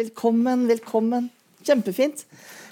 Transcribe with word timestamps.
Velkommen, 0.00 0.62
velkommen. 0.64 1.26
Kjempefint. 1.66 2.22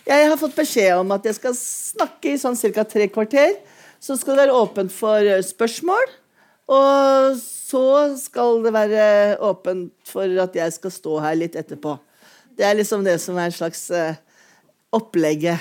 Jeg 0.06 0.28
har 0.30 0.38
fått 0.40 0.54
beskjed 0.56 0.94
om 0.96 1.10
at 1.12 1.26
jeg 1.28 1.36
skal 1.36 1.52
snakke 1.58 2.30
i 2.30 2.38
sånn 2.40 2.56
ca. 2.56 2.86
tre 2.88 3.08
kvarter. 3.12 3.58
Så 4.00 4.16
skal 4.16 4.32
det 4.32 4.46
være 4.46 4.54
åpent 4.56 4.94
for 4.94 5.20
eh, 5.20 5.42
spørsmål. 5.44 6.14
Og 6.72 7.36
så 7.42 7.84
skal 8.16 8.62
det 8.64 8.72
være 8.72 9.02
åpent 9.44 9.92
for 10.08 10.40
at 10.40 10.56
jeg 10.56 10.76
skal 10.78 10.94
stå 10.94 11.18
her 11.26 11.36
litt 11.42 11.58
etterpå. 11.58 11.98
Det 12.56 12.64
er 12.64 12.78
liksom 12.78 13.04
det 13.04 13.18
som 13.20 13.36
er 13.36 13.50
en 13.50 13.58
slags 13.58 13.84
uh, 13.92 14.16
opplegget. 14.96 15.60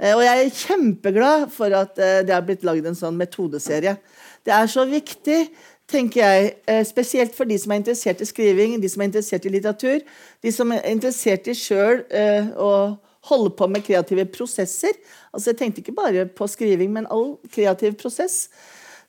Uh, 0.00 0.14
og 0.14 0.24
jeg 0.24 0.46
er 0.46 0.58
kjempeglad 0.62 1.50
for 1.52 1.74
at 1.76 2.00
det 2.00 2.32
har 2.32 2.46
blitt 2.48 2.64
lagd 2.64 2.88
en 2.88 2.96
sånn 2.96 3.18
metodeserie. 3.18 3.98
Det 4.40 4.56
er 4.56 4.72
så 4.72 4.88
viktig 4.88 5.42
tenker 5.88 6.20
jeg, 6.20 6.54
eh, 6.68 6.84
spesielt 6.84 7.34
for 7.34 7.48
de 7.48 7.58
som 7.58 7.72
er 7.72 7.80
interessert 7.80 8.20
i 8.20 8.28
skriving, 8.28 8.76
de 8.80 8.88
som 8.88 9.02
er 9.02 9.10
interessert 9.10 9.46
i 9.46 9.52
litteratur, 9.52 10.00
de 10.42 10.52
som 10.52 10.72
er 10.72 10.84
interessert 10.90 11.48
i 11.48 11.56
sjøl 11.56 12.02
eh, 12.10 12.50
å 12.56 12.98
holde 13.28 13.52
på 13.56 13.68
med 13.68 13.84
kreative 13.86 14.26
prosesser. 14.32 14.96
Altså 15.32 15.52
Jeg 15.52 15.58
tenkte 15.58 15.82
ikke 15.82 15.96
bare 15.96 16.26
på 16.26 16.48
skriving, 16.48 16.92
men 16.92 17.08
all 17.10 17.36
kreativ 17.52 17.96
prosess. 18.00 18.48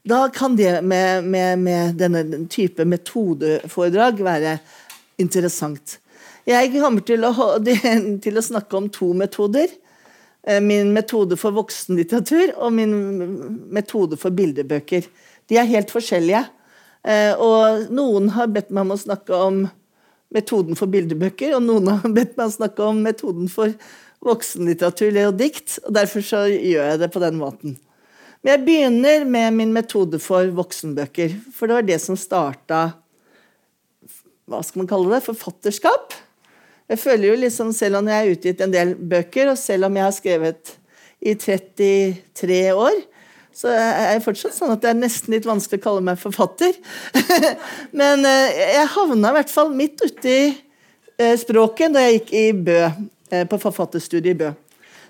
Da 0.08 0.28
kan 0.34 0.56
det 0.56 0.80
med, 0.84 1.24
med, 1.24 1.60
med 1.60 2.00
denne 2.00 2.46
type 2.48 2.86
metodeforedrag 2.88 4.24
være 4.24 4.58
interessant. 5.20 6.00
Jeg 6.48 6.72
kommer 6.80 7.04
til 7.06 7.28
å, 7.28 7.34
til 8.24 8.40
å 8.40 8.46
snakke 8.46 8.80
om 8.80 8.88
to 8.90 9.12
metoder. 9.14 9.68
Eh, 10.48 10.62
min 10.64 10.94
metode 10.96 11.36
for 11.38 11.56
voksenlitteratur 11.58 12.56
og 12.56 12.72
min 12.74 12.96
metode 13.76 14.18
for 14.18 14.32
bildebøker. 14.32 15.12
De 15.50 15.60
er 15.60 15.68
helt 15.70 15.92
forskjellige. 15.92 16.46
Eh, 17.08 17.34
og 17.36 17.92
noen 17.96 18.32
har 18.36 18.52
bedt 18.52 18.74
meg 18.74 18.88
om 18.88 18.96
å 18.96 19.00
snakke 19.00 19.36
om 19.36 19.66
metoden 20.34 20.78
for 20.78 20.92
bildebøker, 20.92 21.56
og 21.58 21.66
noen 21.66 21.92
har 21.94 22.08
bedt 22.18 22.36
meg 22.38 22.48
om 22.48 22.54
å 22.54 22.58
snakke 22.60 22.88
om 22.92 23.04
metoden 23.06 23.52
for 23.52 23.76
voksenlitteratur 24.26 25.20
og 25.28 25.38
dikt. 25.40 25.80
og 25.86 25.94
Derfor 25.96 26.26
så 26.26 26.46
gjør 26.50 26.94
jeg 26.94 27.04
det 27.04 27.12
på 27.14 27.24
den 27.24 27.40
måten. 27.40 27.78
Men 28.40 28.54
jeg 28.56 28.66
begynner 28.68 29.28
med 29.28 29.56
min 29.58 29.76
metode 29.76 30.20
for 30.24 30.48
voksenbøker. 30.56 31.36
For 31.56 31.68
det 31.68 31.80
var 31.80 31.88
det 31.88 32.00
som 32.04 32.20
starta 32.20 32.90
hva 34.50 34.64
skal 34.66 34.82
man 34.82 34.90
kalle 34.90 35.12
det, 35.14 35.26
forfatterskap. 35.28 36.16
Jeg 36.90 36.98
føler 36.98 37.28
jo 37.30 37.40
liksom, 37.44 37.74
Selv 37.76 38.00
om 38.00 38.08
jeg 38.10 38.18
har 38.18 38.32
utgitt 38.34 38.62
en 38.66 38.74
del 38.74 38.96
bøker, 38.98 39.52
og 39.52 39.60
selv 39.62 39.86
om 39.86 39.98
jeg 40.00 40.08
har 40.08 40.16
skrevet 40.16 40.72
i 41.20 41.36
33 41.36 42.62
år, 42.74 43.02
så 43.60 43.72
er 43.76 44.14
jeg 44.14 44.24
fortsatt 44.24 44.56
sånn 44.56 44.72
at 44.72 44.84
det 44.84 44.94
er 44.94 45.00
nesten 45.02 45.34
litt 45.36 45.48
vanskelig 45.48 45.82
å 45.82 45.84
kalle 45.84 46.04
meg 46.08 46.20
forfatter. 46.22 46.78
Men 48.00 48.24
eh, 48.28 48.60
jeg 48.78 48.92
havna 48.94 49.34
i 49.34 49.36
hvert 49.36 49.52
fall 49.52 49.74
midt 49.76 50.00
uti 50.06 50.38
eh, 51.20 51.36
språket 51.42 51.92
da 51.92 52.06
jeg 52.06 52.22
gikk 52.22 52.32
i 52.40 52.46
Bø, 52.70 52.78
eh, 53.34 53.44
på 53.52 53.60
forfatterstudiet 53.60 54.32
i 54.32 54.40
Bø. 54.40 54.54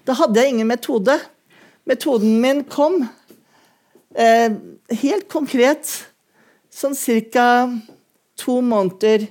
Da 0.10 0.18
hadde 0.18 0.42
jeg 0.42 0.56
ingen 0.56 0.72
metode. 0.72 1.20
Metoden 1.90 2.40
min 2.42 2.64
kom 2.70 3.04
helt 4.10 5.28
konkret 5.30 5.86
sånn 6.74 6.96
ca. 6.98 7.70
to 8.34 8.56
måneder 8.66 9.28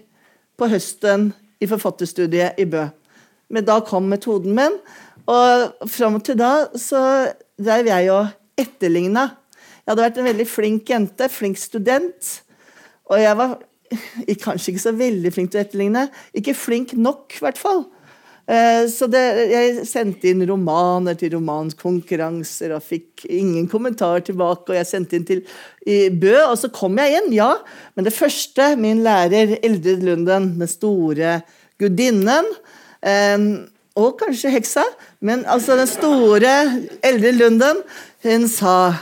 på 0.54 0.68
høsten 0.70 1.32
i 1.58 1.66
forfatterstudiet 1.66 2.62
i 2.62 2.68
Bø. 2.70 2.86
Men 3.50 3.66
da 3.66 3.80
kom 3.82 4.06
metoden 4.06 4.54
min, 4.54 4.78
og 5.26 5.88
fram 5.90 6.20
til 6.22 6.38
da 6.38 6.68
så 6.78 7.02
dreiv 7.58 7.90
jeg 7.90 8.12
og 8.14 8.37
etterligna. 8.60 9.28
Jeg 9.82 9.92
hadde 9.92 10.04
vært 10.04 10.20
en 10.20 10.28
veldig 10.28 10.48
flink 10.48 10.90
jente, 10.92 11.30
flink 11.32 11.60
student. 11.60 12.32
Og 13.08 13.22
jeg 13.22 13.36
var 13.38 13.54
kanskje 14.42 14.74
ikke 14.74 14.82
så 14.82 14.96
veldig 14.96 15.32
flink 15.32 15.52
til 15.52 15.60
å 15.60 15.64
etterligne. 15.64 16.08
Ikke 16.36 16.56
flink 16.56 16.92
nok, 16.98 17.38
i 17.38 17.44
hvert 17.46 17.60
fall. 17.60 17.86
Eh, 18.48 18.86
så 18.88 19.04
det, 19.12 19.22
jeg 19.52 19.86
sendte 19.88 20.30
inn 20.30 20.44
romaner 20.48 21.16
til 21.20 21.34
romankonkurranser 21.36 22.72
og 22.76 22.84
fikk 22.84 23.26
ingen 23.28 23.68
kommentar 23.68 24.24
tilbake. 24.24 24.72
Og 24.72 24.78
jeg 24.78 24.88
sendte 24.88 25.18
inn 25.18 25.26
til 25.28 25.42
i 25.88 25.98
Bø, 26.08 26.34
og 26.46 26.56
så 26.60 26.72
kom 26.72 26.96
jeg 27.00 27.20
inn, 27.20 27.32
ja. 27.36 27.50
Men 27.96 28.08
det 28.08 28.16
første, 28.16 28.72
min 28.80 29.02
lærer 29.04 29.58
Eldrid 29.60 30.04
Lunden, 30.06 30.54
den 30.60 30.70
store 30.70 31.40
gudinnen 31.80 32.48
eh, 33.04 33.36
og 33.98 34.18
kanskje 34.20 34.52
heksa, 34.54 34.84
men 35.20 35.42
altså 35.50 35.76
den 35.78 35.90
store 35.90 36.54
eldre 37.04 37.34
Lunden, 37.34 37.82
hun 38.22 38.48
sa 38.48 38.94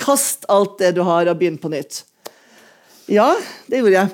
'kast 0.00 0.46
alt 0.48 0.78
det 0.78 0.94
du 0.96 1.02
har, 1.02 1.28
og 1.28 1.38
begynn 1.38 1.58
på 1.58 1.70
nytt'. 1.70 2.04
Ja, 3.10 3.34
det 3.68 3.82
gjorde 3.82 3.98
jeg. 3.98 4.08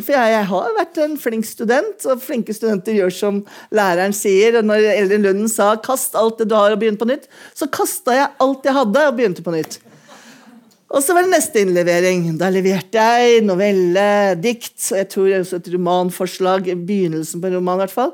For 0.00 0.14
jeg, 0.14 0.32
jeg, 0.32 0.44
har 0.48 0.74
vært 0.76 0.98
en 1.04 1.18
flink 1.20 1.44
student, 1.44 2.04
og 2.08 2.22
flinke 2.24 2.54
studenter 2.56 2.96
gjør 2.96 3.12
som 3.12 3.40
læreren 3.70 4.14
sier. 4.16 4.56
og 4.56 4.64
når 4.64 4.86
Eldrin 4.96 5.22
Lunden 5.22 5.48
sa 5.48 5.76
'kast 5.76 6.14
alt 6.14 6.38
det 6.38 6.48
du 6.48 6.54
har, 6.54 6.72
og 6.72 6.80
begynn 6.80 7.00
på 7.00 7.08
nytt', 7.08 7.28
så 7.54 7.66
kasta 7.66 8.12
jeg 8.12 8.28
alt 8.40 8.64
jeg 8.64 8.74
hadde, 8.74 9.08
og 9.08 9.16
begynte 9.16 9.42
på 9.42 9.52
nytt. 9.52 9.80
Og 10.92 11.00
så 11.00 11.14
var 11.14 11.24
det 11.24 11.32
neste 11.32 11.60
innlevering. 11.60 12.36
Da 12.36 12.50
leverte 12.52 13.00
jeg 13.00 13.44
novelle, 13.44 14.36
dikt, 14.36 14.76
jeg 14.92 15.08
tror 15.08 15.40
også 15.40 15.56
et 15.56 15.70
romanforslag. 15.72 16.68
Begynnelsen 16.84 17.40
på 17.40 17.48
en 17.48 17.56
roman, 17.56 17.80
i 17.80 17.84
hvert 17.86 17.96
fall. 17.96 18.12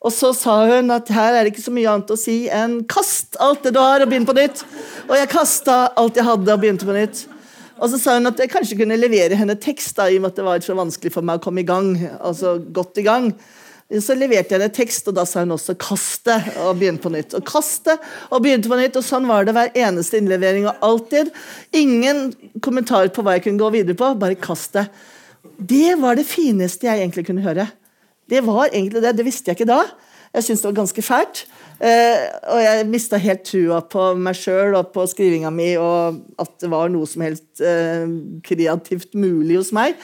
Og 0.00 0.12
så 0.16 0.30
sa 0.32 0.54
hun 0.64 0.88
at 0.94 1.10
her 1.12 1.34
er 1.36 1.44
det 1.44 1.52
ikke 1.52 1.66
så 1.66 1.74
mye 1.74 1.90
annet 1.92 2.12
å 2.14 2.16
si 2.16 2.46
enn 2.48 2.78
'kast 2.88 3.36
alt 3.36 3.66
det 3.66 3.74
du 3.76 3.80
har, 3.80 4.00
og 4.00 4.08
begynn 4.08 4.24
på 4.24 4.36
nytt'. 4.36 4.64
Og 5.10 5.14
jeg 5.16 5.28
kasta 5.28 5.92
alt 5.92 6.16
jeg 6.16 6.24
hadde, 6.24 6.48
og 6.48 6.60
begynte 6.60 6.88
på 6.88 6.96
nytt. 6.96 7.26
Og 7.80 7.88
så 7.90 7.98
sa 8.00 8.14
hun 8.16 8.28
at 8.28 8.40
jeg 8.40 8.48
kanskje 8.52 8.78
kunne 8.80 8.96
levere 8.96 9.36
henne 9.36 9.56
tekst, 9.60 9.96
da, 9.96 10.08
i 10.08 10.16
og 10.16 10.24
med 10.24 10.32
at 10.32 10.40
det 10.40 10.46
var 10.46 10.64
så 10.64 10.76
vanskelig 10.76 11.12
for 11.12 11.24
meg 11.24 11.40
å 11.40 11.44
komme 11.44 11.60
i 11.60 11.68
gang. 11.68 11.96
altså 12.20 12.56
godt 12.72 12.96
i 12.96 13.04
gang. 13.04 13.34
Så 13.90 14.14
leverte 14.14 14.54
jeg 14.54 14.60
henne 14.60 14.72
tekst, 14.72 15.08
og 15.08 15.14
da 15.14 15.26
sa 15.26 15.40
hun 15.40 15.52
også 15.52 15.76
'kast 15.76 16.24
det', 16.24 16.56
og 16.64 16.78
begynne 16.78 17.00
på 17.00 17.12
nytt. 17.12 17.34
Og 17.34 17.44
kaste, 17.44 17.98
og 18.32 18.42
begynte 18.42 18.68
på 18.68 18.80
nytt, 18.80 18.96
og 18.96 19.04
sånn 19.04 19.26
var 19.26 19.44
det 19.44 19.52
hver 19.52 19.70
eneste 19.74 20.16
innlevering. 20.16 20.66
Og 20.66 20.76
alltid. 20.80 21.30
Ingen 21.74 22.32
kommentar 22.60 23.08
på 23.08 23.22
hva 23.22 23.36
jeg 23.36 23.44
kunne 23.44 23.60
gå 23.60 23.70
videre 23.72 23.94
på, 23.94 24.18
bare 24.18 24.34
kast 24.34 24.72
det. 24.72 24.88
Det 25.60 26.00
var 26.00 26.14
det 26.14 26.24
fineste 26.24 26.86
jeg 26.86 27.00
egentlig 27.04 27.26
kunne 27.26 27.44
høre. 27.44 27.68
Det 28.30 28.44
var 28.46 28.70
egentlig 28.70 29.02
det. 29.02 29.16
Det 29.18 29.26
visste 29.26 29.50
jeg 29.50 29.60
ikke 29.60 29.72
da. 29.72 29.82
Jeg 30.30 30.46
syntes 30.46 30.62
det 30.62 30.70
var 30.70 30.78
ganske 30.78 31.02
fælt. 31.02 31.44
Eh, 31.80 32.24
og 32.52 32.60
jeg 32.62 32.88
mista 32.90 33.18
helt 33.18 33.46
trua 33.48 33.80
på 33.90 34.10
meg 34.20 34.36
sjøl 34.38 34.76
og 34.78 34.92
på 34.94 35.06
skrivinga 35.10 35.50
mi, 35.54 35.72
og 35.80 36.20
at 36.38 36.52
det 36.62 36.70
var 36.70 36.92
noe 36.92 37.08
som 37.08 37.24
helst 37.24 37.62
eh, 37.64 38.04
kreativt 38.46 39.16
mulig 39.18 39.56
hos 39.58 39.72
meg. 39.74 39.96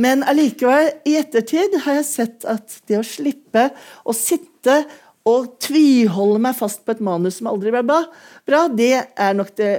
Men 0.00 0.24
allikevel, 0.28 0.90
i 1.08 1.16
ettertid 1.20 1.78
har 1.84 2.00
jeg 2.00 2.08
sett 2.08 2.46
at 2.48 2.78
det 2.88 2.98
å 2.98 3.06
slippe 3.06 3.68
å 4.08 4.14
sitte 4.16 4.82
og 5.28 5.52
tviholde 5.62 6.40
meg 6.42 6.56
fast 6.58 6.82
på 6.84 6.96
et 6.96 7.04
manus 7.04 7.38
som 7.38 7.50
aldri 7.52 7.70
ble 7.70 7.84
bra, 7.86 8.62
det 8.72 8.94
er 8.98 9.36
nok 9.38 9.52
det 9.60 9.72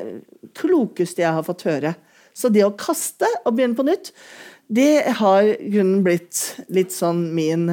klokeste 0.56 1.26
jeg 1.26 1.36
har 1.36 1.46
fått 1.46 1.66
høre. 1.68 1.94
Så 2.34 2.50
det 2.50 2.64
å 2.66 2.74
kaste 2.78 3.28
og 3.44 3.58
begynne 3.58 3.78
på 3.78 3.86
nytt, 3.86 4.14
det 4.68 5.16
har 5.20 5.50
grunnen 5.60 6.04
blitt 6.06 6.60
litt 6.74 6.94
sånn 6.96 7.28
min 7.36 7.68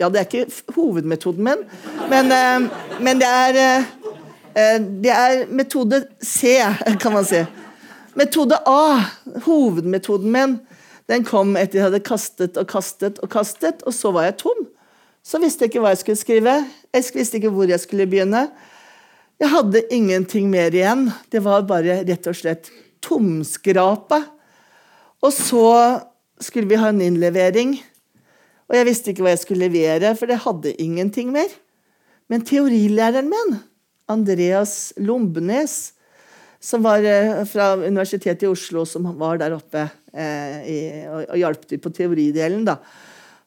Ja, 0.00 0.08
det 0.08 0.20
er 0.20 0.26
ikke 0.26 0.74
hovedmetoden 0.74 1.44
min, 1.46 1.64
men, 2.10 2.32
eh, 2.32 2.68
men 3.00 3.20
det 3.20 3.28
er 3.28 3.58
eh, 3.60 4.78
Det 5.02 5.10
er 5.10 5.46
metode 5.48 6.02
C, 6.20 6.58
kan 7.00 7.14
man 7.14 7.24
si. 7.24 7.40
Metode 8.14 8.58
A, 8.68 9.00
hovedmetoden 9.46 10.32
min, 10.32 10.58
den 11.08 11.24
kom 11.24 11.56
etter 11.56 11.78
jeg 11.78 11.86
hadde 11.86 12.02
kastet 12.04 12.58
og 12.60 12.68
kastet 12.68 13.18
og 13.24 13.30
kastet, 13.32 13.80
og 13.86 13.96
så 13.96 14.12
var 14.12 14.28
jeg 14.28 14.36
tom. 14.44 14.66
Så 15.24 15.40
visste 15.40 15.64
jeg 15.64 15.72
ikke 15.72 15.82
hva 15.84 15.94
jeg 15.94 16.02
skulle 16.02 16.20
skrive. 16.20 16.54
Jeg 16.92 17.08
visste 17.14 17.38
ikke 17.38 17.52
hvor 17.54 17.70
jeg 17.70 17.80
skulle 17.80 18.08
begynne. 18.10 18.46
Jeg 19.40 19.50
hadde 19.50 19.82
ingenting 19.94 20.50
mer 20.50 20.74
igjen. 20.74 21.08
Det 21.32 21.40
var 21.44 21.64
bare 21.66 22.02
rett 22.06 22.28
og 22.30 22.36
slett 22.36 22.68
tomskrapa. 23.02 24.20
Og 25.22 25.32
så 25.32 25.66
skulle 26.40 26.70
vi 26.70 26.80
ha 26.80 26.88
en 26.92 27.02
innlevering. 27.04 27.76
Og 28.70 28.78
jeg 28.78 28.88
visste 28.88 29.12
ikke 29.12 29.26
hva 29.26 29.34
jeg 29.34 29.42
skulle 29.42 29.68
levere, 29.68 30.14
for 30.16 30.30
det 30.30 30.42
hadde 30.44 30.76
ingenting 30.80 31.32
mer. 31.34 31.50
Men 32.32 32.44
teorilæreren 32.48 33.28
min, 33.28 33.58
Andreas 34.10 34.92
Lombenes, 34.96 35.92
som 36.62 36.84
var 36.86 37.04
eh, 37.04 37.42
fra 37.50 37.74
Universitetet 37.80 38.46
i 38.46 38.50
Oslo, 38.50 38.84
som 38.88 39.08
var 39.18 39.40
der 39.42 39.56
oppe 39.56 39.82
eh, 40.14 40.58
i, 40.62 40.78
og, 41.10 41.24
og 41.26 41.40
hjalp 41.40 41.66
til 41.66 41.82
på 41.82 41.92
teoridelen, 41.94 42.64
da. 42.68 42.78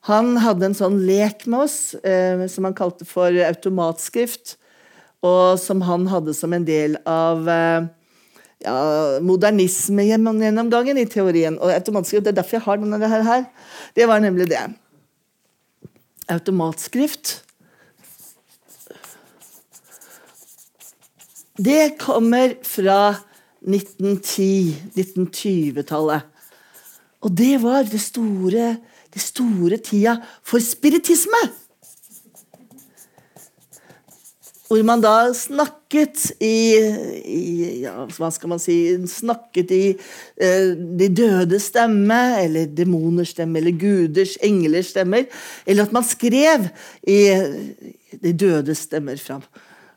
Han 0.05 0.35
hadde 0.37 0.67
en 0.67 0.77
sånn 0.77 0.99
lek 1.07 1.47
med 1.49 1.65
oss 1.65 1.95
eh, 2.05 2.43
som 2.51 2.67
han 2.67 2.77
kalte 2.77 3.07
for 3.09 3.33
automatskrift, 3.47 4.57
og 5.25 5.57
som 5.57 5.81
han 5.87 6.05
hadde 6.11 6.35
som 6.37 6.53
en 6.53 6.67
del 6.67 6.99
av 7.09 7.49
eh, 7.49 7.87
ja, 8.63 9.19
modernismegjennomgangen 9.21 10.97
i 10.97 11.05
teorien. 11.05 11.59
Og 11.59 11.73
automatskrift, 11.73 12.25
Det 12.25 12.31
er 12.31 12.41
derfor 12.41 12.57
jeg 12.57 12.65
har 12.65 12.77
denne 12.77 13.23
her. 13.23 13.45
Det 13.95 14.07
var 14.07 14.19
nemlig 14.19 14.49
det. 14.49 14.63
Automatskrift 16.29 17.41
Det 21.57 21.95
kommer 21.99 22.57
fra 22.63 23.15
1910, 23.63 24.75
1920-tallet. 24.97 26.21
Og 27.21 27.31
det 27.31 27.61
var 27.63 27.83
det 27.87 28.01
store, 28.01 28.77
det 29.13 29.21
store 29.21 29.77
tida 29.77 30.17
for 30.43 30.59
spiritisme. 30.59 31.64
Hvor 34.65 34.81
man 34.85 35.01
da 35.03 35.29
snakket 35.37 36.31
i, 36.41 36.73
i, 37.21 37.41
ja, 37.83 37.93
hva 38.17 38.31
skal 38.33 38.49
man 38.55 38.61
si 38.61 38.77
Snakket 39.09 39.73
i 39.75 39.83
eh, 39.93 40.71
de 40.73 41.09
døde 41.13 41.59
stemme, 41.61 42.17
eller 42.41 42.71
demoners 42.73 43.35
stemme, 43.35 43.61
eller 43.61 43.77
guders, 43.77 44.33
englers 44.45 44.89
stemmer. 44.95 45.27
Eller 45.65 45.85
at 45.85 45.93
man 45.93 46.07
skrev 46.07 46.65
i 47.05 47.19
de 48.21 48.33
døde 48.33 48.73
stemmer 48.77 49.21
fram. 49.21 49.45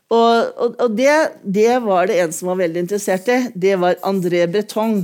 Og, 0.09 0.53
og, 0.57 0.77
og 0.81 0.93
det, 0.97 1.15
det, 1.45 1.71
var 1.85 2.09
det 2.09 2.21
en 2.21 2.33
som 2.33 2.53
var 2.53 2.61
veldig 2.63 2.85
interessert 2.85 3.29
i. 3.33 3.39
Det 3.53 3.75
var 3.81 4.01
André 4.09 4.45
Breton. 4.53 5.01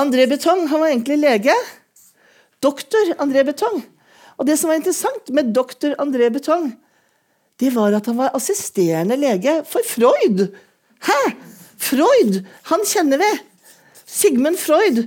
André 0.00 0.28
Breton 0.28 0.66
han 0.68 0.84
var 0.84 0.92
egentlig 0.92 1.20
lege. 1.20 1.56
Doktor 2.64 3.16
André 3.20 3.44
Breton. 3.44 3.84
Og 4.38 4.46
det 4.48 4.56
som 4.58 4.70
var 4.70 4.80
interessant 4.80 5.30
med 5.34 5.52
doktor 5.54 5.94
André 6.02 6.30
Betong, 6.34 6.72
det 7.60 7.70
var 7.74 7.94
at 7.94 8.06
han 8.10 8.18
var 8.18 8.34
assisterende 8.34 9.16
lege 9.18 9.60
for 9.68 9.86
Freud. 9.86 10.48
Hæ? 11.06 11.20
Freud! 11.78 12.40
Han 12.70 12.82
kjenner 12.88 13.20
vi. 13.22 13.30
Sigmund 14.06 14.58
Freud. 14.58 15.04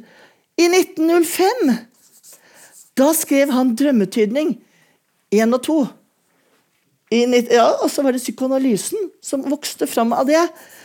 I 0.58 0.70
1905. 0.72 1.76
Da 2.98 3.12
skrev 3.14 3.52
han 3.54 3.76
'Drømmetydning' 3.76 4.58
én 5.36 5.54
og 5.54 5.64
to. 5.64 5.86
Ja, 7.12 7.68
og 7.84 7.92
så 7.92 8.04
var 8.04 8.12
det 8.12 8.24
psykoanalysen 8.24 9.12
som 9.24 9.46
vokste 9.48 9.88
fram 9.88 10.14
av 10.14 10.26
det. 10.28 10.42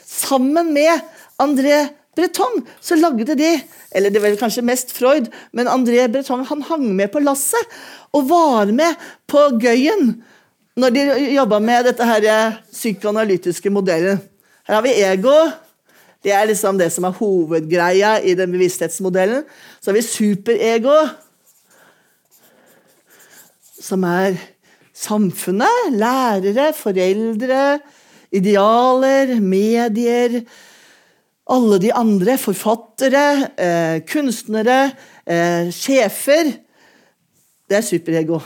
Sammen 0.06 0.74
med 0.74 1.00
André 1.42 1.88
Breton 2.16 2.60
så 2.80 2.96
lagde 2.96 3.34
de 3.34 3.54
Eller 3.94 4.10
det 4.10 4.20
var 4.20 4.36
kanskje 4.36 4.64
mest 4.64 4.92
Freud, 4.92 5.30
men 5.52 5.68
André 5.68 6.08
Breton 6.12 6.44
han 6.44 6.62
hang 6.62 6.84
med 6.96 7.12
på 7.12 7.20
lasset 7.20 7.80
og 8.12 8.28
var 8.28 8.72
med 8.72 8.96
på 9.28 9.48
gøyen 9.60 10.22
når 10.76 10.92
de 10.92 11.02
jobba 11.34 11.58
med 11.60 11.84
dette 11.84 12.04
her 12.08 12.54
psykoanalytiske 12.72 13.70
modellen. 13.72 14.20
Her 14.64 14.78
har 14.78 14.84
vi 14.84 14.94
ego. 15.04 15.34
Det 16.24 16.32
er 16.32 16.46
liksom 16.48 16.78
det 16.78 16.88
som 16.94 17.04
er 17.04 17.16
hovedgreia 17.18 18.14
i 18.22 18.32
den 18.38 18.52
bevissthetsmodellen. 18.54 19.44
Så 19.80 19.90
har 19.90 19.98
vi 19.98 20.04
superego, 20.06 20.96
som 23.82 24.04
er 24.06 24.38
samfunnet. 24.94 25.92
Lærere, 25.98 26.70
foreldre, 26.72 27.80
idealer, 28.32 29.34
medier. 29.40 30.40
Alle 31.50 31.78
de 31.82 31.92
andre. 31.92 32.36
Forfattere, 32.38 33.50
eh, 33.56 34.02
kunstnere, 34.06 34.92
eh, 35.26 35.70
sjefer. 35.70 36.52
Det 37.68 37.76
er 37.76 37.82
superego. 37.82 38.40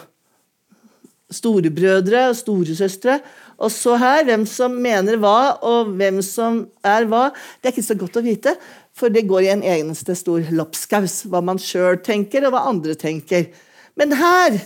Storebrødre 1.31 2.29
og 2.29 2.37
storesøstre. 2.37 3.21
Og 3.59 3.71
så 3.71 3.97
her, 3.97 4.25
hvem 4.25 4.47
som 4.47 4.71
mener 4.71 5.17
hva, 5.17 5.59
og 5.63 5.93
hvem 5.97 6.23
som 6.23 6.67
er 6.85 7.07
hva, 7.09 7.33
det 7.61 7.71
er 7.71 7.75
ikke 7.75 7.89
så 7.89 7.99
godt 7.99 8.17
å 8.21 8.25
vite. 8.25 8.57
For 8.97 9.09
det 9.09 9.27
går 9.29 9.41
i 9.45 9.53
en 9.53 9.63
eneste 9.63 10.15
stor 10.17 10.41
lapskaus. 10.53 11.25
Hva 11.29 11.43
man 11.45 11.59
sjøl 11.59 11.99
tenker, 12.05 12.47
og 12.47 12.53
hva 12.53 12.67
andre 12.69 12.95
tenker. 12.95 13.49
Men 13.97 14.13
her, 14.13 14.61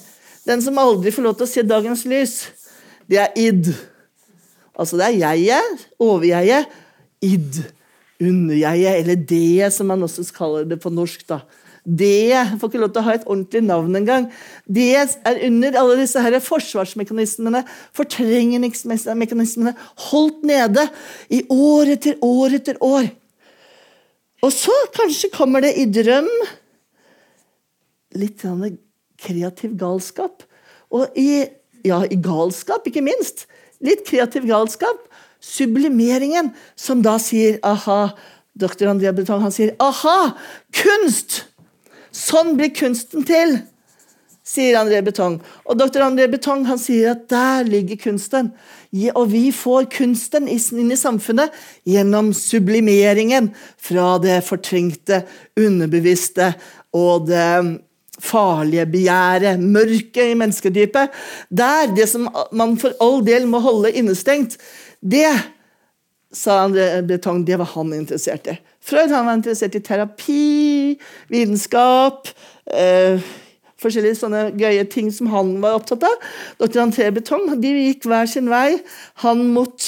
den 0.46 0.62
som 0.62 0.78
aldri 0.78 1.10
får 1.10 1.22
lov 1.22 1.36
til 1.38 1.46
å 1.46 1.50
se 1.50 1.62
dagens 1.62 2.04
lys, 2.04 2.48
det 3.10 3.18
er 3.18 3.34
id. 3.38 3.72
Altså 4.78 4.98
det 4.98 5.06
er 5.06 5.18
jeget, 5.18 5.86
overjeget. 5.98 6.66
Id. 7.22 7.79
Underjeget, 8.20 9.00
eller 9.00 9.16
det, 9.16 9.72
som 9.72 9.88
man 9.88 10.04
også 10.04 10.26
kaller 10.36 10.68
det 10.68 10.80
på 10.82 10.92
norsk. 10.92 11.24
da. 11.28 11.40
Det 11.84 12.36
får 12.60 12.68
ikke 12.68 12.80
lov 12.82 12.90
til 12.92 13.00
å 13.00 13.06
ha 13.06 13.14
et 13.16 13.24
ordentlig 13.24 13.62
navn 13.64 13.96
engang. 13.96 14.26
Det 14.68 14.90
er 15.00 15.40
under 15.46 15.78
alle 15.80 15.96
disse 16.02 16.20
her 16.20 16.36
forsvarsmekanismene, 16.44 17.62
fortrengningsmekanismene, 17.96 19.72
holdt 20.10 20.44
nede 20.44 20.84
i 21.32 21.40
år 21.48 21.94
etter 21.96 22.20
år 22.24 22.58
etter 22.60 22.80
år. 22.84 23.08
Og 24.44 24.52
så 24.52 24.76
kanskje 24.96 25.32
kommer 25.32 25.64
det 25.64 25.74
i 25.80 25.88
drøm 25.88 26.28
litt 28.20 28.44
kreativ 29.20 29.74
galskap. 29.80 30.44
Og 30.90 31.16
i, 31.18 31.44
ja, 31.86 32.02
i 32.04 32.18
galskap, 32.20 32.86
ikke 32.88 33.04
minst. 33.04 33.46
Litt 33.84 34.04
kreativ 34.08 34.48
galskap. 34.48 35.00
Sublimeringen, 35.40 36.52
som 36.76 37.02
da 37.04 37.16
sier 37.22 37.58
aha. 37.66 38.12
Dr. 38.60 38.90
André 38.92 39.12
Breton 39.14 39.42
han 39.42 39.54
sier 39.54 39.74
aha! 39.80 40.34
Kunst! 40.76 41.44
Sånn 42.10 42.56
blir 42.58 42.72
kunsten 42.74 43.22
til, 43.26 43.60
sier 44.50 44.78
André 44.80 44.98
Betong. 45.06 45.38
Og 45.68 45.78
doktor 45.78 46.02
André 46.02 46.26
Betong 46.30 46.64
han 46.66 46.80
sier 46.80 47.12
at 47.14 47.28
der 47.30 47.68
ligger 47.68 48.00
kunsten. 48.02 48.50
Og 49.14 49.28
vi 49.30 49.44
får 49.54 49.86
kunsten 49.94 50.48
inn 50.50 50.90
i 50.90 50.98
samfunnet 50.98 51.54
gjennom 51.86 52.32
sublimeringen 52.34 53.52
fra 53.78 54.16
det 54.22 54.40
fortrengte, 54.48 55.22
underbevisste 55.54 56.50
og 56.98 57.28
det 57.30 57.78
farlige 58.20 58.84
begjæret, 58.90 59.62
mørket 59.62 60.32
i 60.32 60.36
menneskedypet. 60.36 61.14
Der, 61.48 61.94
det 61.94 62.08
som 62.10 62.26
man 62.52 62.74
for 62.80 62.96
all 63.00 63.22
del 63.24 63.46
må 63.48 63.62
holde 63.64 63.94
innestengt, 63.96 64.58
det 65.00 65.32
sa 66.32 66.60
André 66.64 67.02
Betong, 67.02 67.42
det 67.44 67.58
var 67.58 67.72
han 67.74 67.92
interessert 67.96 68.46
i. 68.46 68.56
Freud 68.84 69.10
var 69.10 69.32
interessert 69.34 69.74
i 69.74 69.82
terapi, 69.82 70.98
vitenskap 71.32 72.30
eh, 72.70 73.22
Forskjellige 73.80 74.18
sånne 74.18 74.42
gøye 74.60 74.84
ting 74.92 75.06
som 75.08 75.30
han 75.32 75.54
var 75.62 75.78
opptatt 75.78 76.02
av. 76.04 76.16
Dr. 76.60 76.82
André 76.82 77.06
Betong 77.16 77.46
de 77.62 77.70
gikk 77.86 78.04
hver 78.10 78.28
sin 78.28 78.50
vei. 78.52 78.76
Han 79.24 79.46
mot 79.54 79.86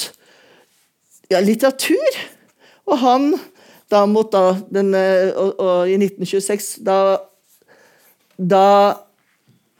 ja, 1.29 1.37
litteratur, 1.37 2.17
og 2.89 2.97
han 3.03 3.27
da 3.93 4.01
mot 4.09 4.31
da, 4.33 4.55
den, 4.73 4.89
og, 5.37 5.61
og 5.61 5.91
I 5.91 5.99
1926 5.99 6.71
da, 6.87 6.97
da 8.37 8.65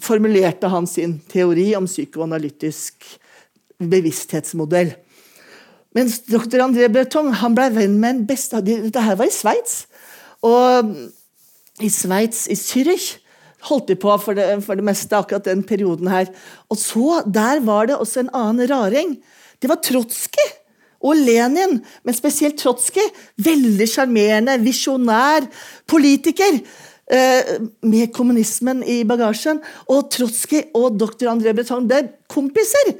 formulerte 0.03 0.69
han 0.69 0.85
sin 0.89 1.17
teori 1.31 1.71
om 1.79 1.89
psykoanalytisk 1.89 3.07
bevissthetsmodell. 3.81 4.93
Mens 5.93 6.19
doktor 6.25 6.63
André 6.65 6.89
Breton 6.91 7.31
han 7.37 7.57
ble 7.57 7.69
venn 7.75 7.99
med 8.01 8.15
en 8.15 8.23
beste 8.29 8.61
Dette 8.65 9.03
her 9.03 9.17
var 9.19 9.29
i 9.29 9.33
Sveits. 9.33 9.83
Og 10.43 10.89
i 11.83 11.89
Sveits, 11.89 12.47
i 12.51 12.57
Zürich, 12.57 13.19
holdt 13.69 13.87
de 13.91 13.95
på 13.99 14.11
for 14.19 14.35
det, 14.37 14.47
for 14.65 14.77
det, 14.77 14.85
meste 14.85 15.15
akkurat 15.15 15.45
den 15.47 15.63
perioden 15.63 16.09
her. 16.11 16.27
Og 16.69 16.77
så, 16.77 17.23
Der 17.25 17.61
var 17.63 17.87
det 17.87 17.95
også 17.97 18.23
en 18.23 18.33
annen 18.33 18.69
raring. 18.69 19.17
Det 19.61 19.69
var 19.69 19.79
Trotskij 19.81 20.49
og 21.03 21.15
Lenin, 21.15 21.81
men 22.03 22.13
spesielt 22.15 22.57
Trotskij. 22.59 23.07
Veldig 23.37 23.87
sjarmerende, 23.87 24.59
visjonær 24.63 25.47
politiker. 25.87 26.59
Eh, 27.11 27.59
med 27.81 28.13
kommunismen 28.15 28.83
i 28.83 29.03
bagasjen. 29.03 29.59
Og 29.87 30.09
Trotskij 30.11 30.71
og 30.73 30.97
doktor 30.99 31.31
André 31.31 31.53
Breton 31.53 31.87
ble 31.87 32.05
kompiser 32.31 32.95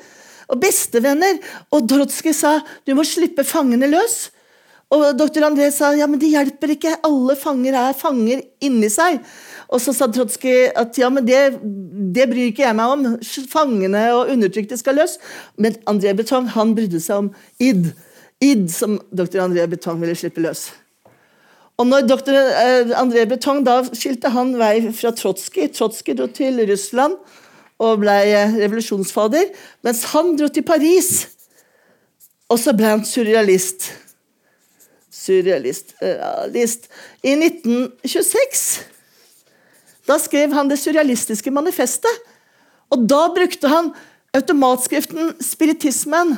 og 0.50 0.60
bestevenner. 0.64 1.40
Og 1.74 1.88
Dorotskij 1.90 2.36
sa 2.38 2.60
du 2.86 2.96
må 2.98 3.06
slippe 3.08 3.46
fangene 3.48 3.90
løs. 3.92 4.32
Og 4.94 5.16
doktor 5.18 5.48
André 5.48 5.72
sa 5.74 5.90
ja, 5.98 6.06
men 6.10 6.22
det 6.22 6.30
hjelper 6.30 6.76
ikke, 6.76 7.00
alle 7.08 7.36
fanger 7.40 7.78
er 7.80 7.96
fanger 7.98 8.44
inni 8.62 8.90
seg. 8.94 9.24
Og 9.74 9.82
så 9.82 9.94
sa 9.96 10.06
Trotskij 10.12 10.70
at 10.78 11.00
ja, 11.02 11.10
men 11.10 11.26
det, 11.26 11.40
det, 12.14 12.28
bryr 12.30 12.52
ikke 12.52 12.66
jeg 12.68 12.78
meg 12.78 12.94
om, 12.94 13.08
fangene 13.50 14.04
og 14.14 14.30
undertrykte 14.36 14.78
skal 14.78 15.00
løs. 15.02 15.18
Men 15.58 15.80
André 15.90 16.14
Betong 16.18 16.52
han 16.54 16.76
brydde 16.78 17.02
seg 17.02 17.26
om 17.26 17.32
id. 17.64 17.90
Id 18.44 18.68
som 18.74 19.00
doktor 19.10 19.48
André 19.48 19.66
Betong 19.72 20.02
ville 20.04 20.18
slippe 20.20 20.44
løs. 20.46 20.68
Og 21.82 21.88
når 21.90 22.06
doktor 22.06 22.38
eh, 22.38 22.94
André 23.00 23.26
Betong 23.30 23.64
da 23.66 23.80
skilte 23.98 24.30
han 24.36 24.54
vei 24.60 24.92
fra 24.94 25.10
Trotskij 25.16 25.72
Trotskij 25.74 26.20
dro 26.20 26.28
til 26.30 26.62
Russland 26.70 27.18
og 27.84 28.00
ble 28.04 28.16
revolusjonsfader. 28.56 29.52
Mens 29.84 30.06
han 30.13 30.34
dro 30.40 30.48
til 30.48 30.66
Paris, 30.68 31.12
og 32.52 32.60
så 32.62 32.74
ble 32.78 32.96
han 32.96 33.06
surrealist. 33.08 33.92
Surrealist 35.13 35.94
realist. 36.02 36.90
I 37.24 37.36
1926 37.38 38.94
da 40.08 40.18
skrev 40.20 40.52
han 40.56 40.68
det 40.68 40.80
surrealistiske 40.82 41.52
manifestet. 41.54 42.12
Og 42.92 43.06
da 43.10 43.28
brukte 43.34 43.72
han 43.72 43.94
automatskriften 44.36 45.36
spiritismen. 45.44 46.38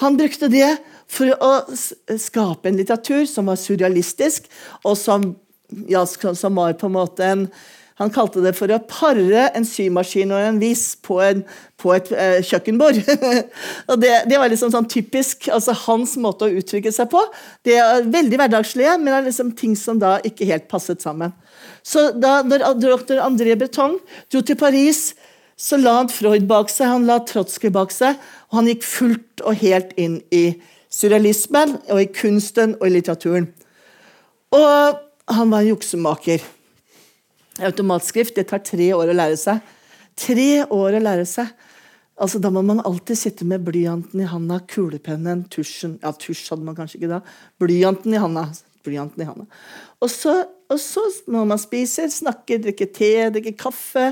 Han 0.00 0.16
brukte 0.16 0.48
det 0.52 0.76
for 1.10 1.32
å 1.42 1.52
skape 1.74 2.70
en 2.70 2.78
litteratur 2.78 3.24
som 3.26 3.50
var 3.50 3.58
surrealistisk, 3.58 4.46
og 4.86 4.94
som, 4.98 5.32
ja, 5.90 6.04
som 6.06 6.60
var 6.60 6.76
på 6.78 6.86
en 6.86 6.94
måte 6.94 7.26
en 7.26 7.44
han 8.00 8.12
kalte 8.12 8.40
det 8.40 8.54
for 8.56 8.72
å 8.72 8.78
pare 8.88 9.50
en 9.56 9.66
symaskin 9.68 10.30
og 10.32 10.40
en 10.40 10.58
vis 10.62 10.94
på, 11.04 11.18
en, 11.20 11.42
på 11.80 11.92
et 11.92 12.06
eh, 12.16 12.38
kjøkkenbord. 12.48 12.96
og 13.90 14.00
det, 14.00 14.12
det, 14.30 14.38
var 14.40 14.48
liksom 14.48 14.72
sånn 14.72 14.88
typisk 14.88 15.50
altså 15.52 15.74
hans 15.82 16.14
måte 16.20 16.46
å 16.48 16.60
uttrykke 16.62 16.92
seg 16.96 17.10
på. 17.12 17.20
Det 17.66 17.76
er 17.76 18.06
Veldig 18.10 18.38
hverdagslige, 18.40 18.94
men 18.96 19.12
det 19.12 19.18
er 19.18 19.26
liksom 19.28 19.50
ting 19.58 19.74
som 19.76 20.00
da 20.00 20.14
ikke 20.24 20.48
helt 20.48 20.64
passet 20.70 21.04
sammen. 21.04 21.34
Så 21.84 22.08
da 22.16 22.38
når 22.46 22.64
dr. 22.80 23.20
André 23.20 23.56
Breton 23.60 23.98
dro 24.32 24.40
til 24.40 24.56
Paris, 24.60 25.10
så 25.60 25.76
la 25.76 25.98
han 25.98 26.08
Freud 26.08 26.46
bak 26.48 26.72
seg, 26.72 26.88
han 26.88 27.04
la 27.08 27.18
Trotsky 27.28 27.68
bak 27.72 27.92
seg, 27.92 28.16
og 28.48 28.62
han 28.62 28.70
gikk 28.70 28.86
fullt 28.88 29.44
og 29.44 29.60
helt 29.60 29.92
inn 30.00 30.22
i 30.32 30.54
surrealismen, 30.90 31.76
og 31.92 32.00
i 32.00 32.08
kunsten 32.16 32.78
og 32.80 32.88
i 32.88 32.94
litteraturen. 32.96 33.50
Og 34.56 35.04
han 35.30 35.52
var 35.52 35.60
en 35.60 35.70
juksemaker. 35.74 36.48
Automatskrift 37.66 38.36
det 38.38 38.48
tar 38.50 38.62
tre 38.64 38.90
år 38.96 39.12
å 39.12 39.16
lære 39.16 39.38
seg. 39.40 39.60
Tre 40.18 40.64
år 40.66 40.96
å 40.98 41.02
lære 41.02 41.26
seg. 41.28 41.50
Altså, 42.20 42.38
Da 42.38 42.50
må 42.52 42.62
man 42.62 42.82
alltid 42.84 43.16
sitte 43.16 43.46
med 43.48 43.64
blyanten 43.64 44.20
i 44.20 44.28
handa, 44.28 44.60
kulepennen, 44.68 45.46
tusjen 45.48 45.98
Ja, 46.02 46.12
tusj 46.12 46.50
hadde 46.52 46.66
man 46.66 46.76
kanskje 46.76 47.00
ikke 47.00 47.14
da. 47.14 47.20
Blyanten 47.60 48.14
i 48.14 48.20
handa. 48.20 48.50
Blyanten 48.84 49.24
i 49.24 49.28
handa. 49.28 49.46
Og 50.00 50.10
så, 50.12 50.34
og 50.68 50.80
så 50.80 51.04
må 51.32 51.46
man 51.48 51.60
spise, 51.60 52.08
snakke, 52.12 52.60
drikke 52.60 52.88
te, 52.92 53.30
drikke 53.32 53.56
kaffe. 53.60 54.10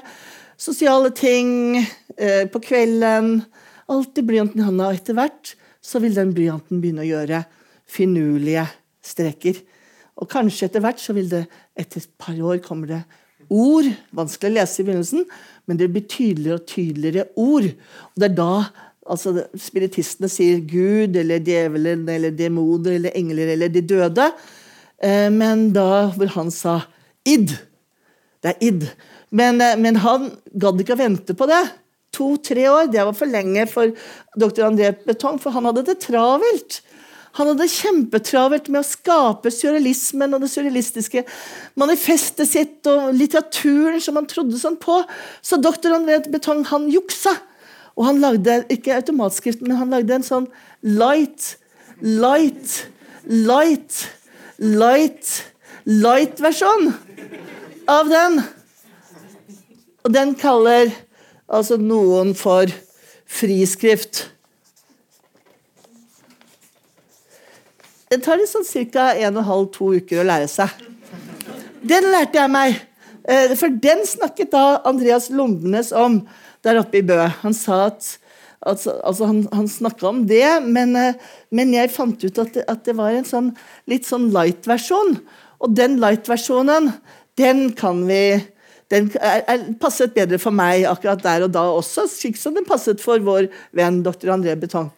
Sosiale 0.59 1.13
ting 1.17 1.79
eh, 1.79 2.49
på 2.49 2.63
kvelden. 2.65 3.43
Alltid 3.89 4.29
blyanten 4.29 4.61
i 4.61 4.67
handa. 4.67 4.89
Og 4.89 5.01
etter 5.01 5.17
hvert 5.17 5.55
så 5.85 6.01
vil 6.01 6.17
den 6.17 6.35
blyanten 6.37 6.81
begynne 6.83 7.05
å 7.05 7.09
gjøre 7.09 7.45
finurlige 7.89 8.67
streker. 9.05 9.61
Og 10.19 10.29
kanskje 10.33 10.67
etter 10.69 10.83
hvert 10.85 11.01
så 11.01 11.15
vil 11.17 11.29
det 11.31 11.45
etter 11.79 12.03
et 12.03 12.15
par 12.21 12.37
år 12.41 12.61
kommer 12.65 12.91
det 12.91 13.03
ord. 13.51 13.89
Vanskelig 14.17 14.53
å 14.53 14.57
lese 14.59 14.83
i 14.83 14.87
begynnelsen, 14.89 15.25
men 15.69 15.81
det 15.81 15.91
blir 15.93 16.07
tydeligere 16.09 16.61
og 16.61 16.69
tydeligere 16.71 17.27
ord. 17.37 17.71
Og 18.13 18.23
det 18.23 18.31
er 18.31 18.39
da 18.39 18.53
altså 19.09 19.35
spiritistene 19.59 20.29
sier 20.33 20.61
Gud 20.69 21.17
eller 21.17 21.43
djevelen 21.45 22.05
eller 22.13 22.35
demoner 22.37 22.99
eller 22.99 23.17
engler 23.19 23.55
eller 23.55 23.73
de 23.73 23.83
døde. 23.95 24.31
Eh, 25.03 25.29
men 25.33 25.69
da 25.77 26.09
hvor 26.15 26.33
han 26.37 26.53
sa 26.55 26.81
id. 27.29 27.55
Det 28.43 28.55
er 28.55 28.65
id. 28.65 28.89
Men, 29.31 29.61
eh, 29.61 29.77
men 29.81 30.01
han 30.05 30.31
gadd 30.53 30.83
ikke 30.83 30.97
å 30.97 31.03
vente 31.03 31.37
på 31.37 31.49
det. 31.51 31.63
To-tre 32.17 32.69
år, 32.71 32.91
det 32.93 33.05
var 33.05 33.17
for 33.17 33.31
lenge 33.31 33.67
for 33.71 33.93
dr. 34.39 34.65
André 34.67 34.95
Betong, 35.07 35.39
for 35.41 35.55
han 35.55 35.69
hadde 35.69 35.85
det 35.87 36.01
travelt. 36.07 36.81
Han 37.39 37.53
hadde 37.53 37.69
kjempetravelt 37.71 38.67
med 38.73 38.83
å 38.83 38.87
skape 38.87 39.51
surrealismen 39.55 40.35
og 40.35 40.43
det 40.43 40.51
surrealistiske 40.51 41.23
manifestet 41.79 42.51
sitt 42.51 42.89
og 42.91 43.13
litteraturen 43.15 44.03
som 44.03 44.19
han 44.19 44.27
trodde 44.31 44.59
sånn 44.59 44.79
på. 44.83 45.01
Så 45.41 45.61
dr. 45.63 45.95
André 45.95 46.19
Betong 46.27 46.65
han 46.73 46.89
juksa. 46.91 47.37
Og 47.99 48.07
han 48.07 48.21
lagde 48.23 48.61
ikke 48.71 48.95
automatskrift, 48.95 49.63
men 49.63 49.79
han 49.79 49.91
lagde 49.91 50.15
en 50.15 50.27
sånn 50.27 50.47
light, 50.87 51.57
light, 51.99 52.85
light, 53.27 54.05
light, 54.59 55.33
light-versjon 55.83 56.93
av 57.91 58.11
den. 58.13 58.39
Og 60.07 60.15
den 60.15 60.35
kaller 60.39 60.93
altså 61.51 61.79
noen 61.83 62.35
for 62.39 62.71
friskrift. 63.27 64.29
Det 68.09 68.23
tar 68.25 68.41
sånn 68.49 68.65
ca. 68.93 69.11
1,5-2 69.21 69.89
uker 70.01 70.23
å 70.23 70.29
lære 70.29 70.49
seg. 70.49 70.73
Den 71.85 72.09
lærte 72.13 72.41
jeg 72.41 72.53
meg. 72.53 72.79
Eh, 73.29 73.53
for 73.61 73.69
den 73.69 74.07
snakket 74.09 74.55
da 74.55 74.81
Andreas 74.89 75.29
Lombenes 75.29 75.93
om 75.93 76.23
der 76.65 76.81
oppe 76.81 77.03
i 77.03 77.05
Bø. 77.05 77.19
Han 77.43 77.57
sa 77.57 77.87
at 77.91 78.07
altså, 78.65 78.97
altså 79.05 79.29
han, 79.29 79.43
han 79.53 79.69
snakka 79.69 80.09
om 80.09 80.23
det, 80.29 80.47
men, 80.65 80.97
eh, 80.97 81.19
men, 81.53 81.75
jeg 81.77 81.93
fant 81.93 82.25
ut 82.25 82.41
at 82.41 82.55
det, 82.57 82.65
at 82.65 82.87
det 82.89 82.97
var 82.97 83.13
en 83.13 83.29
sånn, 83.29 83.53
litt 83.91 84.09
sånn 84.09 84.31
light-versjon. 84.33 85.19
Og 85.61 85.75
den 85.77 85.99
light-versjonen, 86.01 86.95
den 87.39 87.69
kan 87.77 88.07
vi 88.09 88.23
den 88.89 89.11
er, 89.21 89.43
er, 89.45 89.65
passet 89.77 90.15
bedre 90.17 90.39
for 90.41 90.55
meg 90.55 90.87
akkurat 90.89 91.21
der 91.21 91.45
og 91.45 91.53
da 91.53 91.67
også, 91.77 92.07
slik 92.09 92.39
som 92.41 92.55
den 92.57 92.65
passet 92.65 93.03
for 93.05 93.21
vår 93.21 93.51
venn 93.77 94.01
dr. 94.07 94.33
André 94.33 94.57
Betong. 94.57 94.89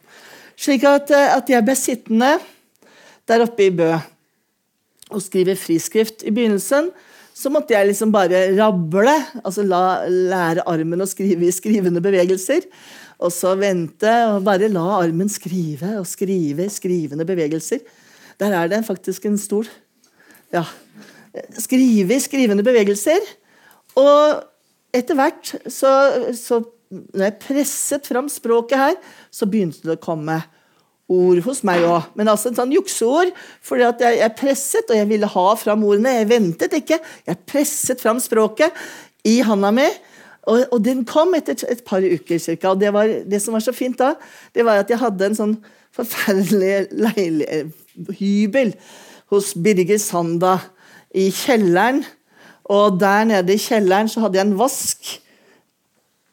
Slik 0.55 0.87
at, 0.87 1.11
eh, 1.11 1.35
at 1.35 1.50
jeg 1.50 1.67
ble 1.67 1.75
sittende 1.75 2.37
der 3.31 3.45
oppe 3.47 3.69
i 3.69 3.75
Bø 3.75 3.93
og 5.11 5.23
skrive 5.23 5.57
friskrift. 5.59 6.25
I 6.27 6.35
begynnelsen 6.35 6.91
så 7.35 7.51
måtte 7.53 7.75
jeg 7.75 7.89
liksom 7.89 8.13
bare 8.13 8.51
rable, 8.59 9.15
altså 9.45 9.65
la, 9.65 10.03
lære 10.07 10.67
armen 10.69 11.03
å 11.03 11.09
skrive 11.09 11.47
i 11.47 11.55
skrivende 11.55 12.03
bevegelser. 12.05 12.67
Og 13.21 13.33
så 13.35 13.55
vente 13.61 14.11
og 14.31 14.45
bare 14.47 14.71
la 14.73 14.85
armen 14.99 15.31
skrive 15.31 15.97
og 16.01 16.09
skrive 16.09 16.67
i 16.67 16.73
skrivende 16.73 17.27
bevegelser. 17.29 17.83
Der 18.41 18.57
er 18.57 18.71
det 18.73 18.85
faktisk 18.87 19.27
en 19.29 19.39
stol. 19.41 19.69
Ja. 20.55 20.65
Skrive 21.61 22.17
i 22.17 22.23
skrivende 22.23 22.65
bevegelser. 22.67 23.21
Og 24.01 24.41
etter 24.97 25.19
hvert, 25.19 25.53
så, 25.71 25.91
så 26.35 26.63
når 26.91 27.27
jeg 27.27 27.41
presset 27.45 28.09
fram 28.11 28.31
språket 28.33 28.81
her, 28.81 28.97
så 29.31 29.47
begynte 29.47 29.85
det 29.87 29.99
å 29.99 30.03
komme 30.03 30.41
ord 31.11 31.40
hos 31.45 31.62
meg 31.67 31.83
òg. 31.87 32.11
Men 32.19 32.31
altså 32.31 32.50
en 32.50 32.59
sånn 32.59 32.75
jukseord. 32.75 33.33
fordi 33.67 33.88
jeg, 33.88 34.19
jeg, 34.21 34.35
presset, 34.38 34.90
og 34.90 34.97
jeg 34.97 35.09
ville 35.11 35.31
ha 35.35 35.47
fram 35.59 35.85
ordene. 35.85 36.14
Jeg 36.21 36.31
ventet 36.31 36.76
ikke. 36.79 37.00
Jeg 37.26 37.43
presset 37.50 38.02
fram 38.02 38.23
språket 38.23 38.76
i 39.26 39.40
handa 39.47 39.73
mi. 39.75 39.88
Og, 40.49 40.64
og 40.71 40.79
den 40.85 41.05
kom 41.09 41.35
etter 41.37 41.59
et, 41.59 41.67
et 41.76 41.85
par 41.87 42.05
uker 42.05 42.40
cirka. 42.40 42.73
Og 42.73 42.81
det, 42.81 42.93
var, 42.95 43.11
det, 43.26 43.43
som 43.43 43.57
var 43.57 43.64
så 43.64 43.75
fint 43.76 43.99
da, 43.99 44.14
det 44.55 44.64
var 44.67 44.83
at 44.83 44.90
jeg 44.90 45.02
hadde 45.02 45.31
en 45.31 45.38
sånn 45.38 45.59
forferdelig 45.97 46.87
leilig, 46.95 47.64
hybel 48.21 48.75
hos 49.31 49.52
Birger 49.59 50.00
Sanda 50.02 50.57
i 51.11 51.29
kjelleren. 51.35 52.05
Og 52.71 53.00
der 53.02 53.26
nede 53.26 53.55
i 53.55 53.61
kjelleren 53.61 54.11
så 54.11 54.25
hadde 54.25 54.38
jeg 54.38 54.47
en 54.47 54.59
vask 54.59 55.17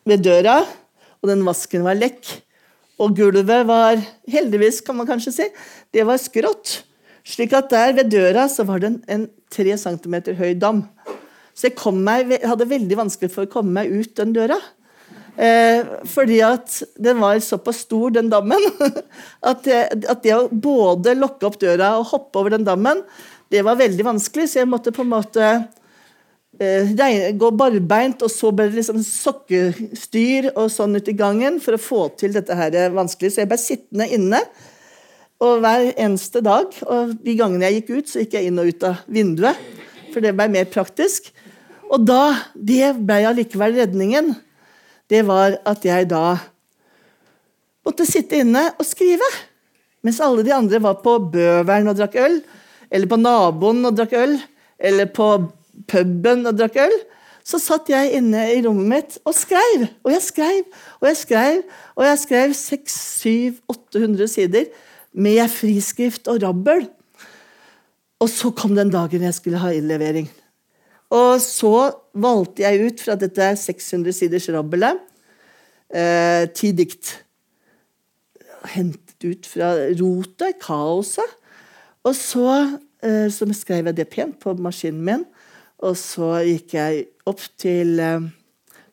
ved 0.07 0.21
døra, 0.23 0.61
og 1.19 1.31
den 1.31 1.41
vasken 1.43 1.83
var 1.83 1.97
lekk. 1.97 2.21
Og 2.97 3.13
gulvet 3.17 3.65
var, 3.69 3.99
heldigvis 4.29 4.81
kan 4.85 4.97
man 4.97 5.07
kanskje 5.09 5.33
si, 5.35 5.47
det 5.93 6.05
var 6.07 6.17
skrått. 6.21 6.81
Slik 7.27 7.53
at 7.57 7.69
der 7.69 7.93
ved 7.97 8.09
døra 8.13 8.47
så 8.49 8.65
var 8.67 8.81
det 8.81 8.95
en, 9.11 9.27
3 9.53 9.77
cm 9.79 10.15
høy 10.35 10.57
dam. 10.59 10.81
Så 11.55 11.69
jeg 11.69 11.93
meg, 11.95 12.33
hadde 12.43 12.67
veldig 12.69 12.97
vanskelig 12.99 13.31
for 13.33 13.47
å 13.47 13.51
komme 13.51 13.73
meg 13.79 13.93
ut 13.93 14.17
den 14.19 14.33
døra. 14.35 14.57
Eh, 15.37 15.85
fordi 16.09 16.39
at 16.41 16.79
den 16.97 17.19
var 17.21 17.37
såpass 17.45 17.83
stor, 17.85 18.09
den 18.15 18.29
dammen, 18.29 18.61
at 19.49 19.63
det, 19.67 19.81
at 20.09 20.23
det, 20.25 20.33
å 20.33 20.49
både 20.49 21.13
lokke 21.17 21.45
opp 21.49 21.59
døra 21.61 21.93
og 21.99 22.09
hoppe 22.11 22.41
over 22.41 22.55
den 22.55 22.65
dammen, 22.65 23.03
det 23.53 23.61
var 23.65 23.77
veldig 23.79 24.07
vanskelig. 24.07 24.49
Så 24.49 24.63
jeg 24.63 24.69
måtte 24.69 24.93
på 24.95 25.05
en 25.05 25.13
måte 25.13 25.51
gå 26.57 27.49
barbeint, 27.53 28.23
og 28.25 28.31
så 28.33 28.49
ble 28.51 28.69
det 28.69 28.79
liksom 28.79 29.03
sokkestyr 29.05 30.51
og 30.55 30.71
sånn 30.73 30.97
ut 30.97 31.07
i 31.11 31.13
gangen 31.13 31.59
for 31.61 31.77
å 31.77 31.81
få 31.81 32.01
til 32.17 32.33
dette 32.33 32.55
her 32.57 32.71
vanskelig. 32.95 33.33
Så 33.33 33.43
jeg 33.43 33.51
ble 33.51 33.59
sittende 33.61 34.07
inne. 34.09 34.41
Og 35.37 35.59
hver 35.61 35.91
eneste 35.93 36.41
dag, 36.41 36.71
og 36.89 37.13
de 37.21 37.35
gangene 37.37 37.69
jeg 37.69 37.81
gikk 37.81 37.91
ut, 37.93 38.09
så 38.09 38.23
gikk 38.23 38.39
jeg 38.39 38.49
inn 38.49 38.57
og 38.57 38.71
ut 38.71 38.87
av 38.89 39.03
vinduet. 39.05 39.59
For 40.13 40.23
det 40.23 40.33
ble 40.33 40.47
mer 40.49 40.65
praktisk. 40.65 41.29
Og 41.93 42.01
da 42.03 42.35
Det 42.53 42.95
ble 42.97 43.21
allikevel 43.29 43.77
redningen. 43.77 44.33
Det 45.07 45.21
var 45.27 45.59
at 45.63 45.85
jeg 45.85 46.09
da 46.09 46.39
måtte 47.85 48.05
sitte 48.05 48.41
inne 48.41 48.73
og 48.75 48.83
skrive. 48.85 49.27
Mens 50.03 50.19
alle 50.19 50.43
de 50.43 50.51
andre 50.51 50.81
var 50.83 50.97
på 51.03 51.19
Bøveren 51.31 51.87
og 51.87 51.95
drakk 51.95 52.17
øl. 52.19 52.41
Eller 52.91 53.07
på 53.07 53.19
naboen 53.21 53.85
og 53.85 53.95
drakk 53.95 54.17
øl. 54.17 54.35
Eller 54.79 55.05
på 55.05 55.29
puben 55.87 56.47
og 56.49 56.57
drakk 56.57 56.79
øl, 56.87 56.97
så 57.47 57.59
satt 57.63 57.87
jeg 57.91 58.17
inne 58.17 58.41
i 58.51 58.59
rommet 58.65 58.89
mitt 58.91 59.17
og 59.23 59.35
skrev. 59.37 59.87
Og 60.03 60.11
jeg 60.11 60.23
skrev 60.25 60.63
og 60.99 61.07
jeg 61.07 61.19
skrev, 61.21 61.61
og 61.95 62.03
jeg 62.07 62.21
skrev 62.23 62.55
600-800 62.59 64.31
sider 64.33 64.67
med 65.13 65.43
friskrift 65.51 66.27
og 66.27 66.41
rabbel. 66.43 66.87
Og 68.19 68.29
så 68.33 68.51
kom 68.51 68.75
den 68.75 68.91
dagen 68.91 69.23
jeg 69.23 69.37
skulle 69.37 69.61
ha 69.61 69.71
innlevering. 69.75 70.27
Og 71.13 71.39
så 71.39 71.91
valgte 72.17 72.65
jeg 72.65 72.89
ut 72.89 73.03
fra 73.05 73.15
dette 73.15 73.53
600 73.61 74.15
siders 74.17 74.49
rabbelet 74.51 74.99
eh, 75.93 76.47
ti 76.51 76.73
dikt. 76.75 77.13
Hentet 78.73 79.23
ut 79.23 79.47
fra 79.47 79.71
rotet, 79.99 80.57
kaoset. 80.63 81.37
Og 82.03 82.15
så, 82.15 82.79
eh, 83.03 83.27
så 83.31 83.47
skrev 83.53 83.85
jeg 83.87 83.97
det 83.97 84.09
pent 84.09 84.39
på 84.39 84.53
maskinen 84.59 85.03
min. 85.05 85.25
Og 85.85 85.97
så 85.99 86.31
gikk 86.47 86.73
jeg 86.77 87.03
opp 87.29 87.43
til 87.59 87.99
eh, 88.01 88.29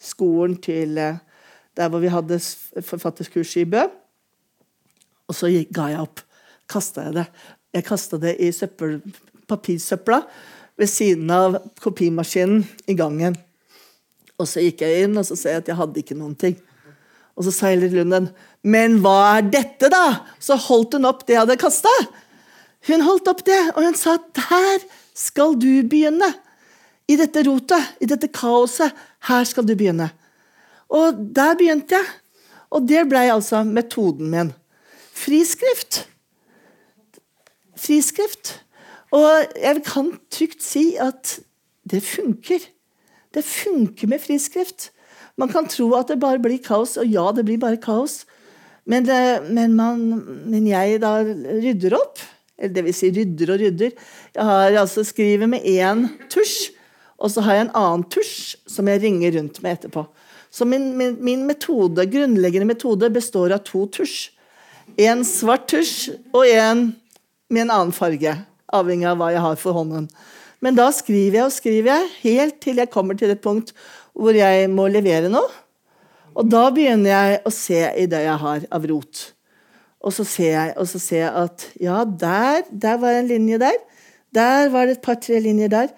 skolen 0.02 0.58
til 0.62 0.98
eh, 1.00 1.20
der 1.74 1.90
hvor 1.90 2.02
vi 2.02 2.12
hadde 2.12 2.38
forfatterskurs 2.84 3.56
i 3.62 3.64
Bø. 3.68 3.86
Og 5.28 5.36
så 5.36 5.48
ga 5.74 5.88
jeg 5.90 6.02
opp. 6.02 6.20
Kasta 6.70 7.08
jeg 7.08 7.16
det. 7.16 7.24
Jeg 7.74 7.86
kasta 7.88 8.20
det 8.20 8.36
i 8.38 8.52
søppel, 8.54 9.00
papirsøpla 9.48 10.20
ved 10.78 10.90
siden 10.90 11.30
av 11.32 11.58
kopimaskinen 11.82 12.62
i 12.90 12.96
gangen. 12.98 13.36
Og 14.38 14.48
så 14.50 14.62
gikk 14.64 14.84
jeg 14.84 15.06
inn 15.06 15.18
og 15.18 15.26
så 15.26 15.38
sa 15.38 15.54
jeg 15.54 15.64
at 15.64 15.70
jeg 15.70 15.78
hadde 15.78 16.02
ikke 16.02 16.18
noen 16.18 16.36
ting. 16.38 16.56
Og 17.34 17.46
så 17.46 17.54
sa 17.54 17.70
Eilert 17.72 17.94
Lunden, 17.96 18.28
'Men 18.62 19.00
hva 19.02 19.38
er 19.38 19.42
dette, 19.42 19.90
da?' 19.90 20.22
Så 20.38 20.54
holdt 20.54 20.94
hun 20.94 21.04
opp 21.04 21.26
det 21.26 21.34
jeg 21.34 21.42
hadde 21.42 21.58
kasta. 21.58 21.90
Hun 22.86 23.00
holdt 23.00 23.28
opp 23.28 23.44
det, 23.44 23.72
og 23.74 23.82
hun 23.82 23.94
sa 23.94 24.16
'Der 24.16 24.86
skal 25.14 25.54
du 25.58 25.82
begynne'. 25.82 26.43
I 27.08 27.16
dette 27.20 27.42
rotet, 27.44 27.96
i 28.00 28.08
dette 28.08 28.30
kaoset. 28.32 28.92
Her 29.28 29.44
skal 29.48 29.66
du 29.66 29.74
begynne. 29.76 30.10
Og 30.88 31.18
der 31.36 31.56
begynte 31.58 31.98
jeg. 31.98 32.12
Og 32.74 32.86
det 32.88 33.04
blei 33.10 33.28
altså 33.30 33.62
metoden 33.66 34.30
min. 34.32 34.52
Friskrift. 35.14 36.04
Friskrift. 37.78 38.56
Og 39.14 39.28
jeg 39.60 39.82
kan 39.86 40.14
trygt 40.32 40.64
si 40.64 40.94
at 41.00 41.38
det 41.86 42.02
funker. 42.02 42.62
Det 43.34 43.44
funker 43.46 44.10
med 44.10 44.22
friskrift. 44.22 44.90
Man 45.38 45.50
kan 45.50 45.66
tro 45.70 45.90
at 45.98 46.10
det 46.10 46.20
bare 46.22 46.42
blir 46.42 46.62
kaos, 46.62 46.96
og 47.00 47.10
ja, 47.10 47.26
det 47.34 47.44
blir 47.46 47.58
bare 47.62 47.80
kaos. 47.82 48.22
Men, 48.86 49.06
det, 49.06 49.18
men, 49.50 49.74
man, 49.74 50.02
men 50.50 50.66
jeg 50.68 51.00
da 51.02 51.16
rydder 51.24 51.96
opp. 51.98 52.22
Eller 52.58 52.74
det 52.76 52.84
vil 52.86 52.94
si 52.94 53.10
rydder 53.10 53.54
og 53.54 53.62
rydder. 53.62 53.94
Jeg 54.34 54.48
har 54.50 54.78
altså 54.84 55.02
skriver 55.06 55.50
med 55.50 55.66
én 55.66 56.06
tusj, 56.30 56.73
og 57.24 57.32
så 57.32 57.44
har 57.44 57.56
jeg 57.56 57.66
en 57.66 57.76
annen 57.80 58.04
tusj 58.12 58.58
som 58.68 58.88
jeg 58.90 59.00
ringer 59.00 59.38
rundt 59.38 59.62
med 59.64 59.78
etterpå. 59.78 60.04
Så 60.52 60.66
min, 60.68 60.90
min, 60.98 61.16
min 61.24 61.46
metode, 61.48 62.04
grunnleggende 62.12 62.68
metode 62.68 63.08
består 63.10 63.56
av 63.56 63.64
to 63.66 63.86
tusj. 63.96 64.28
En 65.00 65.24
svart 65.26 65.64
tusj 65.72 66.12
og 66.34 66.44
en 66.44 66.90
med 67.48 67.64
en 67.64 67.72
annen 67.72 67.94
farge, 67.96 68.36
avhengig 68.74 69.08
av 69.08 69.18
hva 69.20 69.30
jeg 69.32 69.42
har 69.44 69.58
for 69.60 69.76
hånden. 69.76 70.06
Men 70.64 70.76
da 70.76 70.90
skriver 70.94 71.40
jeg 71.40 71.48
og 71.48 71.54
skriver 71.56 71.90
jeg, 71.90 72.12
helt 72.22 72.60
til 72.62 72.80
jeg 72.80 72.92
kommer 72.92 73.16
til 73.18 73.32
et 73.32 73.42
punkt 73.44 73.72
hvor 74.14 74.36
jeg 74.36 74.68
må 74.70 74.86
levere 74.92 75.32
noe. 75.32 75.48
Og 76.34 76.46
da 76.50 76.68
begynner 76.74 77.10
jeg 77.10 77.42
å 77.46 77.52
se 77.54 77.80
i 78.00 78.06
det 78.10 78.24
jeg 78.26 78.38
har 78.44 78.68
av 78.74 78.86
rot. 78.90 79.28
Og 80.04 80.12
så 80.12 80.26
ser 80.28 80.52
jeg, 80.52 80.86
så 80.90 81.00
ser 81.00 81.22
jeg 81.24 81.34
at 81.44 81.66
ja, 81.80 82.02
der, 82.04 82.64
der 82.70 82.98
var 83.00 83.16
en 83.16 83.30
linje 83.30 83.60
der. 83.62 83.78
Der 84.34 84.68
var 84.72 84.86
det 84.86 84.98
et 84.98 85.04
par-tre 85.04 85.38
linjer 85.40 85.70
der. 85.72 85.94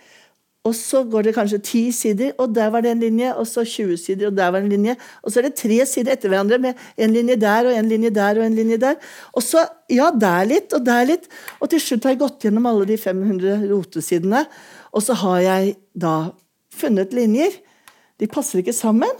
Og 0.66 0.74
så 0.74 1.02
går 1.06 1.28
det 1.28 1.34
kanskje 1.36 1.60
ti 1.62 1.82
sider, 1.94 2.32
og 2.42 2.54
der 2.54 2.72
var 2.74 2.82
det 2.82 2.90
en 2.90 3.02
linje. 3.04 3.32
Og 3.38 3.46
så 3.46 3.62
20 3.64 3.96
sider, 4.02 4.30
og 4.30 4.36
der 4.36 4.50
var 4.50 4.60
det 4.60 4.66
en 4.66 4.72
linje. 4.74 4.96
Og 5.22 5.32
så 5.32 5.40
er 5.40 5.46
det 5.46 5.58
tre 5.60 5.78
sider 5.86 6.16
etter 6.16 6.32
hverandre 6.32 6.58
med 6.62 6.80
en 6.98 7.12
linje 7.14 7.36
der 7.38 7.68
og 7.70 7.76
en 7.76 7.90
linje 7.90 8.10
der 8.14 8.40
og 8.40 8.46
en 8.46 8.56
linje 8.58 8.80
der. 8.82 8.96
Og 9.32 9.44
så 9.46 9.62
ja, 9.92 10.10
der 10.10 10.48
litt 10.50 10.74
og 10.74 10.82
der 10.86 11.06
litt. 11.12 11.28
Og 11.60 11.70
til 11.70 11.82
slutt 11.82 12.08
har 12.08 12.16
jeg 12.16 12.22
gått 12.24 12.48
gjennom 12.48 12.66
alle 12.66 12.88
de 12.88 12.98
500 12.98 13.68
rotesidene. 13.70 14.42
Og 14.90 15.06
så 15.06 15.18
har 15.22 15.44
jeg 15.44 15.76
da 15.94 16.16
funnet 16.74 17.14
linjer. 17.14 17.54
De 18.18 18.30
passer 18.30 18.64
ikke 18.64 18.74
sammen. 18.74 19.12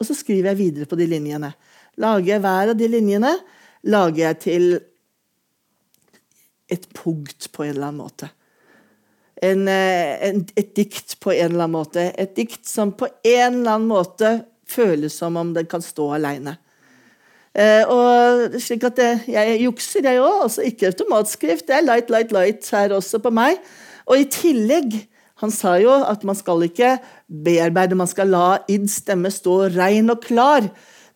Og 0.00 0.08
så 0.08 0.16
skriver 0.16 0.52
jeg 0.52 0.60
videre 0.60 0.90
på 0.90 0.98
de 1.00 1.08
linjene. 1.08 1.54
Lager 2.00 2.34
jeg 2.34 2.44
hver 2.44 2.74
av 2.74 2.76
de 2.76 2.90
linjene 2.90 3.32
lager 3.88 4.20
jeg 4.26 4.38
til 4.44 4.66
et 6.70 6.84
punkt 6.94 7.48
på 7.54 7.64
en 7.64 7.72
eller 7.72 7.88
annen 7.88 8.02
måte 8.04 8.28
en, 9.42 9.68
eh, 9.68 10.28
en, 10.28 10.42
et 10.56 10.72
dikt 10.76 11.16
på 11.20 11.32
en 11.32 11.52
eller 11.52 11.64
annen 11.64 11.76
måte. 11.78 12.06
Et 12.20 12.32
dikt 12.36 12.66
som 12.68 12.92
på 12.92 13.08
en 13.08 13.60
eller 13.60 13.76
annen 13.76 13.88
måte 13.88 14.32
føles 14.70 15.16
som 15.16 15.38
om 15.40 15.54
det 15.56 15.66
kan 15.70 15.82
stå 15.82 16.10
aleine. 16.18 16.56
Eh, 17.50 17.82
og 17.90 18.58
slik 18.62 18.84
at 18.86 18.96
det, 18.96 19.10
Jeg 19.26 19.60
jukser, 19.64 20.04
jeg 20.06 20.20
òg. 20.22 20.42
Altså 20.46 20.62
ikke 20.62 20.92
automatskrift. 20.92 21.66
Det 21.66 21.76
er 21.76 21.86
light, 21.86 22.10
light, 22.10 22.32
light 22.32 22.68
her 22.70 22.94
også 22.94 23.18
på 23.18 23.32
meg. 23.34 23.58
Og 24.06 24.20
i 24.20 24.28
tillegg 24.30 25.06
Han 25.40 25.48
sa 25.48 25.78
jo 25.80 25.88
at 25.88 26.20
man 26.22 26.36
skal 26.36 26.60
ikke 26.66 26.98
bearbeide, 27.32 27.96
man 27.96 28.06
skal 28.06 28.28
la 28.28 28.58
id 28.68 28.90
stemme 28.92 29.30
stå 29.32 29.70
rein 29.72 30.12
og 30.12 30.20
klar. 30.20 30.66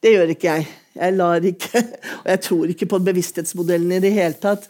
Det 0.01 0.15
gjør 0.15 0.33
ikke 0.33 0.49
jeg. 0.49 0.65
Jeg 0.95 1.17
lar 1.17 1.43
ikke, 1.43 1.81
og 2.23 2.29
jeg 2.31 2.41
tror 2.47 2.71
ikke 2.71 2.89
på 2.93 3.01
bevissthetsmodellen 3.09 3.97
i 3.97 4.01
det 4.05 4.13
hele 4.15 4.39
tatt. 4.39 4.69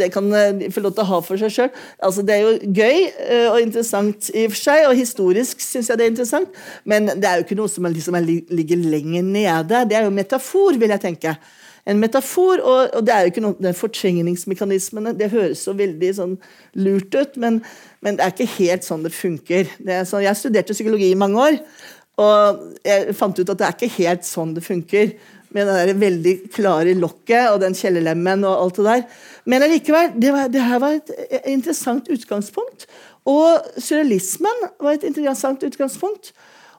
Det 0.00 0.10
kan 0.14 0.30
de 0.32 0.70
få 0.72 0.84
lov 0.84 0.96
til 0.96 1.04
å 1.04 1.10
ha 1.10 1.20
for 1.26 1.40
seg 1.40 1.52
sjøl. 1.52 1.70
Altså, 2.08 2.24
det 2.24 2.36
er 2.36 2.46
jo 2.46 2.72
gøy 2.80 2.98
eh, 3.04 3.46
og 3.50 3.60
interessant 3.60 4.30
i 4.32 4.46
og 4.48 4.54
for 4.54 4.62
seg, 4.62 4.86
og 4.88 4.96
historisk 4.98 5.62
syns 5.64 5.92
jeg 5.92 6.00
det 6.00 6.06
er 6.06 6.14
interessant, 6.14 6.60
men 6.88 7.12
det 7.12 7.28
er 7.28 7.38
jo 7.38 7.46
ikke 7.46 7.60
noe 7.60 7.72
som 7.72 7.88
liksom 7.92 8.16
ligger 8.24 8.84
lenger 8.96 9.26
nede. 9.28 9.84
Det 9.90 9.98
er 9.98 10.08
jo 10.08 10.14
metafor, 10.16 10.80
vil 10.80 10.96
jeg 10.96 11.04
tenke. 11.04 11.36
En 11.88 12.00
metafor, 12.00 12.60
og, 12.60 12.90
og 12.96 13.04
det 13.06 13.14
er 13.14 13.24
jo 13.24 13.32
ikke 13.32 13.42
noe, 13.44 13.56
den 13.64 13.76
fortrengningsmekanismene 13.76 15.14
Det 15.16 15.30
høres 15.32 15.62
så 15.64 15.72
veldig 15.76 16.10
sånn 16.18 16.34
lurt 16.76 17.14
ut, 17.16 17.38
men, 17.40 17.62
men, 18.04 18.18
det 18.18 18.26
er 18.26 18.34
ikke 18.34 18.50
helt 18.58 18.84
sånn 18.84 19.06
det 19.06 19.14
funker. 19.16 19.70
Det 19.80 20.02
sånn, 20.08 20.24
jeg 20.26 20.40
studerte 20.40 20.76
psykologi 20.76 21.12
i 21.12 21.18
mange 21.18 21.40
år, 21.44 21.58
og 22.18 22.60
jeg 22.84 23.14
fant 23.16 23.38
ut 23.38 23.46
at 23.46 23.60
det 23.60 23.66
er 23.66 23.76
ikke 23.76 23.94
helt 24.00 24.26
sånn 24.26 24.56
det 24.56 24.64
funker 24.66 25.12
med 25.54 25.68
det 25.68 25.76
der 25.78 26.00
veldig 26.00 26.34
klare 26.54 26.94
lokket 26.98 27.52
og 27.52 27.62
den 27.62 27.76
kjellerlemmen 27.76 28.44
og 28.48 28.64
alt 28.64 28.80
det 28.80 28.88
der. 28.88 29.04
Men 29.48 29.64
allikevel, 29.64 30.12
det, 30.20 30.34
det 30.52 30.66
her 30.66 30.82
var 30.82 30.98
et 30.98 31.12
interessant 31.48 32.10
utgangspunkt. 32.12 32.88
Og 33.28 33.64
surrealismen 33.76 34.68
var 34.80 34.96
et 34.96 35.06
interessant 35.08 35.64
utgangspunkt. 35.64 36.32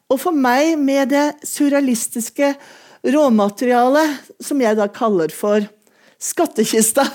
Og 0.10 0.18
for 0.22 0.34
meg, 0.34 0.76
med 0.82 1.12
det 1.14 1.26
surrealistiske 1.46 2.54
råmaterialet, 3.06 4.32
som 4.42 4.62
jeg 4.62 4.78
da 4.78 4.90
kaller 4.92 5.34
for 5.34 5.66
skattkista 6.20 7.06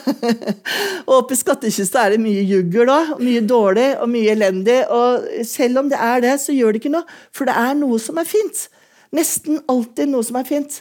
Og 1.08 1.18
oppi 1.18 1.36
skattkista 1.36 2.06
er 2.06 2.14
det 2.14 2.22
mye 2.24 2.44
juggel 2.48 2.88
òg. 2.88 3.16
Mye 3.20 3.42
dårlig 3.44 3.90
og 4.00 4.08
mye 4.08 4.32
elendig. 4.32 4.78
Og 4.88 5.44
selv 5.48 5.82
om 5.82 5.90
det 5.92 6.00
er 6.00 6.24
det, 6.24 6.38
så 6.40 6.56
gjør 6.56 6.72
det 6.72 6.80
ikke 6.80 6.94
noe, 6.94 7.18
for 7.34 7.50
det 7.50 7.56
er 7.60 7.76
noe 7.76 8.00
som 8.00 8.20
er 8.20 8.28
fint. 8.28 8.66
Nesten 9.14 9.60
alltid 9.70 10.10
noe 10.10 10.24
som 10.26 10.40
er 10.40 10.48
fint. 10.48 10.80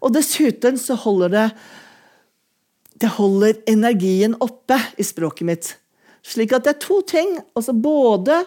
Og 0.00 0.14
dessuten 0.14 0.78
så 0.80 0.96
holder 0.98 1.34
det 1.34 1.46
Det 3.00 3.08
holder 3.16 3.62
energien 3.68 4.34
oppe 4.44 4.76
i 5.00 5.04
språket 5.04 5.46
mitt. 5.48 5.68
Slik 6.20 6.52
at 6.52 6.66
det 6.66 6.74
er 6.74 6.82
to 6.84 7.00
ting. 7.00 7.38
Altså 7.56 7.72
både 7.72 8.42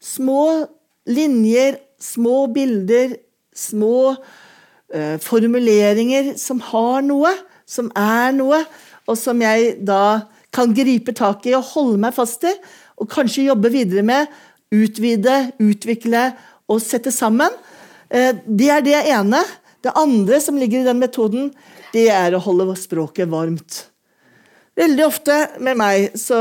små 0.00 0.66
linjer, 1.08 1.78
små 2.00 2.46
bilder, 2.52 3.16
små 3.56 4.12
uh, 4.12 5.16
formuleringer 5.24 6.34
som 6.36 6.60
har 6.68 7.00
noe, 7.06 7.32
som 7.64 7.88
er 7.96 8.34
noe, 8.36 8.60
og 9.08 9.16
som 9.16 9.40
jeg 9.40 9.78
da 9.88 10.28
kan 10.54 10.74
gripe 10.76 11.14
tak 11.16 11.46
i 11.48 11.56
og 11.56 11.66
holde 11.72 12.02
meg 12.02 12.16
fast 12.16 12.44
i, 12.44 12.52
og 13.00 13.08
kanskje 13.08 13.48
jobbe 13.48 13.72
videre 13.72 14.04
med, 14.04 14.28
utvide, 14.74 15.54
utvikle 15.64 16.28
og 16.68 16.82
sette 16.84 17.12
sammen. 17.14 17.56
Uh, 18.12 18.36
det 18.44 18.70
er 18.74 18.84
det 18.84 19.00
ene. 19.16 19.42
Det 19.84 19.94
andre 19.98 20.40
som 20.42 20.58
ligger 20.58 20.82
i 20.82 20.88
den 20.88 20.98
metoden, 21.00 21.52
det 21.94 22.08
er 22.12 22.34
å 22.34 22.42
holde 22.42 22.74
språket 22.78 23.30
varmt. 23.30 23.84
Veldig 24.78 25.04
ofte 25.06 25.36
med 25.58 25.78
meg 25.78 26.16
så 26.18 26.38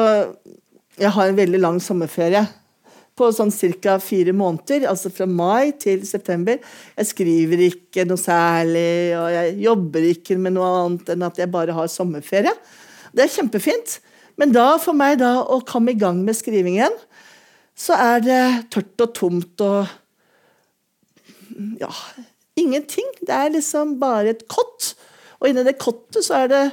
Jeg 0.98 1.14
har 1.14 1.30
en 1.30 1.38
veldig 1.38 1.60
lang 1.62 1.76
sommerferie 1.78 2.42
på 3.18 3.28
sånn 3.34 3.52
ca. 3.82 4.00
fire 4.02 4.34
måneder, 4.34 4.88
altså 4.90 5.12
fra 5.14 5.26
mai 5.26 5.72
til 5.78 6.02
september. 6.06 6.58
Jeg 6.98 7.10
skriver 7.12 7.62
ikke 7.68 8.06
noe 8.10 8.18
særlig, 8.18 9.14
og 9.18 9.28
jeg 9.34 9.56
jobber 9.62 10.08
ikke 10.12 10.38
med 10.38 10.56
noe 10.56 10.70
annet 10.82 11.10
enn 11.14 11.26
at 11.26 11.38
jeg 11.38 11.52
bare 11.54 11.74
har 11.74 11.90
sommerferie. 11.90 12.54
Det 13.14 13.26
er 13.26 13.34
kjempefint. 13.34 14.00
Men 14.38 14.54
da, 14.54 14.78
for 14.82 14.98
meg 14.98 15.18
da, 15.22 15.40
å 15.42 15.62
komme 15.66 15.94
i 15.94 15.98
gang 15.98 16.22
med 16.26 16.38
skrivingen, 16.38 16.94
så 17.78 17.98
er 17.98 18.26
det 18.26 18.42
tørt 18.74 19.06
og 19.06 19.16
tomt 19.18 19.66
og 19.66 19.96
Ja, 21.82 21.90
Ingenting. 22.58 23.08
Det 23.22 23.34
er 23.34 23.54
liksom 23.54 23.98
bare 24.02 24.34
et 24.36 24.46
kott. 24.52 24.94
Og 25.40 25.50
inni 25.50 25.66
det 25.66 25.78
kottet 25.82 26.26
så 26.26 26.44
er 26.44 26.54
det 26.54 26.64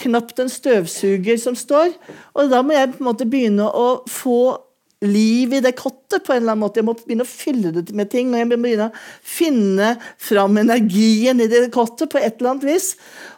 knapt 0.00 0.40
en 0.40 0.52
støvsuger 0.52 1.38
som 1.40 1.56
står. 1.56 1.92
Og 2.36 2.52
da 2.52 2.62
må 2.64 2.76
jeg 2.76 2.94
på 2.94 3.02
en 3.02 3.10
måte 3.10 3.28
begynne 3.28 3.66
å 3.68 4.02
få 4.10 4.56
liv 5.04 5.52
i 5.52 5.60
det 5.60 5.74
kottet 5.76 6.24
på 6.24 6.32
en 6.32 6.40
eller 6.40 6.54
annen 6.54 6.64
måte. 6.64 6.80
Jeg 6.80 6.88
må 6.88 6.96
begynne 6.98 7.26
å 7.26 7.28
fylle 7.28 7.72
det 7.74 7.92
med 7.96 8.10
ting, 8.12 8.32
og 8.32 8.40
jeg 8.40 8.48
må 8.48 8.58
begynne 8.64 8.88
å 8.88 9.04
finne 9.20 9.90
fram 10.22 10.56
energien 10.60 11.42
i 11.42 11.48
det 11.52 11.66
kottet 11.74 12.12
på 12.12 12.20
et 12.20 12.38
eller 12.38 12.54
annet 12.54 12.68
vis. 12.68 12.94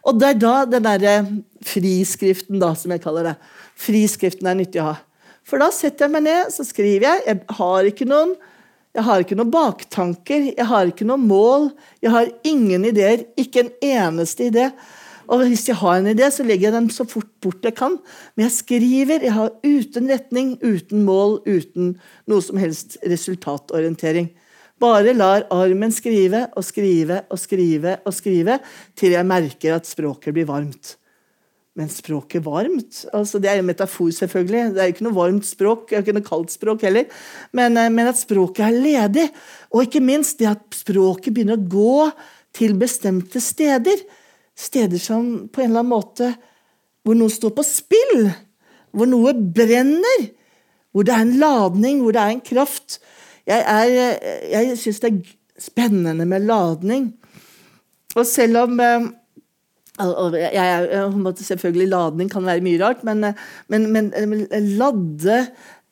Og 0.07 0.21
det 0.21 0.33
er 0.33 0.41
da 0.43 0.55
den 0.71 0.87
derre 0.87 1.17
friskriften, 1.67 2.61
da, 2.63 2.73
som 2.79 2.95
jeg 2.95 3.03
kaller 3.03 3.33
det. 3.33 3.37
Friskriften 3.79 4.51
er 4.51 4.59
nyttig 4.59 4.83
å 4.83 4.93
ha. 4.93 4.97
For 5.49 5.61
da 5.63 5.71
setter 5.73 6.07
jeg 6.07 6.15
meg 6.15 6.27
ned, 6.27 6.53
så 6.55 6.67
skriver 6.67 7.09
jeg. 7.09 7.25
Jeg 7.27 7.59
har 7.59 7.89
ikke 7.89 8.09
noen 8.09 8.37
jeg 8.97 9.05
har 9.05 9.23
ikke 9.23 9.37
noen 9.39 9.53
baktanker, 9.53 10.49
jeg 10.57 10.67
har 10.67 10.89
ikke 10.89 11.07
noe 11.07 11.21
mål. 11.21 11.69
Jeg 12.03 12.11
har 12.15 12.31
ingen 12.49 12.87
ideer, 12.89 13.27
ikke 13.39 13.67
en 13.67 13.75
eneste 13.85 14.49
idé. 14.49 14.71
Og 15.29 15.45
hvis 15.45 15.67
jeg 15.69 15.77
har 15.77 16.01
en 16.01 16.09
idé, 16.09 16.27
så 16.33 16.43
legger 16.47 16.71
jeg 16.71 16.77
den 16.79 16.89
så 16.91 17.05
fort 17.07 17.29
bort 17.45 17.65
jeg 17.65 17.77
kan. 17.77 17.99
Men 18.35 18.47
jeg 18.47 18.57
skriver, 18.57 19.23
jeg 19.23 19.35
har 19.37 19.53
uten 19.63 20.09
retning, 20.09 20.55
uten 20.65 21.05
mål, 21.07 21.39
uten 21.45 21.95
noe 22.27 22.45
som 22.45 22.59
helst 22.61 22.97
resultatorientering. 23.05 24.33
Bare 24.81 25.15
lar 25.15 25.45
armen 25.53 25.93
skrive 25.95 26.47
og 26.57 26.65
skrive 26.65 27.25
og 27.29 27.39
skrive 27.43 27.97
og 28.07 28.15
skrive 28.15 28.61
til 28.99 29.17
jeg 29.17 29.27
merker 29.27 29.77
at 29.77 29.91
språket 29.91 30.35
blir 30.35 30.49
varmt. 30.49 30.98
Men 31.79 31.91
språket 31.93 32.43
varmt 32.43 33.05
altså 33.15 33.39
Det 33.39 33.51
er 33.51 33.61
en 33.61 33.69
metafor, 33.69 34.11
selvfølgelig. 34.11 34.75
Det 34.75 34.83
er 34.83 34.93
ikke 34.93 35.05
noe 35.07 35.15
varmt 35.15 35.47
språk, 35.47 35.93
ikke 35.95 36.15
noe 36.17 36.27
kaldt 36.27 36.55
språk 36.57 36.83
heller. 36.89 37.07
Men, 37.55 37.77
eh, 37.79 37.91
men, 37.91 38.11
at 38.11 38.19
språket 38.19 38.65
er 38.67 38.75
ledig. 38.75 39.29
Og 39.71 39.87
ikke 39.87 40.03
minst 40.03 40.41
det 40.41 40.51
at 40.51 40.65
språket 40.75 41.35
begynner 41.35 41.59
å 41.59 41.69
gå 41.71 42.09
til 42.59 42.75
bestemte 42.81 43.41
steder. 43.43 44.03
Steder 44.59 44.99
som 44.99 45.47
på 45.47 45.63
en 45.63 45.71
eller 45.71 45.85
annen 45.85 45.95
måte 45.95 46.35
Hvor 47.07 47.15
noe 47.17 47.31
står 47.33 47.55
på 47.57 47.65
spill. 47.65 48.27
Hvor 48.93 49.07
noe 49.09 49.33
brenner. 49.33 50.27
Hvor 50.93 51.07
det 51.07 51.15
er 51.15 51.23
en 51.23 51.39
ladning, 51.39 52.03
hvor 52.03 52.13
det 52.13 52.21
er 52.21 52.35
en 52.35 52.43
kraft. 52.43 52.99
Jeg, 53.47 53.63
er, 53.63 54.19
eh, 54.19 54.51
jeg 54.51 54.77
syns 54.83 55.01
det 55.01 55.13
er 55.13 55.63
spennende 55.63 56.27
med 56.27 56.45
ladning. 56.45 57.13
Og 58.17 58.27
selv 58.27 58.65
om 58.67 58.81
eh, 59.99 60.53
jeg, 60.55 61.43
Selvfølgelig 61.49 61.89
ladning 61.93 62.31
kan 62.31 62.47
være 62.47 62.65
mye 62.65 62.81
rart, 62.83 63.03
men, 63.07 63.33
men, 63.69 63.91
men 63.93 64.47
ladde 64.79 65.43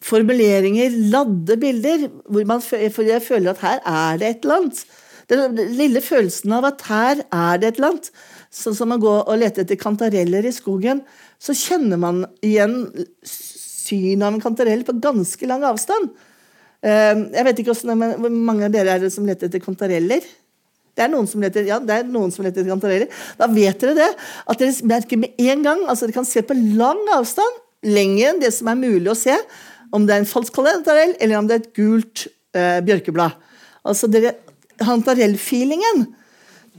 formuleringer, 0.04 0.94
ladde 1.12 1.56
bilder, 1.60 2.06
man 2.46 2.62
for 2.62 3.02
jeg 3.06 3.24
føler 3.24 3.52
at 3.52 3.64
her 3.64 3.82
er 3.82 4.20
det 4.20 4.28
et 4.28 4.46
eller 4.46 4.60
annet. 4.60 4.84
Den 5.26 5.56
lille 5.74 6.00
følelsen 6.04 6.52
av 6.54 6.68
at 6.68 6.84
her 6.86 7.22
er 7.24 7.58
det 7.58 7.72
et 7.72 7.80
eller 7.80 7.94
annet. 7.94 8.10
Sånn 8.54 8.76
som 8.78 8.94
å 8.94 9.00
gå 9.02 9.14
og 9.18 9.40
lete 9.40 9.64
etter 9.64 9.78
kantareller 9.80 10.46
i 10.46 10.54
skogen, 10.54 11.02
så 11.42 11.56
kjenner 11.56 11.98
man 12.00 12.22
igjen 12.46 12.84
synet 13.26 14.24
av 14.26 14.36
en 14.36 14.42
kantarell 14.42 14.84
på 14.86 14.96
ganske 15.02 15.50
lang 15.50 15.66
avstand. 15.66 16.12
Ehm, 16.86 17.26
jeg 17.34 17.46
vet 17.48 17.62
ikke 17.62 17.74
hvor 17.74 18.30
mange 18.30 18.68
av 18.68 18.74
dere 18.74 18.96
er 18.96 19.06
det 19.06 19.12
som 19.14 19.26
leter 19.26 19.50
etter 19.50 19.62
kantareller. 19.62 20.24
Det 20.96 21.04
er 21.04 21.12
noen 21.12 21.28
som 21.28 21.42
leter, 21.44 21.66
ja, 21.68 21.76
det 21.82 21.92
er 21.92 22.08
noen 22.08 22.32
som 22.32 22.44
leter 22.46 22.62
etter 22.62 22.72
kantareller. 22.72 23.22
Da 23.36 23.48
vet 23.52 23.82
dere 23.82 23.96
det. 23.98 24.08
At 24.48 24.62
dere 24.62 24.88
merker 24.88 25.20
med 25.20 25.36
en 25.44 25.64
gang 25.66 25.84
altså 25.84 26.06
Dere 26.06 26.16
kan 26.16 26.28
se 26.28 26.42
på 26.46 26.56
lang 26.56 27.02
avstand, 27.16 27.62
lenger 27.86 28.30
enn 28.30 28.40
det 28.40 28.50
som 28.56 28.70
er 28.72 28.78
mulig 28.80 29.10
å 29.12 29.18
se, 29.18 29.36
om 29.94 30.06
det 30.08 30.16
er 30.16 30.24
en 30.24 30.28
falsk 30.28 30.56
kantarell 30.56 31.12
eller 31.20 31.38
om 31.38 31.46
det 31.46 31.58
er 31.58 31.62
et 31.62 31.76
gult 31.76 32.24
eh, 32.56 32.80
bjørkeblad. 32.86 33.36
Altså 33.86 34.08
dere, 34.10 34.34
Kantarellfeelingen, 34.76 36.02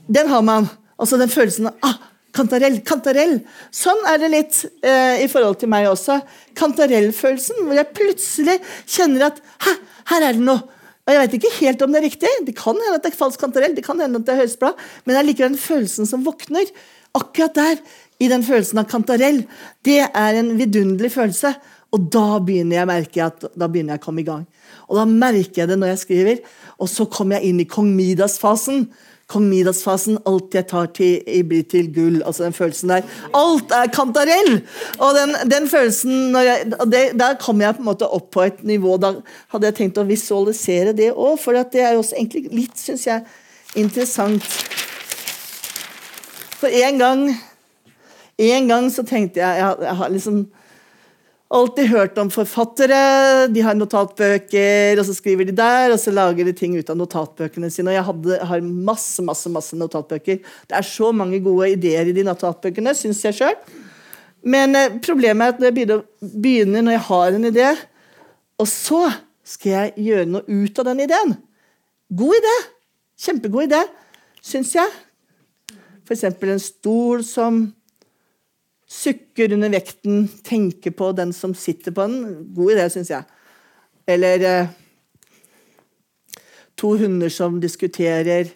den 0.08 0.28
har 0.30 0.44
man. 0.46 0.68
Altså 1.02 1.18
den 1.18 1.32
følelsen 1.32 1.70
av 1.70 1.78
ah, 1.86 1.96
kantarell, 2.38 2.80
kantarell. 2.86 3.40
Sånn 3.74 4.04
er 4.10 4.20
det 4.22 4.30
litt 4.34 4.60
eh, 4.86 5.24
i 5.24 5.30
forhold 5.32 5.60
til 5.62 5.72
meg 5.72 5.88
også. 5.90 6.20
Kantarellfølelsen, 6.58 7.64
hvor 7.66 7.78
jeg 7.78 7.94
plutselig 7.98 8.58
kjenner 8.86 9.30
at 9.32 9.42
Hæ, 9.66 9.74
her 10.14 10.28
er 10.30 10.38
det 10.38 10.46
noe. 10.46 10.77
Og 11.08 11.14
Jeg 11.14 11.24
vet 11.24 11.36
ikke 11.38 11.54
helt 11.62 11.82
om 11.86 11.94
det 11.94 12.02
er 12.02 12.10
riktig. 12.10 12.32
Det 12.44 12.56
kan 12.58 12.76
hende 12.76 13.00
at 13.00 13.06
det 13.06 13.14
er 13.14 13.22
falsk 13.22 13.40
kantarell, 13.40 13.76
det 13.78 13.86
kan 13.86 14.00
hende 14.04 14.20
at 14.20 14.28
det 14.28 14.36
er 14.36 14.60
bra, 14.60 14.74
men 15.06 15.16
det 15.16 15.22
er 15.22 15.28
likevel 15.30 15.54
den 15.54 15.62
følelsen 15.62 16.10
som 16.10 16.26
våkner. 16.26 16.68
Akkurat 17.16 17.56
der, 17.56 17.80
i 18.20 18.28
den 18.28 18.44
følelsen 18.44 18.82
av 18.82 18.90
kantarell. 18.92 19.44
Det 19.88 20.02
er 20.04 20.40
en 20.40 20.52
vidunderlig 20.60 21.14
følelse. 21.14 21.54
Og 21.96 22.10
da 22.12 22.42
begynner 22.44 22.82
jeg 22.82 22.90
merke 22.90 23.24
at 23.24 23.46
da 23.56 23.70
begynner 23.72 23.96
jeg 23.96 24.02
å 24.02 24.06
komme 24.06 24.24
i 24.24 24.28
gang. 24.28 24.44
Og 24.92 25.00
da 25.00 25.06
merker 25.08 25.62
jeg 25.62 25.70
det 25.72 25.78
når 25.80 25.94
jeg 25.94 26.02
skriver. 26.04 26.42
Og 26.84 26.92
så 26.92 27.08
kommer 27.08 27.38
jeg 27.38 27.54
inn 27.54 27.62
i 27.64 27.70
kong 27.70 27.94
Midas-fasen. 27.96 28.90
Kong 29.28 29.50
Midas-fasen, 29.52 30.22
alt 30.24 30.56
jeg 30.56 30.70
tar 30.70 30.86
til, 30.96 31.18
blir 31.50 31.66
til 31.68 31.90
gull. 31.92 32.22
altså 32.24 32.46
den 32.46 32.54
følelsen 32.56 32.94
der. 32.94 33.08
Alt 33.36 33.74
er 33.76 33.90
kantarell! 33.92 34.62
Og 35.04 35.18
den, 35.18 35.36
den 35.52 35.68
følelsen 35.68 36.36
jeg, 36.36 36.72
det, 36.88 37.02
Der 37.20 37.36
kom 37.40 37.62
jeg 37.62 37.76
på 37.76 37.84
en 37.84 37.90
måte 37.90 38.08
opp 38.08 38.30
på 38.32 38.46
et 38.46 38.64
nivå 38.64 38.96
Da 38.98 39.18
hadde 39.52 39.68
jeg 39.68 39.76
tenkt 39.76 40.00
å 40.00 40.08
visualisere 40.08 40.96
det 40.96 41.12
òg, 41.12 41.36
for 41.44 41.60
det 41.60 41.84
er 41.84 41.98
jo 41.98 42.06
også 42.06 42.16
egentlig 42.16 42.48
litt, 42.56 42.80
syns 42.80 43.04
jeg, 43.08 43.26
interessant. 43.76 44.48
For 46.58 46.72
en 46.72 47.04
gang 47.04 47.28
En 48.38 48.68
gang 48.70 48.88
så 48.94 49.04
tenkte 49.04 49.42
jeg 49.42 49.60
Jeg, 49.60 49.76
jeg 49.82 49.96
har 50.00 50.14
liksom 50.14 50.46
alltid 51.54 51.90
hørt 51.92 52.18
om 52.20 52.30
forfattere. 52.32 53.48
De 53.54 53.64
har 53.64 53.78
notatbøker, 53.78 55.00
og 55.00 55.08
så 55.08 55.16
skriver 55.16 55.48
de 55.48 55.56
der, 55.56 55.94
og 55.94 56.00
så 56.02 56.12
lager 56.14 56.48
de 56.48 56.54
ting 56.56 56.76
ut 56.78 56.90
av 56.92 57.00
notatbøkene 57.00 57.70
sine. 57.72 57.92
Og 57.92 57.98
jeg, 57.98 58.06
hadde, 58.10 58.40
har 58.52 58.66
masse 58.90 59.24
masse, 59.26 59.52
masse 59.54 59.80
notatbøker. 59.80 60.42
Det 60.68 60.80
er 60.80 60.88
så 60.88 61.14
mange 61.16 61.40
gode 61.44 61.72
ideer 61.76 62.10
i 62.10 62.16
de 62.16 62.26
notatbøkene, 62.28 62.96
syns 62.98 63.24
jeg 63.26 63.40
sjøl. 63.40 63.56
Men 64.48 64.76
eh, 64.78 65.00
problemet 65.04 65.44
er 65.44 65.56
at 65.56 65.62
når 65.62 65.72
jeg 65.72 66.02
begynner, 66.22 66.84
når 66.84 66.98
jeg 66.98 67.06
har 67.10 67.38
en 67.38 67.50
idé, 67.52 67.70
og 68.58 68.70
så 68.70 69.06
skal 69.48 69.74
jeg 69.74 70.08
gjøre 70.10 70.30
noe 70.30 70.44
ut 70.48 70.80
av 70.82 70.90
den 70.90 71.06
ideen. 71.08 71.38
God 72.18 72.36
idé! 72.38 72.56
Kjempegod 73.18 73.66
idé, 73.66 73.80
syns 74.46 74.76
jeg. 74.76 74.92
F.eks. 76.06 76.24
en 76.28 76.62
stol 76.62 77.24
som 77.26 77.64
Sukker 78.88 79.52
under 79.52 79.72
vekten, 79.74 80.30
tenke 80.48 80.94
på 80.96 81.10
den 81.12 81.34
som 81.36 81.52
sitter 81.58 81.92
på 81.92 82.06
den. 82.08 82.46
God 82.56 82.72
idé, 82.72 82.86
syns 82.92 83.12
jeg. 83.12 83.28
Eller 84.08 84.46
eh, 84.48 84.70
to 86.80 86.94
hunder 87.02 87.32
som 87.34 87.60
diskuterer 87.60 88.54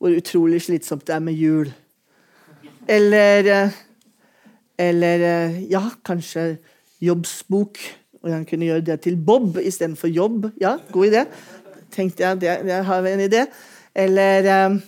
hvor 0.00 0.16
utrolig 0.16 0.62
slitsomt 0.64 1.04
det 1.04 1.18
er 1.18 1.26
med 1.26 1.36
jul. 1.36 1.68
Eller 2.88 3.50
eh, 3.52 3.82
Eller 4.78 5.20
eh, 5.22 5.60
ja, 5.70 5.84
kanskje 6.02 6.56
jobbsbok. 7.04 7.78
Og 8.24 8.32
han 8.32 8.48
kunne 8.48 8.64
gjøre 8.64 8.88
det 8.88 9.00
til 9.04 9.20
Bob 9.20 9.60
istedenfor 9.60 10.08
jobb. 10.08 10.48
Ja, 10.60 10.78
god 10.90 11.12
idé. 11.12 11.26
Tenkte 11.92 12.24
jeg, 12.24 12.40
det, 12.40 12.56
jeg 12.66 12.84
har 12.84 13.06
en 13.06 13.20
idé. 13.20 13.44
Eller 13.94 14.80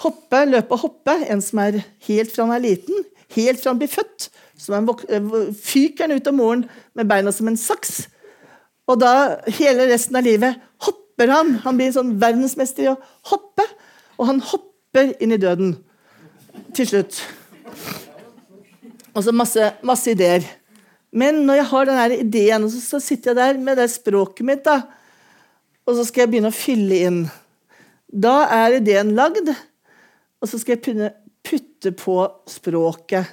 hoppe, 0.00 0.40
løpe 0.48 0.74
og 0.74 0.88
hoppe. 0.88 1.14
En 1.28 1.44
som 1.44 1.60
er 1.62 1.82
helt 2.08 2.32
fra 2.32 2.48
han 2.48 2.56
er 2.56 2.64
liten 2.64 3.04
helt 3.36 3.60
fra 3.62 3.72
han 3.72 3.80
blir 3.80 3.90
født. 3.90 4.30
Så 4.60 4.76
eh, 4.76 5.34
fyker 5.56 6.06
han 6.06 6.16
ut 6.16 6.30
av 6.30 6.36
moren 6.36 6.64
med 6.98 7.10
beina 7.10 7.32
som 7.34 7.48
en 7.50 7.58
saks. 7.60 8.04
Og 8.90 8.98
da, 9.00 9.40
hele 9.60 9.86
resten 9.90 10.18
av 10.18 10.26
livet, 10.26 10.60
hopper 10.82 11.30
han. 11.30 11.54
Han 11.64 11.78
blir 11.78 11.92
sånn 11.94 12.16
verdensmester 12.20 12.86
i 12.86 12.92
å 12.92 12.98
hoppe. 13.30 13.66
Og 14.18 14.28
han 14.28 14.42
hopper 14.50 15.14
inn 15.22 15.34
i 15.36 15.40
døden. 15.40 15.76
Til 16.76 16.88
slutt. 16.88 17.20
Og 19.14 19.24
så 19.26 19.34
masse, 19.34 19.72
masse 19.86 20.10
ideer. 20.12 20.44
Men 21.10 21.42
når 21.46 21.60
jeg 21.60 21.68
har 21.72 21.88
denne 21.88 22.18
ideen, 22.22 22.66
så 22.70 23.00
sitter 23.02 23.32
jeg 23.32 23.38
der 23.40 23.62
med 23.62 23.80
det 23.80 23.88
språket 23.90 24.46
mitt, 24.46 24.62
da, 24.66 24.82
og 25.88 25.96
så 25.98 26.04
skal 26.06 26.22
jeg 26.22 26.30
begynne 26.30 26.52
å 26.52 26.54
fylle 26.54 27.00
inn. 27.08 27.20
Da 28.10 28.44
er 28.54 28.76
ideen 28.78 29.10
lagd, 29.18 29.50
og 29.50 30.50
så 30.50 30.60
skal 30.60 30.76
jeg 30.76 31.10
putte 31.46 31.92
på 31.96 32.16
språket. 32.50 33.28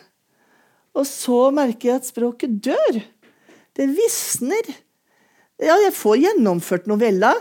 Og 0.97 1.05
så 1.05 1.47
merker 1.53 1.91
jeg 1.91 2.01
at 2.01 2.09
språket 2.09 2.57
dør. 2.69 3.01
Det 3.77 3.87
visner. 3.93 4.71
Ja, 5.61 5.75
jeg 5.83 5.93
får 5.97 6.21
gjennomført 6.23 6.87
novella. 6.89 7.35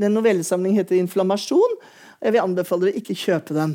Den 0.00 0.14
novellesamlingen 0.16 0.80
heter 0.80 0.96
'Inflammasjon'. 0.96 1.80
Jeg 2.20 2.34
vil 2.34 2.42
anbefale 2.42 2.84
dere 2.84 3.00
ikke 3.00 3.16
kjøpe 3.16 3.54
den. 3.56 3.70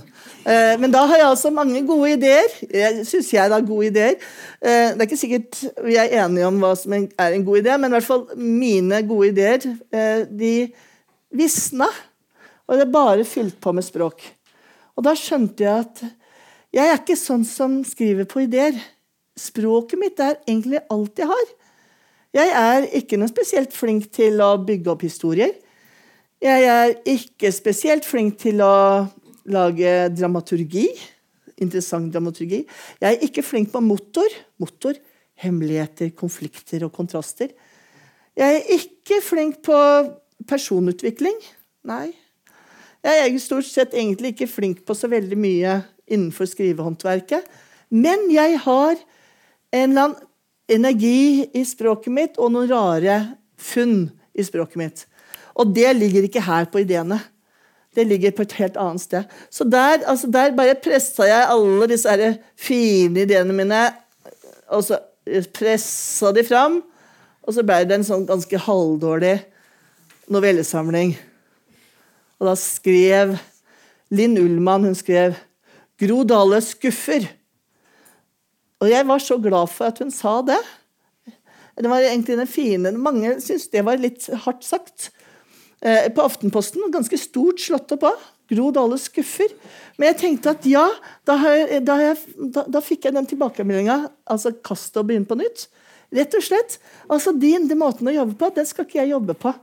Eh, 0.45 0.75
men 0.77 0.91
da 0.93 1.01
har 1.09 1.17
jeg 1.17 1.27
altså 1.31 1.49
mange 1.49 1.81
gode 1.87 2.11
ideer. 2.13 2.51
Jeg 2.69 3.05
syns 3.09 3.31
jeg 3.33 3.49
har 3.49 3.65
gode 3.65 3.87
ideer. 3.89 4.19
Eh, 4.61 4.93
det 4.93 5.01
er 5.01 5.07
ikke 5.07 5.17
sikkert 5.17 5.63
vi 5.85 5.97
er 5.97 6.13
enige 6.21 6.45
om 6.45 6.59
hva 6.61 6.75
som 6.77 6.93
er 6.93 7.33
en 7.33 7.45
god 7.45 7.63
idé, 7.63 7.77
men 7.77 7.89
i 7.89 7.97
hvert 7.97 8.05
fall 8.05 8.27
mine 8.37 9.01
gode 9.09 9.31
ideer 9.33 9.65
eh, 9.65 10.29
de 10.29 10.53
visna. 11.33 11.89
Og 12.69 12.77
det 12.77 12.85
er 12.85 12.93
bare 12.93 13.25
fylt 13.25 13.57
på 13.61 13.73
med 13.73 13.85
språk. 13.85 14.21
Og 14.95 15.05
da 15.05 15.13
skjønte 15.19 15.65
jeg 15.65 15.85
at 15.85 16.03
jeg 16.75 16.91
er 16.91 16.97
ikke 16.99 17.15
sånn 17.19 17.45
som 17.47 17.77
skriver 17.87 18.27
på 18.27 18.41
ideer. 18.43 18.75
Språket 19.39 19.99
mitt 19.99 20.19
er 20.23 20.39
egentlig 20.47 20.81
alt 20.91 21.19
jeg 21.19 21.29
har. 21.29 21.45
Jeg 22.35 22.51
er 22.59 22.87
ikke 22.99 23.19
noe 23.19 23.31
spesielt 23.31 23.75
flink 23.75 24.09
til 24.15 24.41
å 24.43 24.55
bygge 24.59 24.91
opp 24.91 25.05
historier. 25.07 25.53
Jeg 26.43 26.65
er 26.67 26.97
ikke 27.07 27.51
spesielt 27.55 28.07
flink 28.07 28.35
til 28.43 28.59
å 28.63 29.07
lage 29.47 29.93
dramaturgi. 30.11 30.89
Interessant 31.63 32.11
dramaturgi. 32.11 32.65
Jeg 32.99 33.07
er 33.07 33.23
ikke 33.23 33.43
flink 33.45 33.71
på 33.71 33.83
motor. 33.83 34.35
Motor, 34.59 34.99
hemmeligheter, 35.39 36.11
konflikter 36.15 36.83
og 36.87 36.91
kontraster. 36.95 37.55
Jeg 38.35 38.59
er 38.59 38.75
ikke 38.75 39.21
flink 39.23 39.61
på 39.63 39.79
personutvikling. 40.47 41.39
Nei, 41.87 42.09
jeg 43.05 43.33
er 43.35 43.41
stort 43.41 43.67
sett 43.69 43.93
egentlig 43.93 44.33
ikke 44.33 44.49
flink 44.49 44.83
på 44.85 44.95
så 44.97 45.09
veldig 45.11 45.37
mye 45.37 45.79
innenfor 46.09 46.49
skrivehåndverket. 46.49 47.45
Men 47.93 48.27
jeg 48.33 48.59
har 48.63 48.95
en 48.95 49.89
eller 49.89 50.07
annen 50.07 50.21
energi 50.71 51.45
i 51.53 51.61
språket 51.67 52.13
mitt 52.13 52.39
og 52.41 52.53
noen 52.55 52.71
rare 52.71 53.17
funn 53.61 54.07
i 54.33 54.45
språket 54.45 54.79
mitt. 54.81 55.03
Og 55.55 55.71
det 55.75 55.93
ligger 55.95 56.25
ikke 56.25 56.43
her 56.43 56.65
på 56.71 56.81
ideene. 56.81 57.19
Det 57.95 58.03
ligger 58.07 58.33
på 58.35 58.43
et 58.43 58.57
helt 58.59 58.77
annet 58.81 59.03
sted. 59.05 59.35
Så 59.49 59.63
der, 59.63 60.01
altså 60.03 60.27
der 60.27 60.55
bare 60.57 60.75
pressa 60.75 61.27
jeg 61.29 61.51
alle 61.53 61.87
disse 61.87 62.31
fine 62.59 63.23
ideene 63.23 63.55
mine, 63.55 63.83
og 64.67 64.83
så 64.83 64.99
pressa 65.55 66.33
de 66.35 66.43
fram. 66.43 66.81
Og 67.45 67.53
så 67.55 67.63
ble 67.63 67.83
det 67.85 67.99
en 67.99 68.07
sånn 68.07 68.25
ganske 68.27 68.59
halvdårlig 68.65 69.37
novellesamling. 70.33 71.13
Og 72.39 72.49
da 72.49 72.55
skrev 72.59 73.35
Linn 74.13 74.37
Ullmann 74.39 74.85
hun 74.87 74.97
skrev 74.97 75.37
'Gro 75.99 76.23
Dale 76.27 76.59
skuffer'. 76.61 77.29
Og 78.83 78.89
jeg 78.91 79.07
var 79.07 79.19
så 79.23 79.37
glad 79.39 79.71
for 79.71 79.87
at 79.87 79.99
hun 79.99 80.11
sa 80.11 80.41
det. 80.41 80.59
Det 81.75 81.89
var 81.89 82.03
egentlig 82.03 82.37
den 82.37 82.47
fine 82.47 82.91
Mange 82.91 83.39
syntes 83.43 83.67
det 83.71 83.83
var 83.85 83.99
litt 83.99 84.27
hardt 84.45 84.63
sagt. 84.63 85.11
Eh, 85.81 86.07
på 86.11 86.23
Aftenposten, 86.23 86.91
ganske 86.91 87.17
stort 87.19 87.59
slått 87.59 87.91
opp 87.95 88.03
av. 88.03 88.21
Gro 88.49 88.69
Dale 88.71 88.97
skuffer. 89.01 89.51
Men 89.97 90.11
jeg 90.11 90.19
tenkte 90.21 90.53
at 90.53 90.65
ja, 90.69 90.85
da, 91.27 91.35
jeg, 91.49 91.81
da, 91.85 91.97
jeg, 92.01 92.17
da, 92.53 92.65
da 92.69 92.81
fikk 92.83 93.07
jeg 93.07 93.15
den 93.15 93.27
tilbakemeldinga. 93.29 93.97
Altså 94.29 94.53
kast 94.65 94.97
og 94.99 95.07
begynn 95.09 95.27
på 95.27 95.37
nytt. 95.39 95.67
Rett 96.15 96.35
og 96.37 96.45
slett. 96.45 96.77
Altså 97.09 97.33
din 97.35 97.67
den 97.69 97.81
måten 97.81 98.07
å 98.07 98.13
jobbe 98.13 98.37
på, 98.39 98.51
den 98.55 98.67
skal 98.69 98.87
ikke 98.87 99.01
jeg 99.01 99.13
jobbe 99.15 99.35
på. 99.39 99.53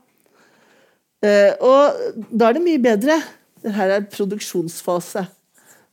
Eh, 1.23 1.55
og 1.63 1.95
da 2.35 2.49
er 2.49 2.57
det 2.57 2.65
mye 2.65 2.81
bedre. 2.83 3.15
Dette 3.63 3.83
er 3.95 4.03
produksjonsfase. 4.11 5.23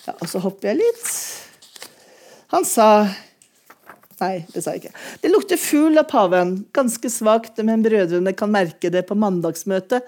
Ja, 0.08 0.16
og 0.16 0.26
så 0.32 0.42
hopper 0.42 0.72
jeg 0.72 0.80
litt. 0.80 1.10
Han 2.56 2.66
sa 2.66 2.88
Nei, 4.20 4.42
det 4.52 4.66
sa 4.66 4.74
jeg 4.76 4.82
ikke. 4.82 4.98
Det 5.24 5.30
lukter 5.32 5.60
fugl 5.60 5.96
av 6.02 6.10
paven. 6.12 6.58
Ganske 6.76 7.08
svakt, 7.08 7.62
men 7.64 7.86
brødrene 7.86 8.34
kan 8.36 8.52
merke 8.52 8.90
det 8.92 9.06
på 9.08 9.16
mandagsmøtet 9.16 10.04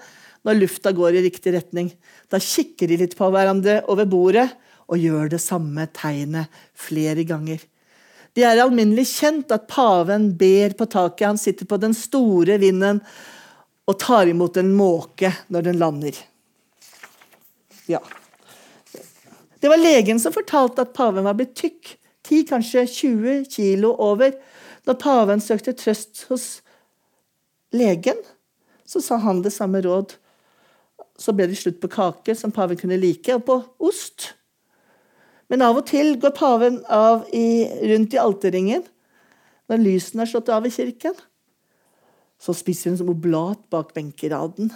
når 0.46 0.58
lufta 0.58 0.92
går 0.94 1.18
i 1.18 1.24
riktig 1.26 1.54
retning. 1.54 1.92
Da 2.30 2.40
kikker 2.42 2.90
de 2.90 2.98
litt 3.04 3.16
på 3.18 3.28
hverandre 3.32 3.80
over 3.92 4.08
bordet 4.10 4.48
og 4.90 5.00
gjør 5.00 5.30
det 5.32 5.40
samme 5.42 5.86
tegnet 5.94 6.50
flere 6.78 7.24
ganger. 7.28 7.62
Det 8.32 8.44
er 8.48 8.62
alminnelig 8.62 9.06
kjent 9.10 9.52
at 9.52 9.68
paven 9.68 10.30
ber 10.40 10.74
på 10.76 10.88
taket. 10.88 11.26
Han 11.28 11.40
sitter 11.40 11.68
på 11.68 11.78
den 11.80 11.94
store 11.96 12.56
vinden 12.60 13.02
og 13.88 13.98
tar 14.00 14.30
imot 14.30 14.56
en 14.56 14.72
måke 14.76 15.32
når 15.52 15.68
den 15.68 15.80
lander. 15.80 16.16
Ja. 17.90 18.00
Det 19.60 19.70
var 19.70 19.78
legen 19.78 20.20
som 20.20 20.34
fortalte 20.34 20.82
at 20.82 20.94
paven 20.96 21.26
var 21.26 21.36
blitt 21.38 21.54
tykk, 21.58 21.96
10, 22.26 22.44
kanskje 22.48 22.86
20 22.88 23.44
kilo 23.52 23.92
over. 24.00 24.32
Når 24.88 24.98
paven 24.98 25.42
søkte 25.42 25.74
trøst 25.76 26.24
hos 26.30 26.46
legen, 27.74 28.18
så 28.86 29.02
sa 29.02 29.20
han 29.22 29.42
det 29.44 29.52
samme 29.54 29.82
råd. 29.84 30.16
Så 31.18 31.34
ble 31.36 31.46
det 31.50 31.58
slutt 31.60 31.80
på 31.82 31.90
kake, 31.92 32.34
som 32.38 32.54
paven 32.54 32.78
kunne 32.80 33.00
like, 33.00 33.34
og 33.34 33.44
på 33.46 33.58
ost. 33.88 34.32
Men 35.52 35.64
av 35.66 35.76
og 35.76 35.84
til 35.90 36.14
går 36.20 36.32
paven 36.36 36.80
av 36.88 37.26
i, 37.36 37.68
rundt 37.92 38.14
i 38.16 38.20
alterringen 38.20 38.86
når 39.68 39.82
lysene 39.82 40.24
er 40.24 40.30
slått 40.30 40.48
av 40.52 40.66
i 40.66 40.72
kirken. 40.72 41.14
Så 42.40 42.54
spiser 42.56 42.90
hun 42.90 42.98
som 42.98 43.12
oblat 43.12 43.60
bak 43.70 43.92
benkeraden. 43.94 44.72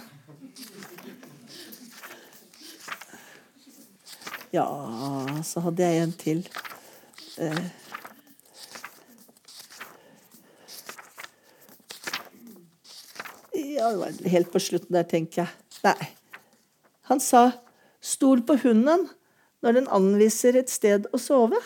Ja, 4.53 4.67
så 5.43 5.61
hadde 5.65 5.83
jeg 5.83 6.03
en 6.03 6.13
til. 6.17 6.45
Eh. 7.37 7.65
Ja, 13.57 13.89
det 13.91 13.97
var 13.99 14.29
helt 14.37 14.53
på 14.53 14.61
slutten 14.63 14.95
der, 14.95 15.09
tenker 15.09 15.43
jeg. 15.43 15.51
Nei. 15.83 16.16
Han 17.07 17.19
sa 17.19 17.51
'stol 18.01 18.41
på 18.43 18.57
hunden' 18.63 19.07
når 19.63 19.73
den 19.79 19.87
anviser 19.87 20.57
et 20.59 20.69
sted 20.69 21.07
å 21.13 21.17
sove. 21.17 21.59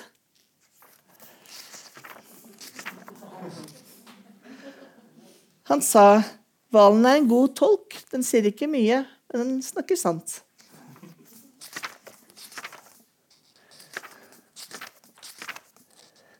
Han 5.71 5.81
sa 5.81 6.21
'hvalen 6.69 7.05
er 7.05 7.17
en 7.17 7.27
god 7.27 7.55
tolk'. 7.55 7.97
Den 8.11 8.23
sier 8.23 8.45
ikke 8.45 8.69
mye, 8.69 9.05
men 9.33 9.41
den 9.41 9.61
snakker 9.65 9.97
sant. 9.97 10.41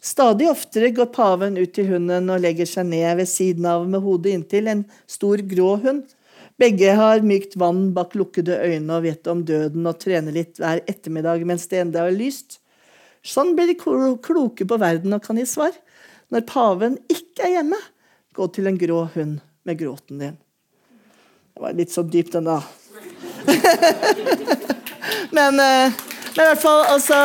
Stadig 0.02 0.50
oftere 0.52 0.90
går 0.92 1.08
paven 1.16 1.58
ut 1.58 1.72
til 1.74 1.88
hunden 1.88 2.30
og 2.30 2.42
legger 2.44 2.68
seg 2.68 2.90
ned 2.90 3.16
ved 3.22 3.30
siden 3.32 3.66
av 3.66 3.88
med 3.88 4.04
hodet 4.04 4.34
inntil 4.36 4.68
en 4.68 4.84
stor 5.08 5.42
grå 5.54 5.78
hund. 5.82 6.04
Begge 6.62 6.92
har 6.94 7.24
mykt 7.26 7.56
vann 7.58 7.88
bak 7.96 8.12
lukkede 8.14 8.54
øyne 8.62 8.94
og 8.94 9.06
vet 9.08 9.28
om 9.32 9.40
døden 9.46 9.88
og 9.90 9.98
trener 9.98 10.36
litt 10.36 10.60
hver 10.62 10.84
ettermiddag 10.86 11.42
mens 11.50 11.66
det 11.72 11.80
enda 11.82 12.04
er 12.06 12.14
lyst. 12.14 12.60
Sånn 13.26 13.56
blir 13.58 13.72
de 13.72 13.78
kloke 13.78 14.68
på 14.70 14.78
verden 14.82 15.16
og 15.18 15.24
kan 15.26 15.40
gi 15.42 15.48
svar. 15.50 15.74
Når 16.30 16.46
paven 16.50 17.00
ikke 17.10 17.48
er 17.48 17.56
hjemme, 17.56 17.80
gå 18.38 18.46
til 18.54 18.70
en 18.70 18.78
grå 18.78 19.00
hund 19.16 19.40
med 19.66 19.80
gråten 19.80 20.22
din. 20.22 20.38
Det 21.52 21.64
var 21.64 21.74
litt 21.78 21.94
så 21.94 22.04
dypt, 22.06 22.38
den, 22.38 22.46
da. 22.46 22.62
men, 25.36 25.58
eh, 25.60 25.90
men, 25.90 26.38
i 26.38 26.46
hvert 26.46 26.62
fall, 26.62 26.86
altså 26.94 27.18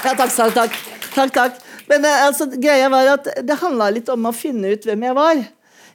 Ja, 0.00 0.14
takk, 0.16 0.32
takk. 0.32 0.80
Takk, 1.12 1.34
takk. 1.36 1.60
Men 1.92 2.08
eh, 2.08 2.24
altså, 2.24 2.48
greia 2.56 2.88
var 2.88 3.12
at 3.18 3.28
det 3.44 3.60
handla 3.60 3.90
litt 3.92 4.08
om 4.08 4.28
å 4.28 4.34
finne 4.34 4.72
ut 4.72 4.88
hvem 4.88 5.06
jeg 5.10 5.18
var. 5.20 5.44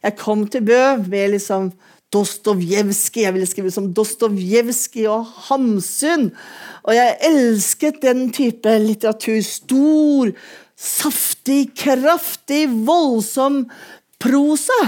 Jeg 0.05 0.17
kom 0.21 0.45
til 0.45 0.65
Bø 0.69 0.81
med 1.10 1.34
liksom 1.34 1.73
Dostojevskij. 2.13 3.25
Jeg 3.25 3.33
ville 3.35 3.49
skrive 3.49 3.71
som 3.73 3.89
Dostojevskij 3.93 5.07
og 5.11 5.25
Hamsun. 5.47 6.29
Og 6.83 6.93
jeg 6.95 7.17
elsket 7.29 8.01
den 8.03 8.27
type 8.33 8.77
litteratur. 8.83 9.41
Stor, 9.45 10.31
saftig, 10.77 11.73
kraftig, 11.77 12.67
voldsom 12.87 13.65
prosa. 14.21 14.81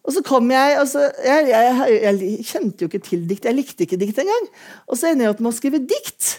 Og 0.00 0.14
så 0.16 0.22
kom 0.24 0.48
jeg, 0.50 0.76
altså, 0.80 1.10
jeg, 1.24 1.48
jeg, 1.52 1.96
jeg, 2.02 2.44
kjente 2.48 2.84
jo 2.84 2.88
ikke 2.88 3.02
til 3.04 3.26
dikt. 3.28 3.46
Jeg 3.46 3.56
likte 3.56 3.84
ikke 3.84 3.98
dikt 4.00 4.22
engang. 4.22 4.46
Og 4.88 4.98
så 4.98 5.10
ender 5.10 5.28
jeg 5.28 5.34
opp 5.34 5.42
med 5.44 5.52
å 5.52 5.58
skrive 5.58 5.82
dikt. 5.84 6.38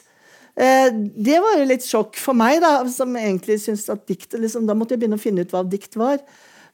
Eh, 0.59 0.89
det 0.91 1.37
var 1.43 1.59
jo 1.59 1.67
litt 1.69 1.85
sjokk 1.85 2.17
for 2.19 2.37
meg, 2.37 2.59
da, 2.63 2.81
som 2.91 3.13
egentlig 3.15 3.61
syntes 3.63 3.87
at 3.93 4.03
dikt 4.09 4.35
liksom, 4.35 4.65
Da 4.67 4.75
måtte 4.75 4.97
jeg 4.97 5.03
begynne 5.03 5.19
å 5.19 5.21
finne 5.21 5.45
ut 5.45 5.53
hva 5.53 5.63
dikt 5.63 5.95
var. 5.99 6.19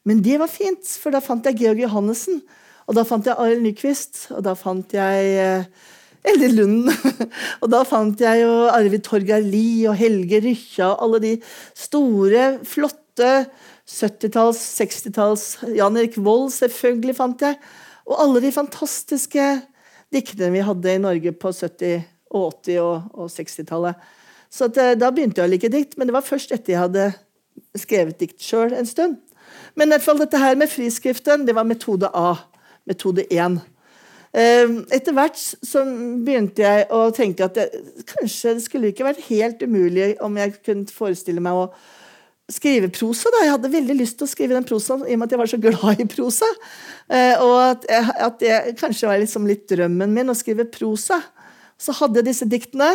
Men 0.07 0.23
det 0.23 0.39
var 0.41 0.49
fint, 0.49 0.87
for 0.97 1.13
da 1.13 1.21
fant 1.21 1.45
jeg 1.45 1.59
Georg 1.59 1.83
Johannessen. 1.83 2.39
Og 2.87 2.95
da 2.95 3.03
fant 3.07 3.27
jeg 3.27 3.35
Arild 3.35 3.65
Nyquist, 3.65 4.27
og 4.31 4.43
da 4.47 4.53
fant 4.55 4.93
jeg 4.95 5.31
eh, 5.43 5.87
Elde 6.27 6.49
Lunden. 6.55 6.91
og 7.61 7.71
da 7.71 7.83
fant 7.87 8.21
jeg 8.23 8.43
jo 8.43 8.51
Arvid 8.71 9.03
Torgeir 9.07 9.43
Lie 9.43 9.89
og 9.91 9.97
Helge 9.99 10.39
Rykkja 10.43 10.93
og 10.93 11.03
alle 11.05 11.23
de 11.23 11.33
store, 11.75 12.45
flotte 12.67 13.31
70-talls, 13.87 14.59
60-talls 14.79 15.45
Jan 15.75 15.99
Erik 15.99 16.17
Vold, 16.19 16.49
selvfølgelig, 16.55 17.17
fant 17.19 17.43
jeg. 17.43 17.59
Og 18.07 18.19
alle 18.23 18.43
de 18.43 18.53
fantastiske 18.55 19.47
diktene 20.13 20.53
vi 20.53 20.63
hadde 20.63 20.95
i 20.95 21.03
Norge 21.03 21.33
på 21.35 21.51
70- 21.51 22.05
og 22.35 22.53
80- 22.67 22.81
og, 22.83 23.07
og 23.15 23.31
60-tallet. 23.31 24.09
Så 24.51 24.67
at, 24.71 24.77
eh, 24.79 24.95
da 24.99 25.11
begynte 25.11 25.41
jeg 25.41 25.49
å 25.49 25.51
like 25.51 25.71
dikt, 25.71 25.97
men 25.97 26.07
det 26.07 26.15
var 26.15 26.25
først 26.25 26.53
etter 26.55 26.75
jeg 26.75 26.83
hadde 26.85 27.07
skrevet 27.77 28.19
dikt 28.19 28.39
sjøl 28.43 28.75
en 28.75 28.87
stund. 28.87 29.17
Men 29.75 29.89
i 29.89 29.95
hvert 29.95 30.05
fall 30.05 30.19
dette 30.21 30.39
her 30.39 30.55
med 30.59 30.71
friskriften, 30.71 31.45
det 31.47 31.55
var 31.55 31.67
metode 31.67 32.09
A. 32.15 32.35
Metode 32.87 33.27
1. 33.29 33.59
Eh, 34.37 34.73
etter 34.93 35.15
hvert 35.15 35.37
så 35.39 35.83
begynte 36.25 36.65
jeg 36.65 36.87
å 36.93 37.07
tenke 37.15 37.45
at 37.47 37.55
det, 37.57 37.67
kanskje 38.09 38.57
det 38.57 38.65
skulle 38.65 38.91
ikke 38.91 39.07
vært 39.07 39.23
helt 39.29 39.63
umulig 39.63 40.15
om 40.23 40.35
jeg 40.39 40.57
kunne 40.59 40.91
forestille 40.93 41.43
meg 41.43 41.61
å 41.61 41.69
skrive 42.51 42.89
prosa. 42.93 43.31
da. 43.33 43.43
Jeg 43.43 43.55
hadde 43.55 43.71
veldig 43.73 43.95
lyst 43.99 44.19
til 44.19 44.27
å 44.27 44.31
skrive 44.31 44.55
den 44.55 44.67
prosaen 44.67 45.05
i 45.07 45.15
og 45.15 45.21
med 45.21 45.27
at 45.27 45.35
jeg 45.35 45.41
var 45.41 45.51
så 45.51 45.61
glad 45.63 46.03
i 46.03 46.09
prosa. 46.11 46.51
Eh, 47.11 47.33
og 47.43 47.55
at, 47.63 47.87
jeg, 47.91 48.11
at 48.27 48.43
det 48.43 48.75
kanskje 48.79 49.09
var 49.09 49.23
liksom 49.23 49.47
litt 49.49 49.65
drømmen 49.71 50.13
min 50.15 50.31
å 50.31 50.37
skrive 50.37 50.67
prosa. 50.69 51.19
Så 51.77 51.95
hadde 51.99 52.21
jeg 52.21 52.29
disse 52.31 52.47
diktene, 52.49 52.93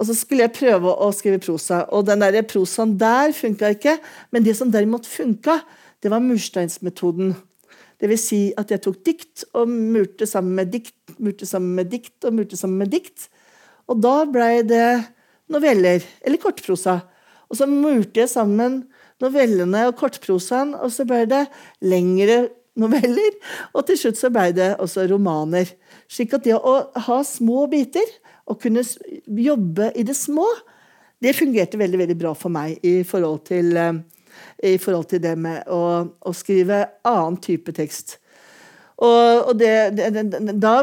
og 0.00 0.08
så 0.08 0.16
skulle 0.16 0.46
jeg 0.46 0.56
prøve 0.56 0.92
å 0.92 1.10
skrive 1.12 1.42
prosa. 1.42 1.84
Og 1.94 2.08
den 2.08 2.24
der 2.24 2.40
prosaen 2.48 2.96
der 3.00 3.34
funka 3.36 3.74
ikke, 3.76 3.98
men 4.32 4.44
det 4.46 4.56
som 4.58 4.72
derimot 4.72 5.08
funka, 5.08 5.60
det 6.00 6.12
var 6.12 6.24
mursteinsmetoden. 6.24 7.34
Det 8.00 8.08
vil 8.08 8.20
si 8.20 8.40
at 8.56 8.72
jeg 8.72 8.82
tok 8.84 9.00
dikt 9.04 9.44
og 9.52 9.68
murte 9.68 10.28
sammen 10.28 10.56
med 10.56 10.70
dikt, 10.72 10.96
murte 11.20 11.48
sammen 11.48 11.74
med 11.76 11.90
dikt 11.92 12.24
og 12.24 12.36
murte 12.38 12.56
sammen 12.56 12.80
med 12.80 12.92
dikt. 12.94 13.28
Og 13.90 14.00
da 14.00 14.22
blei 14.30 14.62
det 14.64 15.02
noveller, 15.50 16.04
eller 16.24 16.40
kortprosa. 16.40 17.00
Og 17.50 17.58
så 17.58 17.66
murte 17.68 18.22
jeg 18.22 18.30
sammen 18.32 18.84
novellene 19.20 19.84
og 19.90 19.98
kortprosaen, 20.00 20.72
og 20.78 20.92
så 20.94 21.04
ble 21.08 21.26
det 21.28 21.44
lengre 21.84 22.46
noveller. 22.80 23.36
Og 23.74 23.84
til 23.88 23.98
slutt 24.00 24.20
så 24.20 24.30
ble 24.32 24.50
det 24.56 24.72
også 24.80 25.04
romaner. 25.10 25.68
Slik 26.10 26.36
at 26.36 26.46
det 26.46 26.56
å 26.56 26.76
ha 27.06 27.20
små 27.26 27.66
biter, 27.70 28.06
og 28.50 28.58
kunne 28.62 28.82
jobbe 28.82 29.92
i 29.98 30.06
det 30.06 30.16
små, 30.18 30.46
det 31.20 31.36
fungerte 31.36 31.78
veldig, 31.78 32.00
veldig 32.00 32.16
bra 32.18 32.32
for 32.38 32.52
meg 32.52 32.80
i 32.86 33.02
forhold 33.06 33.42
til 33.50 33.76
eh, 33.76 34.00
i 34.62 34.78
forhold 34.78 35.08
til 35.12 35.22
det 35.22 35.36
med 35.38 35.68
å, 35.68 36.06
å 36.06 36.32
skrive 36.36 36.84
annen 37.08 37.38
type 37.42 37.72
tekst. 37.76 38.18
Og, 39.00 39.48
og 39.48 39.54
det, 39.56 39.96
det, 39.96 40.24
da 40.60 40.74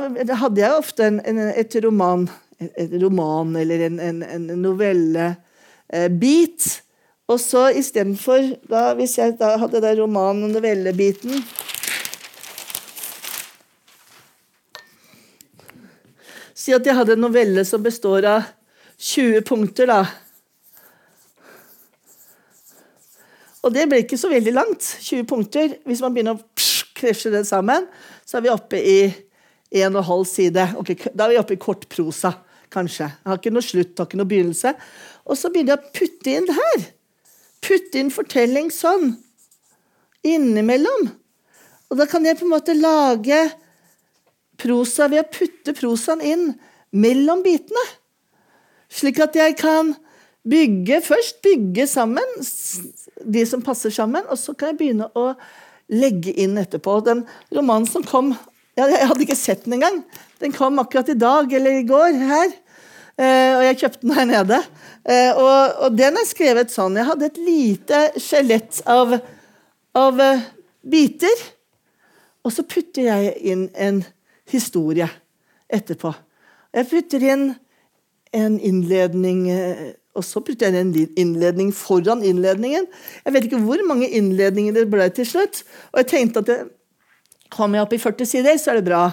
hadde 0.42 0.62
jeg 0.64 0.74
ofte 0.74 1.06
en, 1.06 1.20
en, 1.22 1.40
et 1.54 1.76
roman, 1.86 2.26
et 2.58 2.94
roman 2.98 3.56
eller 3.62 3.86
en, 3.92 4.00
en, 4.02 4.50
novellebit. 4.58 5.38
Eh, 6.66 6.84
og 7.28 7.42
så 7.44 7.66
istedenfor 7.76 8.40
Hvis 8.96 9.18
jeg 9.20 9.34
da 9.36 9.58
hadde 9.60 9.82
den 9.84 9.98
roman- 10.00 10.46
og 10.48 10.54
novellebiten 10.56 11.44
Si 16.56 16.74
at 16.76 16.88
jeg 16.88 16.96
hadde 16.98 17.14
en 17.16 17.26
novelle 17.28 17.64
som 17.68 17.84
består 17.84 18.26
av 18.28 18.48
20 18.98 19.44
punkter, 19.46 19.86
da. 19.88 20.02
Og 23.66 23.74
det 23.74 23.88
ble 23.90 24.02
ikke 24.04 24.20
så 24.20 24.30
veldig 24.32 24.54
langt. 24.54 24.86
20 25.02 25.26
punkter. 25.30 25.78
Hvis 25.88 26.02
man 26.04 26.14
begynner 26.16 26.38
å 26.38 26.68
krasje 26.98 27.32
det 27.34 27.46
sammen, 27.50 27.88
så 28.26 28.38
er 28.38 28.46
vi 28.46 28.54
oppe 28.54 28.82
i 28.82 29.00
en 29.84 29.98
og 29.98 30.08
halv 30.08 30.28
side. 30.30 30.70
Okay, 30.82 30.98
da 31.14 31.26
er 31.26 31.36
vi 31.36 31.42
oppe 31.42 31.58
i 31.58 31.62
kortprosa, 31.62 32.34
kanskje. 32.74 33.10
Jeg 33.10 33.32
har 33.32 33.42
ikke 33.42 33.54
noe 33.56 33.66
slutt, 33.66 33.96
har 33.98 34.10
ikke 34.10 34.22
noe 34.22 34.30
begynnelse. 34.30 34.74
Og 35.28 35.40
så 35.40 35.52
begynner 35.52 35.76
jeg 35.76 35.84
å 35.84 35.96
putte 36.00 36.34
inn 36.34 36.50
det 36.50 36.58
her. 36.58 36.90
Putte 37.68 38.02
inn 38.02 38.14
fortelling 38.14 38.72
sånn. 38.74 39.16
Innimellom. 40.28 41.10
Og 41.88 42.00
da 42.00 42.08
kan 42.10 42.26
jeg 42.28 42.40
på 42.40 42.48
en 42.48 42.54
måte 42.54 42.76
lage 42.78 43.40
prosa 44.60 45.08
ved 45.12 45.24
å 45.24 45.32
putte 45.32 45.76
prosaen 45.78 46.24
inn 46.26 46.50
mellom 46.96 47.44
bitene. 47.46 47.84
Slik 48.92 49.20
at 49.24 49.36
jeg 49.36 49.58
kan 49.60 49.94
bygge 50.48 51.02
først 51.04 51.42
bygge 51.44 51.88
sammen 51.92 52.38
de 53.24 53.46
som 53.50 53.64
passer 53.66 53.94
sammen, 53.94 54.26
og 54.30 54.40
så 54.40 54.54
kan 54.58 54.74
jeg 54.74 54.80
begynne 54.82 55.10
å 55.18 55.32
legge 55.88 56.34
inn 56.36 56.58
etterpå. 56.60 57.00
Den 57.06 57.26
romanen 57.54 57.90
som 57.90 58.06
kom 58.06 58.36
Jeg 58.78 59.08
hadde 59.10 59.24
ikke 59.26 59.34
sett 59.34 59.64
den 59.66 59.80
engang. 59.80 60.04
Den 60.38 60.52
kom 60.54 60.78
akkurat 60.78 61.08
i 61.10 61.18
dag 61.18 61.50
eller 61.50 61.80
i 61.80 61.86
går 61.88 62.20
her. 62.30 62.52
Eh, 63.18 63.54
og 63.58 63.64
jeg 63.66 63.78
kjøpte 63.82 64.04
den 64.04 64.14
her 64.14 64.28
nede. 64.30 64.60
Eh, 65.02 65.32
og, 65.34 65.80
og, 65.82 65.96
den 65.98 66.20
er 66.22 66.28
skrevet 66.30 66.70
sånn. 66.70 67.00
Jeg 67.00 67.08
hadde 67.08 67.26
et 67.26 67.40
lite 67.42 68.02
skjelett 68.22 68.84
av, 68.86 69.16
av 69.98 70.22
uh, 70.22 70.44
biter. 70.86 71.42
Og 72.46 72.54
så 72.54 72.68
putter 72.70 73.08
jeg 73.08 73.34
inn 73.50 73.66
en 73.74 74.04
historie 74.54 75.10
etterpå. 75.74 76.14
Jeg 76.78 76.90
putter 76.92 77.26
inn 77.26 77.48
en 78.38 78.60
innledning 78.62 79.48
og 80.18 80.26
så 80.26 80.42
putter 80.42 80.74
jeg 80.74 80.82
en 80.82 80.94
innledning 81.20 81.70
foran 81.76 82.24
innledningen. 82.26 82.88
Jeg 83.24 83.36
vet 83.36 83.48
ikke 83.48 83.62
hvor 83.62 83.84
mange 83.88 84.10
innledninger 84.10 84.74
det 84.76 84.88
ble 84.92 85.08
til 85.14 85.28
slutt. 85.30 85.62
Og 85.94 86.02
jeg 86.02 86.12
tenkte 86.14 86.44
at 86.44 86.50
det, 86.50 86.60
kommer 87.54 87.80
jeg 87.80 87.88
opp 87.88 87.96
i 87.96 88.02
40 88.02 88.30
sider, 88.34 88.60
så 88.60 88.74
er 88.74 88.82
det 88.82 88.90
bra. 88.90 89.04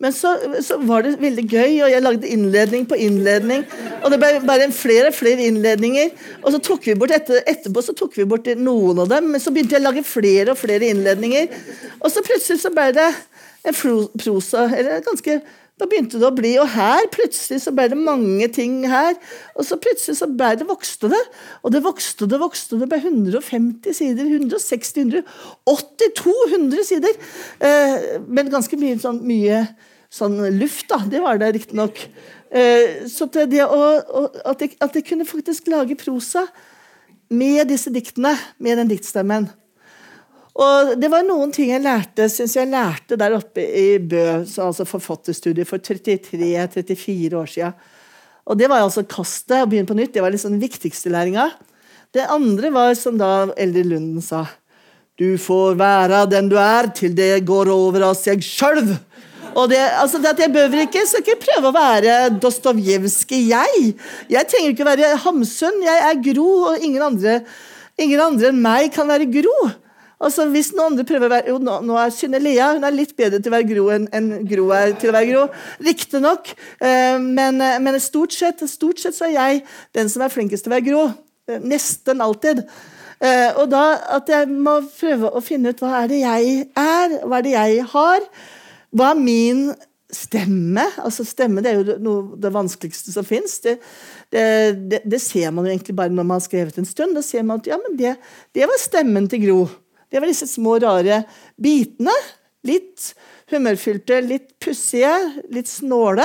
Men 0.00 0.12
så, 0.12 0.34
så, 0.60 0.76
var 0.84 1.06
det 1.06 1.14
veldig 1.22 1.44
gøy, 1.48 1.78
og 1.86 1.90
jeg 1.90 2.04
lagde 2.04 2.28
innledning 2.28 2.84
på 2.88 2.98
innledning. 3.00 3.64
Og 4.04 4.12
det 4.12 4.18
ble 4.20 4.32
bare 4.44 4.68
flere 4.76 5.08
og 5.08 5.16
flere 5.16 5.46
innledninger. 5.48 6.10
Og 6.42 6.52
så 6.52 6.60
tok 6.68 6.84
vi 6.90 6.96
bort 7.00 7.14
etter, 7.16 7.40
etterpå 7.48 7.84
så 7.84 7.96
tok 7.96 8.18
vi 8.18 8.28
bort 8.28 8.50
noen 8.60 9.00
av 9.06 9.08
dem, 9.14 9.30
men 9.32 9.42
så 9.42 9.52
begynte 9.54 9.78
jeg 9.78 9.84
å 9.84 9.88
lage 9.88 10.04
flere 10.04 10.52
og 10.52 10.60
flere 10.60 10.92
innledninger. 10.92 11.48
Og 12.02 12.12
så 12.12 12.24
plutselig 12.26 12.60
så 12.60 12.72
ble 12.74 12.90
det 12.96 13.08
en 13.66 13.78
prosa, 14.20 14.66
eller 14.68 15.00
ganske 15.06 15.40
da 15.76 15.84
begynte 15.84 16.16
det 16.16 16.24
å 16.24 16.32
bli, 16.32 16.54
og 16.56 16.70
her 16.72 17.04
plutselig 17.12 17.58
så 17.66 17.72
ble 17.76 17.84
det 17.92 17.98
mange 18.00 18.46
ting 18.52 18.78
her. 18.88 19.18
Og 19.58 19.66
så 19.68 19.76
plutselig 19.76 20.16
så 20.22 20.28
ble 20.30 20.54
det, 20.56 20.64
vokste 20.68 21.10
det. 21.12 21.20
Og 21.60 21.74
det 21.74 21.82
vokste 21.84 22.28
det 22.32 22.38
vokste. 22.40 22.78
Det 22.80 22.88
ble 22.88 23.00
150 23.02 23.98
sider, 23.98 24.30
160, 24.38 25.20
180, 25.20 26.14
200 26.22 26.86
sider. 26.88 27.20
Eh, 27.60 28.08
men 28.24 28.48
ganske 28.52 28.78
mye 28.80 28.96
sånn, 29.02 29.20
mye 29.28 29.66
sånn 30.16 30.40
luft, 30.56 30.88
da. 30.88 31.02
Det 31.12 31.20
var 31.20 31.42
det 31.42 31.52
riktignok. 31.58 32.00
Eh, 32.48 33.04
så 33.12 33.28
det 33.36 33.66
å, 33.66 33.82
at, 34.48 34.64
jeg, 34.64 34.78
at 34.80 34.96
jeg 34.96 35.04
kunne 35.12 35.28
faktisk 35.28 35.68
lage 35.68 35.98
prosa 36.00 36.46
med 37.28 37.68
disse 37.68 37.92
diktene, 37.92 38.32
med 38.64 38.80
den 38.80 38.96
diktstemmen 38.96 39.50
og 40.56 40.94
det 40.96 41.10
var 41.12 41.24
noen 41.26 41.50
ting 41.52 41.68
jeg 41.74 41.84
lærte 41.84 42.30
synes 42.32 42.54
jeg 42.56 42.70
lærte 42.70 43.18
der 43.20 43.34
oppe 43.36 43.60
i 43.60 43.98
Bø, 44.00 44.22
altså 44.40 44.86
forfatterstudiet, 44.88 45.68
for 45.68 45.82
33-34 45.84 47.36
år 47.36 47.50
siden. 47.52 47.74
Og 48.46 48.56
det 48.56 48.70
var 48.70 48.84
altså 48.84 49.04
kastet, 49.04 49.58
og 49.60 49.68
begynne 49.72 49.90
på 49.90 49.96
nytt. 49.98 50.14
Det 50.14 50.22
var 50.24 50.32
liksom 50.32 50.54
den 50.54 50.62
viktigste 50.62 51.12
læringa. 51.12 51.50
Det 52.14 52.24
andre 52.32 52.70
var, 52.72 52.94
som 52.96 53.18
da 53.20 53.50
Eldre 53.58 53.84
Lunden 53.84 54.24
sa, 54.24 54.46
du 55.18 55.36
får 55.40 55.76
være 55.80 56.24
den 56.30 56.48
du 56.48 56.56
er 56.60 56.88
til 56.96 57.14
det 57.16 57.44
går 57.48 57.68
over 57.72 58.10
av 58.10 58.16
seg 58.16 58.44
sjøl. 58.44 58.94
Og 59.56 59.70
det, 59.72 59.80
altså 60.00 60.20
det 60.20 60.34
at 60.34 60.42
jeg 60.44 60.52
behøver 60.52 60.84
ikke, 60.84 61.04
skal 61.08 61.24
ikke 61.24 61.40
prøve 61.46 61.70
å 61.70 61.76
være 61.76 62.16
Dostojevskij, 62.40 63.48
jeg. 63.52 63.94
Jeg 64.32 64.48
trenger 64.52 64.72
ikke 64.72 64.84
å 64.84 64.90
være 64.90 65.16
Hamsun. 65.24 65.80
Jeg 65.84 66.04
er 66.10 66.22
Gro, 66.28 66.50
og 66.70 66.84
ingen 66.84 67.04
andre, 67.04 67.40
ingen 68.00 68.20
andre 68.20 68.52
enn 68.52 68.62
meg 68.64 68.92
kan 68.94 69.08
være 69.08 69.28
Gro. 69.32 69.56
Altså, 70.16 70.46
hvis 70.48 70.70
noen 70.72 70.94
andre 70.94 71.04
prøver 71.04 71.28
å 71.28 71.32
være 71.34 71.52
Jo, 71.52 71.58
nå, 71.60 71.74
nå 71.84 71.96
er 72.00 72.12
Synne 72.14 72.40
Lea 72.40 72.70
hun 72.78 72.86
er 72.88 72.94
litt 72.94 73.12
bedre 73.18 73.36
til 73.36 73.52
å 73.52 73.56
være 73.56 73.68
Gro 73.68 73.86
enn 73.92 74.06
en 74.16 74.30
Gro 74.48 74.70
er 74.72 74.94
til 74.96 75.12
å 75.12 75.16
være 75.16 75.28
Gro. 75.28 75.44
Riktignok. 75.84 76.52
Eh, 76.80 77.18
men, 77.20 77.60
eh, 77.60 77.78
men 77.84 78.00
stort, 78.00 78.32
sett, 78.32 78.64
stort 78.70 79.02
sett 79.02 79.16
så 79.18 79.28
er 79.28 79.34
jeg 79.36 79.64
den 79.96 80.12
som 80.12 80.24
er 80.24 80.32
flinkest 80.32 80.64
til 80.64 80.72
å 80.72 80.76
være 80.78 80.88
Gro. 80.88 81.02
Eh, 81.50 81.60
nesten 81.60 82.24
alltid. 82.24 82.64
Eh, 83.20 83.50
og 83.56 83.68
da 83.72 83.84
at 84.16 84.28
jeg 84.28 84.48
må 84.52 84.78
prøve 84.96 85.30
å 85.32 85.44
finne 85.44 85.72
ut 85.72 85.80
hva 85.80 86.02
er 86.02 86.10
det 86.12 86.22
jeg 86.22 86.56
er, 86.76 87.18
hva 87.24 87.38
er 87.38 87.46
det 87.46 87.54
jeg 87.54 87.86
har? 87.92 88.26
Hva 88.96 89.12
er 89.12 89.20
min 89.20 89.62
stemme? 90.12 90.84
Altså 91.02 91.24
Stemme 91.26 91.62
det 91.64 91.72
er 91.72 91.80
jo 91.80 91.96
noe 92.02 92.40
det 92.40 92.52
vanskeligste 92.54 93.14
som 93.14 93.26
fins. 93.26 93.58
Det, 93.64 93.78
det, 94.32 94.44
det, 94.92 95.00
det, 95.04 95.20
ser 95.22 95.52
man 95.52 95.66
jo 95.66 95.72
egentlig 95.72 95.96
bare 95.96 96.12
når 96.12 96.28
man 96.28 96.38
har 96.40 96.44
skrevet 96.44 96.80
en 96.80 96.88
stund. 96.88 97.16
Da 97.16 97.24
ser 97.24 97.46
man 97.46 97.62
at 97.62 97.70
ja, 97.70 97.80
men 97.80 97.96
det, 98.00 98.16
det 98.56 98.68
var 98.68 98.80
stemmen 98.80 99.28
til 99.32 99.44
Gro. 99.46 99.60
Det 100.16 100.22
var 100.24 100.32
disse 100.32 100.48
små, 100.48 100.78
rare 100.80 101.20
bitene. 101.60 102.14
Litt 102.64 103.10
humørfylte, 103.52 104.22
litt 104.24 104.54
pussige, 104.64 105.12
litt 105.52 105.68
snåle. 105.68 106.24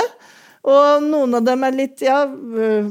Og 0.64 1.04
noen 1.04 1.36
av 1.36 1.44
dem 1.44 1.66
er 1.66 1.76
litt 1.76 2.00
ja 2.00 2.22
øh, 2.24 2.88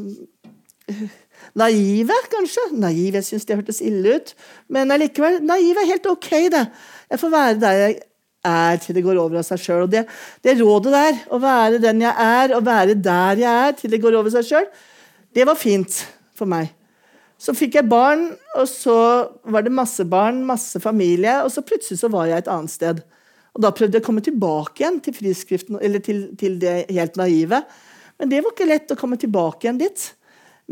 Naive, 1.58 2.16
kanskje. 2.30 2.68
Naive, 2.78 3.18
jeg 3.18 3.28
syns 3.32 3.50
det 3.50 3.58
hørtes 3.58 3.82
ille 3.82 4.20
ut. 4.20 4.34
Men 4.70 4.94
allikevel, 4.94 5.40
naiv 5.42 5.80
er 5.82 5.90
helt 5.90 6.06
ok, 6.12 6.30
det. 6.54 6.66
Jeg 7.10 7.24
får 7.24 7.34
være 7.34 7.60
der 7.64 7.80
jeg 7.82 7.98
er 8.52 8.78
til 8.84 8.98
det 8.98 9.04
går 9.06 9.18
over 9.24 9.42
av 9.42 9.48
seg 9.50 9.64
sjøl. 9.64 9.88
Det, 9.90 10.06
det 10.46 10.56
rådet 10.62 10.94
der, 10.94 11.18
å 11.34 11.42
være 11.42 11.82
den 11.82 12.06
jeg 12.06 12.14
er, 12.14 12.54
og 12.58 12.66
være 12.70 13.00
der 13.02 13.42
jeg 13.42 13.66
er 13.72 13.76
til 13.82 13.94
det 13.94 14.02
går 14.06 14.22
over 14.22 14.38
seg 14.38 14.48
sjøl, 14.48 14.70
det 15.34 15.50
var 15.50 15.58
fint 15.58 16.04
for 16.38 16.50
meg. 16.50 16.70
Så 17.42 17.56
fikk 17.58 17.80
jeg 17.80 17.90
barn, 17.90 18.28
og 18.54 18.68
så 18.70 18.96
var 19.50 19.66
det 19.66 19.74
masse 19.74 20.06
barn, 20.06 20.44
masse 20.46 20.78
familie, 20.84 21.40
og 21.42 21.50
så 21.50 21.64
plutselig 21.66 21.98
så 22.04 22.10
var 22.14 22.30
jeg 22.30 22.44
et 22.44 22.52
annet 22.54 22.74
sted. 22.74 23.02
Og 23.56 23.64
da 23.66 23.72
prøvde 23.74 23.98
jeg 23.98 24.04
å 24.04 24.08
komme 24.08 24.24
tilbake 24.24 24.84
igjen 24.84 25.00
til 25.04 25.16
friskriften, 25.18 25.80
eller 25.82 26.04
til, 26.06 26.28
til 26.38 26.60
det 26.62 26.76
helt 26.92 27.18
naive. 27.20 27.64
Men 28.22 28.30
det 28.30 28.44
var 28.44 28.54
ikke 28.54 28.70
lett 28.70 28.94
å 28.94 29.00
komme 29.00 29.18
tilbake 29.20 29.66
igjen 29.66 29.82
dit. 29.82 30.06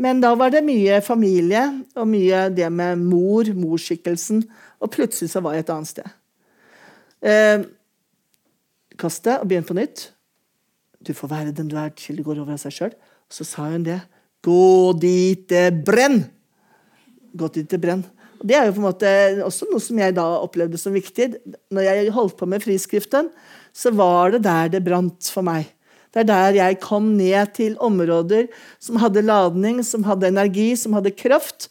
Men 0.00 0.22
da 0.22 0.30
var 0.38 0.54
det 0.54 0.62
mye 0.64 1.00
familie 1.04 1.64
og 1.98 2.08
mye 2.08 2.46
det 2.54 2.70
med 2.72 3.02
mor, 3.02 3.50
morsskikkelsen. 3.58 4.44
Og 4.80 4.94
plutselig 4.94 5.34
så 5.34 5.42
var 5.44 5.58
jeg 5.58 5.66
et 5.66 5.74
annet 5.74 5.90
sted. 5.90 6.16
Eh, 7.20 7.66
Kast 9.00 9.24
det 9.26 9.38
og 9.40 9.48
begynn 9.50 9.66
på 9.66 9.76
nytt. 9.76 10.10
Du 11.00 11.12
får 11.16 11.30
være 11.34 11.54
den 11.56 11.68
du 11.68 11.76
er 11.80 11.92
til 11.96 12.20
det 12.20 12.24
går 12.26 12.40
over 12.42 12.54
av 12.54 12.62
seg 12.62 12.76
sjøl. 12.76 12.94
Så 13.32 13.46
sa 13.48 13.66
hun 13.72 13.84
det. 13.86 13.98
Gå 14.44 14.92
dit 15.00 15.48
det 15.50 15.70
brenn! 15.84 16.22
Gå 17.36 17.50
ut 17.50 17.60
til 17.60 17.82
brenn. 17.82 18.04
Og 18.40 18.46
Det 18.48 18.56
er 18.56 18.66
jo 18.66 18.76
på 18.76 18.80
en 18.80 18.88
måte 18.88 19.10
også 19.44 19.68
noe 19.68 19.82
som 19.84 19.98
jeg 20.00 20.16
da 20.16 20.24
opplevde 20.40 20.80
som 20.80 20.96
viktig. 20.96 21.34
Når 21.70 21.86
jeg 21.86 22.14
holdt 22.16 22.38
på 22.40 22.48
med 22.48 22.64
friskriften, 22.64 23.28
så 23.72 23.92
var 23.92 24.32
det 24.34 24.44
der 24.48 24.72
det 24.72 24.84
brant 24.86 25.28
for 25.28 25.44
meg. 25.46 25.68
Det 26.10 26.24
er 26.24 26.26
der 26.26 26.56
jeg 26.58 26.80
kom 26.82 27.12
ned 27.14 27.52
til 27.54 27.76
områder 27.78 28.48
som 28.82 28.98
hadde 28.98 29.22
ladning, 29.22 29.84
som 29.86 30.02
hadde 30.08 30.32
energi, 30.32 30.72
som 30.74 30.96
hadde 30.96 31.14
kraft. 31.14 31.68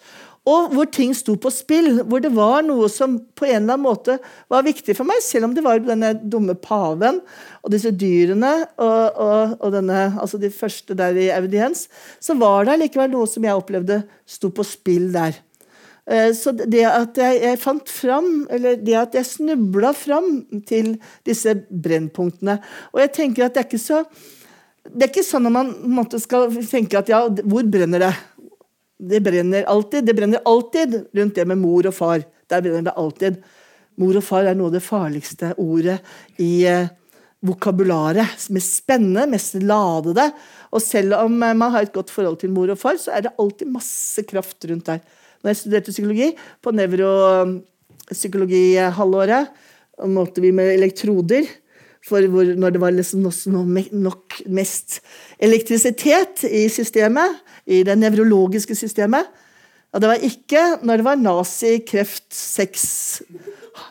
Og 0.48 0.72
hvor 0.72 0.88
ting 0.88 1.12
sto 1.18 1.36
på 1.36 1.52
spill. 1.52 2.00
Hvor 2.08 2.22
det 2.24 2.32
var 2.38 2.64
noe 2.66 2.88
som 2.92 3.18
på 3.36 3.50
en 3.50 3.58
eller 3.58 3.76
annen 3.76 3.84
måte 3.84 4.16
var 4.52 4.64
viktig 4.66 4.96
for 4.98 5.10
meg, 5.10 5.20
selv 5.26 5.50
om 5.50 5.58
det 5.58 5.66
var 5.66 5.82
denne 5.84 6.14
dumme 6.22 6.56
paven 6.56 7.20
og 7.60 7.74
disse 7.74 7.92
dyrene 7.92 8.54
og, 8.80 9.20
og, 9.20 9.58
og 9.60 9.76
denne, 9.76 10.08
altså 10.16 10.40
de 10.40 10.54
første 10.54 10.96
der 10.98 11.18
i 11.20 11.28
audiens, 11.36 11.88
så 12.24 12.38
var 12.40 12.70
det 12.70 12.80
likevel 12.86 13.12
noe 13.18 13.28
som 13.30 13.46
jeg 13.46 13.60
opplevde 13.60 14.04
sto 14.30 14.54
på 14.54 14.66
spill 14.66 15.12
der. 15.14 15.36
Eh, 16.10 16.32
så 16.34 16.56
det 16.58 16.84
at 16.90 17.20
jeg, 17.22 17.38
jeg, 17.44 17.62
fant 17.62 17.94
fram, 17.94 18.32
eller 18.50 18.80
det 18.82 18.98
at 18.98 19.16
jeg 19.20 19.30
snubla 19.30 19.94
fram 19.94 20.42
til 20.66 20.96
disse 21.28 21.54
brennpunktene 21.70 22.56
Og 22.94 23.04
jeg 23.04 23.12
tenker 23.14 23.46
at 23.46 23.54
det 23.54 23.62
er 23.62 23.70
ikke 23.70 23.82
så 23.84 24.04
det 24.90 25.06
er 25.06 25.12
ikke 25.12 25.26
sånn 25.28 25.46
at 25.46 25.54
man 25.86 26.08
skal 26.18 26.54
tenke 26.66 26.98
at 26.98 27.10
ja, 27.12 27.20
hvor 27.28 27.68
brenner 27.70 28.02
det? 28.02 28.14
Det 29.00 29.20
brenner 29.22 29.68
alltid. 29.70 30.08
Det 30.08 30.16
brenner 30.18 30.42
alltid 30.50 30.96
rundt 31.14 31.36
det 31.36 31.46
med 31.46 31.60
mor 31.62 31.88
og 31.88 31.94
far. 31.94 32.24
Der 32.50 32.64
brenner 32.64 32.88
det 32.88 32.96
alltid. 32.98 33.38
Mor 34.00 34.18
og 34.18 34.26
far 34.26 34.48
er 34.50 34.58
noe 34.58 34.72
av 34.72 34.78
det 34.78 34.82
farligste 34.82 35.52
ordet 35.62 36.00
i 36.42 36.64
eh, 36.66 36.90
vokabularet. 37.46 38.40
Mest 38.56 38.80
spennende, 38.82 39.28
mest 39.30 39.60
ladede. 39.62 40.30
Og 40.74 40.82
selv 40.84 41.20
om 41.20 41.38
eh, 41.38 41.56
man 41.62 41.76
har 41.76 41.86
et 41.86 41.94
godt 41.94 42.12
forhold 42.16 42.40
til 42.42 42.56
mor 42.56 42.72
og 42.74 42.80
far, 42.82 42.98
så 42.98 43.14
er 43.14 43.28
det 43.28 43.36
alltid 43.38 43.72
masse 43.76 44.26
kraft 44.26 44.66
rundt 44.72 44.90
der. 44.90 45.04
Når 45.40 45.48
jeg 45.50 45.60
studerte 45.62 45.96
psykologi, 45.96 46.28
på 46.62 46.70
nevropsykologihalvåret, 46.76 49.46
målte 50.08 50.44
vi 50.44 50.52
med 50.56 50.74
elektroder. 50.76 51.48
For 52.08 52.24
hvor, 52.32 52.48
når 52.56 52.70
det 52.72 52.82
var 52.82 52.96
liksom 52.96 53.26
nok 53.28 54.42
mest 54.48 55.02
elektrisitet 55.40 56.46
i 56.48 56.70
systemet, 56.72 57.42
i 57.68 57.84
det 57.84 57.98
nevrologiske 58.00 58.76
systemet. 58.76 59.28
Og 59.94 60.02
det 60.02 60.12
var 60.12 60.26
ikke 60.26 60.64
når 60.86 61.02
det 61.02 61.08
var 61.08 61.20
nazi, 61.20 61.80
kreft, 61.88 62.30
sex 62.36 63.22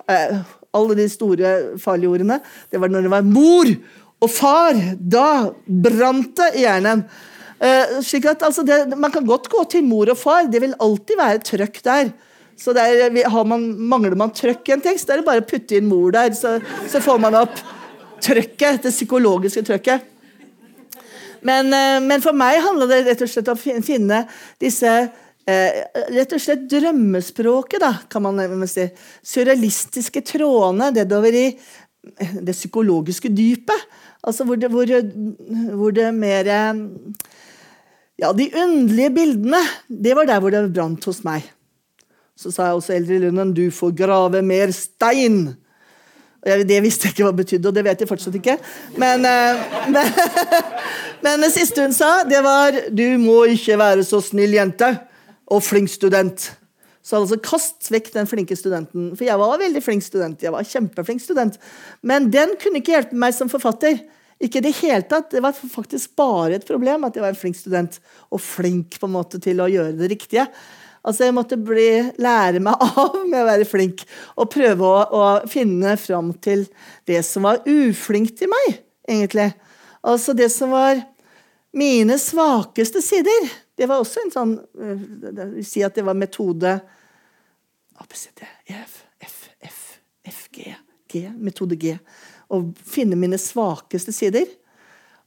eh, 0.08 0.40
Alle 0.76 0.96
de 0.98 1.08
store 1.08 1.52
farlige 1.80 2.12
ordene. 2.12 2.40
Det 2.70 2.80
var 2.80 2.92
når 2.92 3.06
det 3.06 3.12
var 3.12 3.26
mor 3.26 3.70
og 4.20 4.30
far. 4.30 4.76
Da 4.98 5.54
brant 5.64 6.34
det 6.36 6.50
i 6.58 6.66
hjernen. 6.66 7.06
Eh, 7.58 7.98
slik 8.06 8.28
at 8.30 8.42
altså 8.46 8.62
det, 8.62 8.84
Man 8.94 9.10
kan 9.10 9.26
godt 9.26 9.48
gå 9.50 9.64
til 9.70 9.86
mor 9.86 10.10
og 10.10 10.18
far. 10.18 10.46
Det 10.46 10.60
vil 10.62 10.76
alltid 10.78 11.18
være 11.18 11.44
trøkk 11.46 11.80
der. 11.84 12.12
Så 12.58 12.74
der, 12.74 13.10
man, 13.46 13.66
Mangler 13.90 14.16
man 14.18 14.34
trøkk 14.34 14.68
i 14.68 14.74
en 14.74 14.82
tekst, 14.82 15.06
da 15.06 15.14
er 15.14 15.20
det 15.20 15.28
bare 15.28 15.44
å 15.44 15.46
putte 15.46 15.78
inn 15.78 15.86
mor 15.86 16.10
der, 16.14 16.32
så, 16.34 16.56
så 16.90 16.98
får 17.02 17.20
man 17.22 17.36
opp 17.38 17.54
trøkket. 18.24 18.82
Det 18.82 18.94
psykologiske 18.94 19.62
trøkket. 19.68 20.14
Men, 21.46 21.70
eh, 21.70 22.00
men, 22.02 22.22
for 22.22 22.34
meg 22.34 22.58
handler 22.64 22.90
det 22.90 23.04
rett 23.06 23.22
og 23.22 23.30
slett 23.30 23.50
om 23.52 23.58
å 23.58 23.82
finne 23.86 24.24
disse 24.58 24.90
eh, 24.90 25.82
rett 26.14 26.34
og 26.34 26.42
slett 26.42 26.66
drømmespråket, 26.70 27.78
da, 27.82 27.92
kan 28.10 28.26
man 28.26 28.66
si. 28.70 28.88
Surrealistiske 29.22 30.24
trådene 30.26 30.90
nedover 30.98 31.38
i 31.38 31.46
det 32.42 32.54
psykologiske 32.56 33.30
dypet. 33.30 33.86
Altså 34.26 34.44
hvor 34.48 34.58
det, 34.58 34.70
hvor, 34.72 34.90
hvor 35.78 35.94
det 35.94 36.10
mer 36.14 36.50
Ja, 38.18 38.32
de 38.34 38.48
underlige 38.50 39.12
bildene. 39.14 39.60
Det 39.88 40.16
var 40.18 40.26
der 40.26 40.42
hvor 40.42 40.50
det 40.50 40.66
brant 40.74 41.04
hos 41.06 41.22
meg. 41.26 41.46
Så 42.38 42.50
sa 42.54 42.68
jeg 42.68 42.78
også 42.78 42.94
Eldre 42.94 43.18
Lunden, 43.22 43.54
du 43.54 43.70
får 43.74 43.94
grave 43.98 44.42
mer 44.46 44.70
stein. 44.74 45.56
Det 46.42 46.78
visste 46.82 47.08
jeg 47.08 47.14
ikke 47.14 47.26
hva 47.26 47.32
det 47.32 47.42
betydde, 47.42 47.70
og 47.70 47.74
det 47.74 47.82
vet 47.86 48.02
jeg 48.02 48.10
fortsatt 48.10 48.36
ikke. 48.38 48.56
Men, 48.98 49.26
eh, 49.26 49.62
men, 49.94 50.12
men, 51.24 51.42
det 51.42 51.50
siste 51.54 51.82
hun 51.82 51.94
sa, 51.94 52.22
det 52.26 52.42
var 52.46 52.78
'Du 52.90 53.18
må 53.18 53.44
ikke 53.54 53.78
være 53.78 54.06
så 54.06 54.22
snill 54.22 54.54
jente 54.54 54.92
og 55.46 55.62
flink 55.62 55.90
student'. 55.90 56.52
Så 57.02 57.16
altså, 57.16 57.38
kast 57.40 57.90
vekk 57.90 58.12
den 58.14 58.26
flinke 58.26 58.56
studenten. 58.56 59.16
For 59.16 59.24
jeg 59.24 59.38
var 59.38 59.58
veldig 59.58 59.82
flink 59.82 60.02
student. 60.02 60.42
jeg 60.42 60.52
var 60.52 60.62
kjempeflink 60.62 61.20
student. 61.20 61.58
Men 62.02 62.30
den 62.32 62.54
kunne 62.62 62.82
ikke 62.82 62.92
hjelpe 62.92 63.16
meg 63.16 63.34
som 63.34 63.48
forfatter. 63.48 63.98
Ikke 64.38 64.62
det 64.62 64.76
hele 64.78 65.02
tatt. 65.10 65.30
Det 65.32 65.42
var 65.42 65.56
faktisk 65.56 66.14
bare 66.18 66.58
et 66.58 66.66
problem 66.66 67.06
at 67.08 67.16
jeg 67.16 67.24
var 67.24 67.34
en 67.34 67.40
flink 67.40 67.58
student. 67.58 67.98
Og 68.30 68.42
flink 68.42 68.98
på 69.00 69.08
en 69.08 69.16
måte 69.16 69.40
til 69.42 69.62
å 69.62 69.70
gjøre 69.70 69.96
det 69.98 70.12
riktige. 70.14 70.46
Altså 71.08 71.24
Jeg 71.24 71.34
måtte 71.36 71.56
bli, 71.56 71.90
lære 72.20 72.60
meg 72.62 72.82
av 72.88 73.16
med 73.24 73.40
å 73.40 73.46
være 73.48 73.68
flink 73.68 74.02
og 74.36 74.50
prøve 74.52 74.84
å, 74.84 75.04
å 75.08 75.22
finne 75.50 75.94
fram 76.00 76.32
til 76.44 76.66
det 77.08 77.22
som 77.26 77.46
var 77.48 77.62
uflinkt 77.64 78.42
i 78.44 78.50
meg, 78.50 78.80
egentlig. 79.08 79.48
Altså 80.04 80.34
det 80.36 80.50
som 80.52 80.74
var 80.74 81.00
mine 81.78 82.18
svakeste 82.20 83.02
sider. 83.04 83.48
Det 83.78 83.86
var 83.86 84.02
også 84.02 84.24
en 84.24 84.34
sånn 84.34 84.54
vil 84.74 85.66
si 85.66 85.84
at 85.86 85.94
det 85.94 86.04
var 86.06 86.18
metode 86.18 86.74
ABCD, 87.98 88.42
EF, 88.70 88.98
F, 89.22 89.38
F, 89.62 89.78
F, 90.26 90.40
G, 90.54 90.74
G, 91.10 91.28
metode 91.34 91.78
G. 91.78 91.96
Å 92.48 92.62
finne 92.88 93.18
mine 93.18 93.38
svakeste 93.40 94.14
sider. 94.14 94.46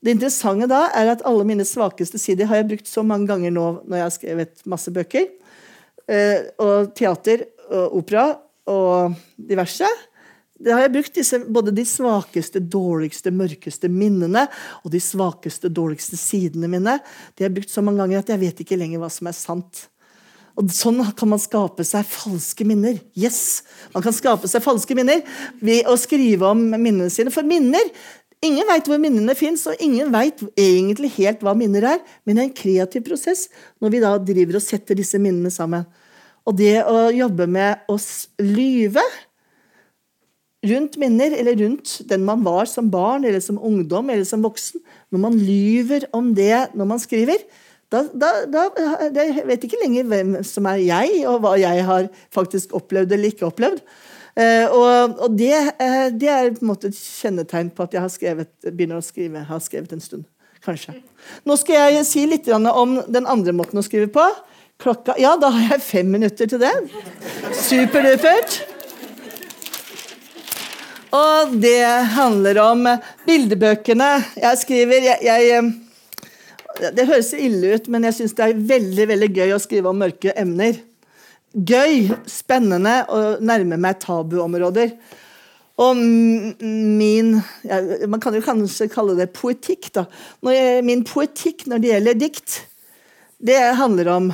Det 0.01 0.15
interessante 0.15 0.65
da 0.69 0.87
er 0.97 1.11
at 1.11 1.21
alle 1.29 1.45
mine 1.45 1.65
svakeste 1.67 2.17
sider 2.21 2.49
har 2.49 2.61
jeg 2.61 2.71
brukt 2.71 2.89
så 2.89 3.03
mange 3.05 3.29
ganger 3.29 3.53
nå 3.53 3.65
når 3.85 3.99
jeg 3.99 4.07
har 4.07 4.15
skrevet 4.15 4.63
masse 4.69 4.93
bøker. 4.93 5.27
Eh, 6.09 6.47
og 6.61 6.95
teater 6.97 7.45
og 7.69 7.99
opera 8.01 8.31
og 8.71 9.19
diverse. 9.37 9.87
Det 10.61 10.73
har 10.73 10.83
jeg 10.83 10.93
brukt 10.93 11.15
disse, 11.17 11.39
både 11.49 11.73
de 11.73 11.85
svakeste, 11.87 12.61
dårligste, 12.61 13.33
mørkeste 13.33 13.89
minnene 13.89 14.47
og 14.81 14.91
de 14.93 15.01
svakeste, 15.01 15.71
dårligste 15.73 16.19
sidene 16.21 16.69
mine. 16.69 16.99
De 17.33 17.43
har 17.43 17.49
jeg 17.49 17.57
brukt 17.59 17.73
så 17.73 17.85
mange 17.85 18.03
ganger 18.03 18.21
at 18.21 18.33
jeg 18.33 18.41
vet 18.41 18.61
ikke 18.65 18.77
lenger 18.77 19.01
hva 19.01 19.09
som 19.13 19.29
er 19.29 19.37
sant. 19.37 19.87
Og 20.61 20.69
Sånn 20.75 21.01
kan 21.17 21.31
man 21.31 21.41
skape 21.41 21.83
seg 21.87 22.05
falske 22.05 22.65
minner. 22.67 22.99
Yes! 23.17 23.63
Man 23.95 24.05
kan 24.05 24.13
skape 24.13 24.49
seg 24.49 24.61
falske 24.61 24.93
minner 24.97 25.23
ved 25.61 25.89
å 25.89 25.97
skrive 25.97 26.51
om 26.53 26.61
minnene 26.75 27.09
sine. 27.13 27.33
For 27.33 27.47
minner 27.47 27.89
Ingen 28.41 28.65
veit 28.65 28.87
hvor 28.89 28.97
minnene 28.97 29.35
fins, 29.37 29.67
og 29.69 29.77
ingen 29.85 30.07
veit 30.09 30.39
egentlig 30.57 31.11
helt 31.19 31.43
hva 31.45 31.51
minner 31.53 31.85
er. 31.91 31.99
Men 32.25 32.39
det 32.39 32.41
er 32.41 32.47
en 32.47 32.55
kreativ 32.57 33.03
prosess 33.05 33.43
når 33.77 33.91
vi 33.93 33.99
da 34.01 34.15
driver 34.17 34.57
og 34.57 34.63
setter 34.65 34.97
disse 34.97 35.19
minnene 35.21 35.51
sammen. 35.53 35.85
Og 36.49 36.55
det 36.57 36.79
å 36.89 37.11
jobbe 37.13 37.45
med 37.45 37.85
å 37.85 37.99
lyve 38.41 39.03
rundt 40.71 40.97
minner, 41.01 41.35
eller 41.37 41.57
rundt 41.61 41.99
den 42.09 42.25
man 42.25 42.41
var 42.45 42.65
som 42.69 42.89
barn 42.89 43.27
eller 43.29 43.41
som 43.45 43.61
ungdom 43.61 44.09
eller 44.09 44.25
som 44.29 44.41
voksen 44.45 44.81
Når 45.13 45.21
man 45.21 45.37
lyver 45.37 46.05
om 46.13 46.33
det 46.37 46.69
når 46.77 46.89
man 46.95 47.01
skriver, 47.01 47.41
da, 47.91 48.03
da, 48.15 48.31
da 48.47 49.25
Jeg 49.25 49.43
vet 49.49 49.65
ikke 49.67 49.81
lenger 49.83 50.07
hvem 50.07 50.35
som 50.47 50.67
er 50.71 50.79
jeg, 50.85 51.21
og 51.27 51.41
hva 51.43 51.57
jeg 51.59 51.83
har 51.87 52.07
faktisk 52.33 52.75
opplevd 52.77 53.11
eller 53.11 53.33
ikke 53.33 53.49
opplevd. 53.49 53.81
Eh, 54.39 54.63
og, 54.71 55.17
og 55.19 55.33
det, 55.35 55.55
eh, 55.83 56.07
det, 56.15 56.29
er 56.31 56.53
på 56.55 56.63
en 56.63 56.71
måte 56.71 56.87
et 56.87 56.95
kjennetegn 56.95 57.71
på 57.75 57.83
at 57.83 57.97
jeg 57.97 58.03
har 58.05 58.13
skrevet, 58.13 58.51
begynner 58.69 59.01
å 59.01 59.03
skrive, 59.03 59.43
har 59.47 59.63
skrevet 59.63 59.91
en 59.95 60.03
stund. 60.03 60.23
Kanskje. 60.63 60.93
Nå 61.43 61.57
skal 61.57 61.91
jeg 61.97 62.05
si 62.05 62.23
litt 62.29 62.47
om 62.53 62.99
den 63.09 63.27
andre 63.27 63.53
måten 63.55 63.81
å 63.81 63.85
skrive 63.85 64.11
på. 64.13 64.23
Klokka 64.81 65.17
Ja, 65.19 65.35
da 65.37 65.49
har 65.53 65.73
jeg 65.75 65.83
fem 65.83 66.11
minutter 66.13 66.47
til 66.49 66.61
det. 66.61 66.71
Superdupert. 67.65 68.61
Og 71.11 71.57
det 71.59 71.83
handler 72.15 72.61
om 72.63 72.85
bildebøkene. 73.27 74.11
Jeg 74.39 74.59
skriver 74.61 75.09
jeg, 75.09 75.17
jeg, 75.27 75.71
Det 76.81 77.05
høres 77.05 77.33
ille 77.37 77.75
ut, 77.75 77.89
men 77.93 78.07
jeg 78.07 78.17
syns 78.17 78.37
det 78.37 78.45
er 78.47 78.61
veldig 78.71 79.07
veldig 79.11 79.29
gøy 79.35 79.53
å 79.53 79.61
skrive 79.61 79.91
om 79.91 79.99
mørke 80.01 80.33
emner. 80.39 80.79
Gøy, 81.51 82.07
spennende 82.31 83.01
og 83.11 83.43
nærme 83.45 83.77
meg 83.81 83.99
tabuområder. 84.01 84.95
Og 85.81 85.97
min 85.97 87.33
ja, 87.65 87.79
Man 88.09 88.21
kan 88.21 88.35
jo 88.35 88.43
kanskje 88.45 88.89
kalle 88.91 89.15
det 89.19 89.31
poetikk, 89.35 89.91
da. 89.95 90.05
Jeg, 90.49 90.83
min 90.87 91.05
poetikk 91.07 91.65
når 91.69 91.83
det 91.83 91.91
gjelder 91.93 92.21
dikt, 92.21 92.57
det 93.41 93.59
handler 93.79 94.11
om 94.13 94.31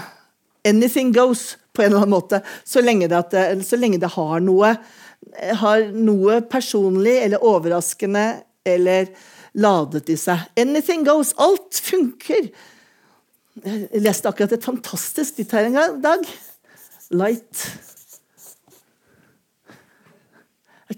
anything 0.68 1.14
goes 1.16 1.56
på 1.76 1.84
en 1.84 1.92
eller 1.92 2.04
annen 2.04 2.16
måte, 2.16 2.42
så 2.66 2.82
lenge 2.84 3.08
det, 3.08 3.22
det, 3.32 3.44
så 3.64 3.78
lenge 3.80 4.00
det 4.02 4.10
har, 4.16 4.42
noe, 4.44 4.74
har 5.62 5.86
noe 5.94 6.42
personlig 6.50 7.20
eller 7.22 7.44
overraskende 7.46 8.26
eller 8.68 9.12
ladet 9.58 10.10
i 10.14 10.18
seg. 10.20 10.46
Anything 10.60 11.06
goes. 11.08 11.34
Alt 11.42 11.82
funker. 11.84 12.50
Jeg 13.66 14.04
leste 14.04 14.30
akkurat 14.30 14.54
et 14.54 14.66
fantastisk 14.66 15.40
ditt 15.40 15.54
her 15.56 15.70
en 15.70 16.02
dag. 16.04 16.26
Light 17.18 17.68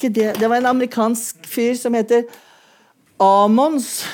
det, 0.08 0.34
det 0.40 0.48
var 0.48 0.60
en 0.60 0.70
amerikansk 0.70 1.48
fyr 1.50 1.74
som 1.76 1.96
heter 1.98 2.28
Amons 3.20 4.06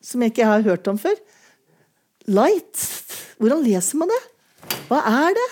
som 0.00 0.22
jeg 0.22 0.32
ikke 0.32 0.48
har 0.48 0.64
hørt 0.64 0.86
om 0.88 0.98
før. 0.98 1.16
Light. 2.30 2.86
Hvordan 3.38 3.62
leser 3.66 4.00
man 4.00 4.10
det? 4.10 4.20
Hva 4.88 5.02
er 5.06 5.36
det? 5.36 5.48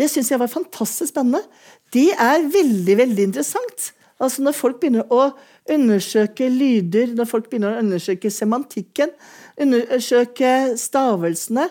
Det 0.00 0.08
syns 0.10 0.30
jeg 0.32 0.40
var 0.40 0.50
fantastisk 0.50 1.12
spennende. 1.12 1.42
Det 1.92 2.08
er 2.14 2.46
veldig, 2.50 2.96
veldig 3.02 3.26
interessant. 3.28 3.90
Altså 4.20 4.42
Når 4.44 4.52
folk 4.52 4.80
begynner 4.80 5.06
å 5.08 5.30
undersøke 5.70 6.48
lyder, 6.52 7.14
når 7.16 7.28
folk 7.30 7.48
begynner 7.48 7.76
å 7.76 7.80
undersøke 7.80 8.30
semantikken, 8.32 9.12
undersøke 9.60 10.76
stavelsene, 10.80 11.68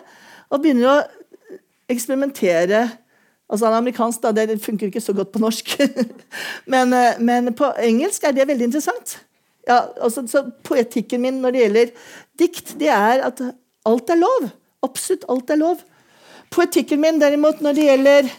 og 0.50 0.64
begynner 0.64 0.90
å 0.90 0.98
eksperimentere 1.90 2.88
Altså 3.50 3.66
Amerikansk 3.74 4.22
da, 4.22 4.30
det 4.30 4.60
funker 4.62 4.86
ikke 4.86 5.02
så 5.02 5.10
godt 5.16 5.32
på 5.34 5.40
norsk, 5.42 5.72
men, 6.72 6.92
eh, 6.94 7.18
men, 7.18 7.50
på 7.58 7.72
engelsk 7.82 8.22
er 8.22 8.36
det 8.36 8.46
veldig 8.46 8.68
interessant. 8.68 9.16
Ja, 9.66 9.80
altså, 9.98 10.22
så 10.30 10.44
Poetikken 10.66 11.24
min 11.24 11.40
når 11.42 11.56
det 11.56 11.64
gjelder 11.64 11.90
dikt, 12.38 12.76
det 12.78 12.92
er 12.94 13.24
at 13.26 13.42
alt 13.90 14.12
er 14.14 14.20
lov. 14.20 14.46
Absolutt 14.86 15.26
alt 15.34 15.50
er 15.50 15.58
lov. 15.60 15.82
Poetikken 16.54 17.02
min 17.02 17.18
derimot 17.18 17.58
når 17.62 17.76
det 17.76 17.88
gjelder 17.88 18.30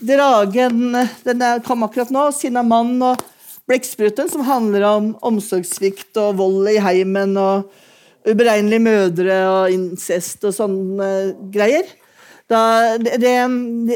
dragen 0.00 0.94
Den 1.26 1.42
kom 1.66 1.82
akkurat 1.84 2.10
nå. 2.14 2.26
Sinnamann 2.34 2.94
og 3.04 3.22
Blekkspruten, 3.70 4.26
som 4.26 4.42
handler 4.42 4.82
om 4.88 5.12
omsorgssvikt 5.22 6.18
og 6.18 6.40
vold 6.40 6.72
i 6.72 6.80
heimen 6.82 7.36
og 7.38 7.68
uberegnelige 8.26 8.82
mødre 8.82 9.36
og 9.46 9.74
incest 9.74 10.42
og 10.48 10.56
sånne 10.56 11.10
greier. 11.54 11.86
Da, 12.50 12.98
det, 12.98 13.20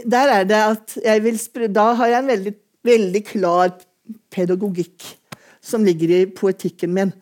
der 0.07 0.31
er 0.37 0.47
det 0.47 0.61
at 0.61 0.95
jeg 1.03 1.25
vil 1.25 1.41
Da 1.75 1.89
har 1.99 2.13
jeg 2.13 2.21
en 2.21 2.31
veldig, 2.31 2.55
veldig 2.87 3.25
klar 3.27 3.75
pedagogikk 4.31 5.09
som 5.59 5.83
ligger 5.83 6.21
i 6.21 6.23
poetikken 6.31 6.95
min. 6.95 7.13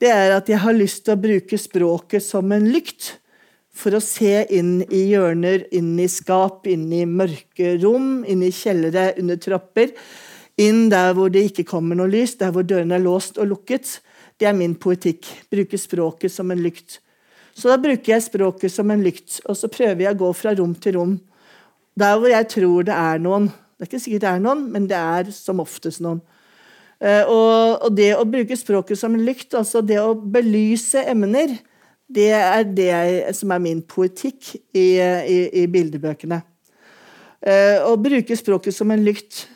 Det 0.00 0.08
er 0.08 0.38
at 0.38 0.48
jeg 0.48 0.64
har 0.64 0.72
lyst 0.72 1.04
til 1.04 1.12
å 1.18 1.20
bruke 1.20 1.60
språket 1.60 2.24
som 2.24 2.56
en 2.56 2.72
lykt. 2.72 3.18
For 3.72 3.92
å 3.92 4.00
se 4.04 4.46
inn 4.52 4.80
i 4.88 5.10
hjørner, 5.12 5.66
inn 5.72 5.92
i 6.00 6.08
skap, 6.08 6.64
inn 6.68 6.88
i 6.92 7.04
mørke 7.08 7.76
rom, 7.84 8.22
inn 8.24 8.44
i 8.44 8.52
kjellere, 8.52 9.12
under 9.20 9.36
trapper 9.40 9.92
inn 10.60 10.88
der 10.92 11.14
hvor 11.16 11.32
det 11.32 11.46
ikke 11.48 11.66
kommer 11.68 11.98
noe 11.98 12.10
lys, 12.12 12.36
der 12.40 12.52
hvor 12.54 12.66
dørene 12.66 12.98
er 12.98 13.04
låst 13.04 13.38
og 13.40 13.48
lukket. 13.52 13.98
Det 14.40 14.48
er 14.48 14.56
min 14.56 14.74
poetikk. 14.74 15.28
Bruke 15.52 15.78
språket 15.78 16.32
som 16.34 16.50
en 16.52 16.62
lykt. 16.62 16.98
Så 17.54 17.68
da 17.68 17.76
bruker 17.80 18.14
jeg 18.14 18.24
språket 18.24 18.72
som 18.72 18.90
en 18.90 19.02
lykt, 19.04 19.42
og 19.44 19.56
så 19.58 19.68
prøver 19.72 20.06
jeg 20.06 20.16
å 20.16 20.20
gå 20.24 20.30
fra 20.36 20.54
rom 20.56 20.72
til 20.74 20.96
rom. 20.96 21.16
Der 21.98 22.16
hvor 22.16 22.32
jeg 22.32 22.48
tror 22.48 22.86
det 22.88 22.96
er 22.96 23.20
noen. 23.20 23.50
Det 23.76 23.84
er 23.84 23.90
ikke 23.90 24.04
sikkert 24.06 24.24
det 24.24 24.30
er 24.30 24.44
noen, 24.44 24.62
men 24.72 24.86
det 24.88 25.00
er 25.00 25.32
som 25.36 25.60
oftest 25.60 26.00
noen. 26.04 26.22
Eh, 27.02 27.26
og, 27.26 27.88
det 27.96 28.12
å 28.14 28.24
bruke 28.28 28.56
språket 28.56 29.00
som 29.00 29.16
en 29.16 29.24
lykt, 29.26 29.56
altså 29.58 29.82
det 29.84 29.98
å 30.00 30.14
belyse 30.14 31.02
emner, 31.10 31.56
det 32.12 32.30
er 32.36 32.64
det 32.68 33.34
som 33.34 33.52
er 33.54 33.62
min 33.64 33.80
poetikk 33.82 34.52
i, 34.76 35.00
i, 35.00 35.38
i 35.62 35.66
bildebøkene. 35.70 36.38
Eh, 37.42 37.82
å 37.82 37.96
bruke 37.98 38.36
språket 38.38 38.76
som 38.76 38.92
en 38.94 39.02
lykt 39.02 39.46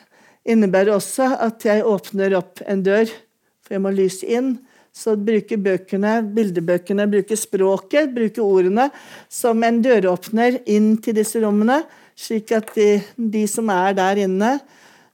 innebærer 0.47 0.95
også 0.95 1.33
at 1.43 1.65
jeg 1.67 1.85
åpner 1.85 2.37
opp 2.39 2.63
en 2.67 2.81
dør, 2.85 3.09
for 3.63 3.75
jeg 3.75 3.83
må 3.83 3.93
lyse 3.95 4.27
inn. 4.27 4.55
Så 4.97 5.13
bruker 5.19 5.59
bøkene, 5.61 6.23
bildebøkene 6.33 7.05
bruker 7.11 7.37
språket, 7.37 8.09
bruker 8.15 8.41
ordene, 8.41 8.87
som 9.29 9.61
en 9.63 9.77
døråpner 9.83 10.63
inn 10.65 10.95
til 11.03 11.19
disse 11.19 11.41
rommene, 11.43 11.83
slik 12.17 12.55
at 12.57 12.71
de, 12.73 12.95
de 13.13 13.43
som 13.51 13.69
er 13.69 13.93
der 13.99 14.23
inne, 14.25 14.55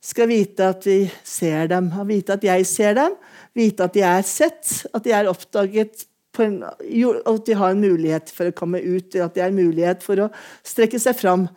skal 0.03 0.27
vite 0.31 0.69
at 0.71 0.88
vi 0.88 1.01
ser 1.27 1.67
dem, 1.71 1.89
og 1.99 2.07
vite 2.09 2.36
at 2.36 2.47
jeg 2.47 2.65
ser 2.67 2.95
dem, 2.95 3.19
vite 3.55 3.86
at 3.86 3.93
de 3.95 4.03
er 4.07 4.25
sett, 4.27 4.71
at 4.91 5.03
de 5.03 5.13
er 5.15 5.29
oppdaget 5.31 6.07
en, 6.41 6.63
at 6.65 7.45
de 7.45 7.53
har 7.53 7.75
en 7.75 7.84
mulighet 7.84 8.31
for 8.34 8.49
å 8.49 8.55
komme 8.57 8.81
ut, 8.81 9.15
at 9.15 9.36
de 9.36 9.43
har 9.43 9.51
en 9.51 9.59
mulighet 9.59 10.03
for 10.05 10.25
å 10.25 10.29
strekke 10.65 10.99
seg 11.01 11.17
fram. 11.19 11.47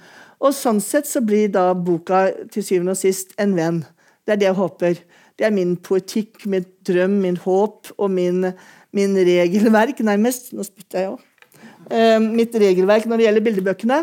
Og 0.42 0.52
sånn 0.56 0.82
sett 0.84 1.08
så 1.08 1.22
blir 1.24 1.48
da 1.52 1.70
boka 1.74 2.26
til 2.52 2.64
syvende 2.64 2.96
og 2.96 3.00
sist 3.00 3.32
en 3.40 3.54
venn. 3.56 3.84
Det 4.26 4.34
er 4.34 4.42
det 4.42 4.50
jeg 4.50 4.58
håper. 4.58 4.98
Det 5.36 5.46
er 5.48 5.54
min 5.54 5.76
poetikk, 5.76 6.44
min 6.48 6.66
drøm, 6.86 7.20
min 7.22 7.38
håp 7.40 7.92
og 7.96 8.10
min, 8.12 8.50
min 8.96 9.16
regelverk, 9.16 10.02
nærmest. 10.04 10.52
Nå 10.56 10.66
spytter 10.66 11.02
jeg 11.02 11.14
òg. 11.14 11.24
Eh, 11.86 12.18
mitt 12.20 12.54
regelverk 12.58 13.06
når 13.06 13.20
det 13.20 13.26
gjelder 13.28 13.46
bildebøkene, 13.46 13.98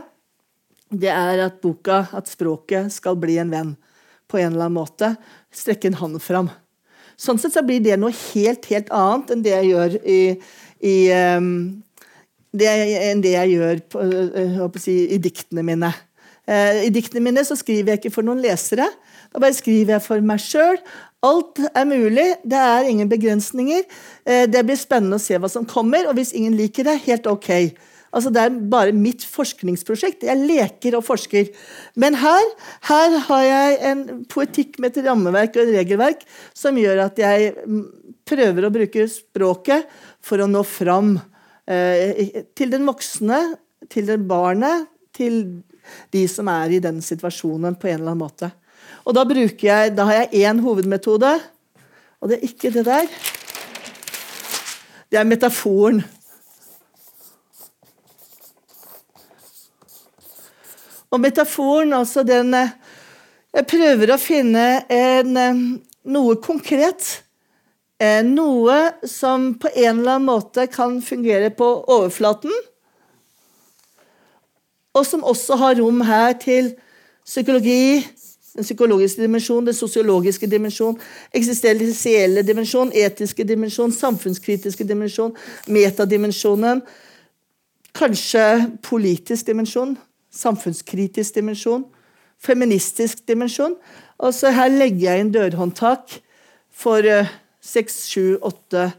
det 0.94 1.10
er 1.10 1.42
at 1.48 1.58
boka, 1.64 2.06
at 2.14 2.30
språket, 2.30 2.92
skal 2.94 3.18
bli 3.20 3.40
en 3.42 3.52
venn 3.52 3.72
på 4.30 4.40
en 4.40 4.54
eller 4.54 4.68
annen 4.68 4.78
måte. 4.78 5.14
Strekke 5.54 5.90
en 5.90 5.98
hånd 6.00 6.22
fram. 6.24 6.52
Sånn 7.20 7.40
sett 7.42 7.56
så 7.56 7.64
blir 7.66 7.82
det 7.84 7.98
noe 8.02 8.14
helt, 8.14 8.66
helt 8.70 8.90
annet 8.94 9.34
enn 9.34 9.44
det 9.46 9.54
jeg 9.54 9.70
gjør 9.72 9.98
i, 10.02 10.22
i 10.86 10.96
um, 11.38 11.52
det, 12.54 12.70
enn 13.10 13.22
det 13.26 13.36
jeg 13.36 13.54
gjør 13.54 13.84
på, 13.94 14.06
uh, 14.06 14.82
si, 14.82 14.96
i 15.14 15.20
diktene 15.22 15.66
mine. 15.66 15.92
Eh, 16.50 16.84
I 16.88 16.92
diktene 16.94 17.24
mine 17.24 17.44
så 17.48 17.56
skriver 17.60 17.94
jeg 17.94 18.02
ikke 18.02 18.16
for 18.18 18.28
noen 18.28 18.44
lesere. 18.44 18.90
Da 19.32 19.42
bare 19.42 19.56
skriver 19.56 19.96
jeg 19.96 20.06
for 20.06 20.26
meg 20.26 20.44
sjøl. 20.44 20.80
Alt 21.24 21.62
er 21.72 21.88
mulig, 21.88 22.28
det 22.44 22.60
er 22.60 22.90
ingen 22.90 23.10
begrensninger. 23.12 23.86
Eh, 24.28 24.46
det 24.52 24.66
blir 24.68 24.80
spennende 24.80 25.22
å 25.22 25.24
se 25.24 25.40
hva 25.40 25.50
som 25.52 25.68
kommer, 25.70 26.10
og 26.10 26.18
hvis 26.20 26.36
ingen 26.36 26.58
liker 26.60 26.90
det, 26.90 27.00
helt 27.08 27.30
ok. 27.32 27.50
Altså, 28.14 28.30
det 28.30 28.44
er 28.44 28.58
bare 28.70 28.94
mitt 28.94 29.24
forskningsprosjekt. 29.26 30.28
Jeg 30.28 30.46
leker 30.46 31.00
og 31.00 31.06
forsker. 31.08 31.50
Men 31.98 32.20
her, 32.22 32.44
her 32.90 33.18
har 33.30 33.44
jeg 33.48 33.80
en 33.90 34.04
poetikk 34.30 34.78
med 34.84 34.94
et 34.94 35.08
rammeverk 35.08 35.56
og 35.56 35.64
et 35.64 35.76
regelverk 35.80 36.22
som 36.54 36.78
gjør 36.78 37.08
at 37.08 37.22
jeg 37.24 37.56
mm, 37.66 37.84
prøver 38.30 38.68
å 38.68 38.74
bruke 38.76 39.08
språket 39.10 39.90
for 40.24 40.44
å 40.44 40.50
nå 40.52 40.62
fram 40.68 41.16
eh, 41.66 42.44
til 42.54 42.76
den 42.76 42.86
voksne, 42.86 43.42
til 43.90 44.12
den 44.12 44.28
barnet, 44.30 44.92
til 45.18 45.64
de 46.14 46.26
som 46.32 46.50
er 46.52 46.76
i 46.76 46.82
den 46.84 47.02
situasjonen 47.04 47.76
på 47.80 47.90
en 47.90 48.00
eller 48.00 48.14
annen 48.14 48.24
måte. 48.26 48.52
Og 49.04 49.16
da, 49.16 49.24
jeg, 49.28 49.94
da 49.98 50.08
har 50.08 50.24
jeg 50.24 50.48
én 50.48 50.62
hovedmetode, 50.64 51.34
og 52.22 52.30
det 52.30 52.38
er 52.38 52.48
ikke 52.48 52.72
det 52.72 52.86
der. 52.88 53.08
Det 55.12 55.20
er 55.20 55.28
metaforen. 55.28 56.04
Og 61.14 61.20
metaforen, 61.22 61.94
altså 61.94 62.24
den 62.26 62.54
eh, 62.58 62.72
Jeg 63.54 63.68
prøver 63.70 64.10
å 64.10 64.18
finne 64.18 64.66
en, 64.90 65.36
eh, 65.38 65.60
noe 66.10 66.40
konkret. 66.42 67.06
Eh, 68.02 68.24
noe 68.26 68.80
som 69.06 69.52
på 69.62 69.70
en 69.76 70.00
eller 70.00 70.16
annen 70.16 70.26
måte 70.32 70.66
kan 70.74 70.98
fungere 71.06 71.52
på 71.54 71.68
overflaten 71.86 72.56
og 74.94 75.06
som 75.06 75.24
også 75.24 75.56
har 75.56 75.80
rom 75.82 76.02
her 76.02 76.34
til 76.42 76.74
psykologi, 77.26 78.06
den 78.56 78.64
psykologiske 78.64 79.22
dimensjon, 79.22 79.66
den 79.66 79.74
sosiologiske 79.74 80.48
dimensjon, 80.48 81.00
eksistensielle 81.34 82.44
dimensjon, 82.46 82.92
etiske 82.94 83.44
dimensjon, 83.44 83.92
samfunnskritiske 83.92 84.86
dimensjon, 84.88 85.34
metadimensjonen, 85.68 86.84
kanskje 87.98 88.46
politisk 88.86 89.48
dimensjon, 89.48 89.98
samfunnskritisk 90.34 91.36
dimensjon, 91.36 91.86
feministisk 92.42 93.28
dimensjon. 93.28 93.76
Og 94.18 94.34
så 94.34 94.52
her 94.54 94.70
legger 94.74 95.08
jeg 95.10 95.24
inn 95.24 95.34
dørhåndtak 95.34 96.20
for 96.74 97.06
eh, 97.06 97.30
seks, 97.62 98.04
sju, 98.12 98.38
åtte 98.42 98.92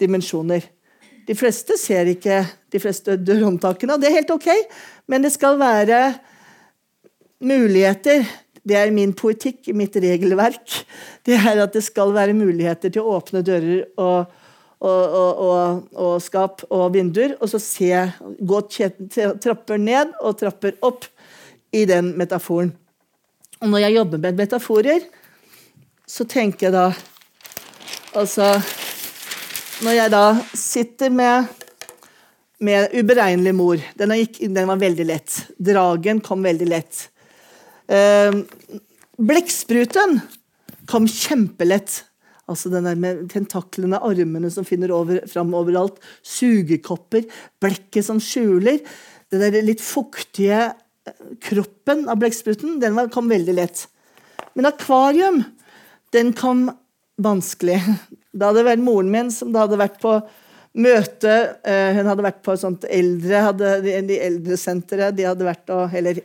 dimensjoner. 0.00 0.64
De 1.28 1.36
fleste 1.38 1.76
ser 1.78 2.08
ikke 2.10 2.42
de 2.72 2.80
fleste 2.82 3.14
dørhåndtakene, 3.20 3.94
og 3.94 4.02
det 4.02 4.10
er 4.10 4.18
helt 4.18 4.32
ok. 4.34 4.48
Men 5.12 5.26
det 5.26 5.34
skal 5.34 5.58
være 5.60 6.14
muligheter. 7.44 8.24
Det 8.64 8.78
er 8.78 8.94
min 8.94 9.12
poetikk, 9.12 9.68
mitt 9.76 9.96
regelverk. 10.00 10.78
Det 11.26 11.36
er 11.36 11.60
at 11.60 11.74
det 11.74 11.82
skal 11.84 12.14
være 12.14 12.36
muligheter 12.38 12.92
til 12.94 13.04
å 13.04 13.18
åpne 13.18 13.42
dører 13.44 13.82
og, 14.00 14.30
og, 14.80 15.16
og, 15.46 15.90
og 15.92 16.14
skap 16.24 16.64
og 16.70 16.86
vinduer, 16.94 17.36
og 17.42 17.50
så 17.52 17.60
se, 17.60 17.90
gå 18.40 18.60
trapper 18.72 19.82
ned 19.82 20.14
og 20.22 20.38
trapper 20.40 20.78
opp 20.80 21.04
i 21.76 21.84
den 21.88 22.14
metaforen. 22.16 22.72
Og 23.62 23.70
når 23.70 23.84
jeg 23.84 23.96
jobber 23.98 24.22
med 24.22 24.40
metaforer, 24.40 25.04
så 26.08 26.24
tenker 26.28 26.68
jeg 26.68 26.76
da 26.76 26.90
Altså 28.12 28.58
Når 29.80 29.94
jeg 29.96 30.10
da 30.12 30.24
sitter 30.52 31.08
med 31.08 31.62
med 32.62 32.94
uberegnelig 32.94 33.54
mor. 33.56 33.82
Den, 33.98 34.14
gikk, 34.20 34.40
den, 34.46 34.68
var 34.70 34.80
veldig 34.80 35.06
lett. 35.08 35.38
Dragen 35.58 36.22
kom 36.24 36.44
veldig 36.46 36.68
lett. 36.70 37.02
Eh, 37.90 38.42
Blekkspruten 39.22 40.20
kom 40.90 41.06
kjempelett. 41.10 42.02
Altså 42.50 42.72
den 42.72 42.86
der 42.88 42.98
med 42.98 43.24
tentaklene, 43.32 44.00
armene 44.02 44.50
som 44.52 44.66
finner 44.66 44.92
over, 44.94 45.22
fram 45.30 45.54
overalt. 45.56 46.00
Sugekopper, 46.26 47.26
blekket 47.62 48.08
som 48.08 48.20
skjuler. 48.22 48.80
Den 49.32 49.44
der 49.44 49.64
litt 49.64 49.82
fuktige 49.84 50.64
eh, 50.70 51.26
kroppen 51.42 52.06
av 52.10 52.20
blekkspruten 52.22 52.78
den 52.82 52.98
kom 53.14 53.30
veldig 53.32 53.56
lett. 53.58 53.86
Men 54.58 54.68
akvarium, 54.68 55.42
den 56.14 56.34
kom 56.36 56.68
vanskelig. 57.22 57.80
Da 58.32 58.48
hadde 58.48 58.62
det 58.62 58.70
vært 58.70 58.80
moren 58.80 59.10
min 59.12 59.26
som 59.28 59.50
da 59.52 59.66
hadde 59.66 59.76
vært 59.76 59.98
på 60.00 60.14
møte 60.72 61.32
eh, 61.68 61.92
Hun 61.98 62.08
hadde 62.08 62.24
vært 62.24 62.42
på 62.44 62.54
et 62.54 62.62
sånt 62.62 62.84
eldre 62.88 63.46
hadde, 63.48 63.72
de, 63.84 63.96
de 64.08 64.20
eldresenteret. 64.24 65.16
De 65.16 65.26
hadde 65.28 65.46
vært 65.46 65.72
og, 65.74 65.96
eller, 65.96 66.22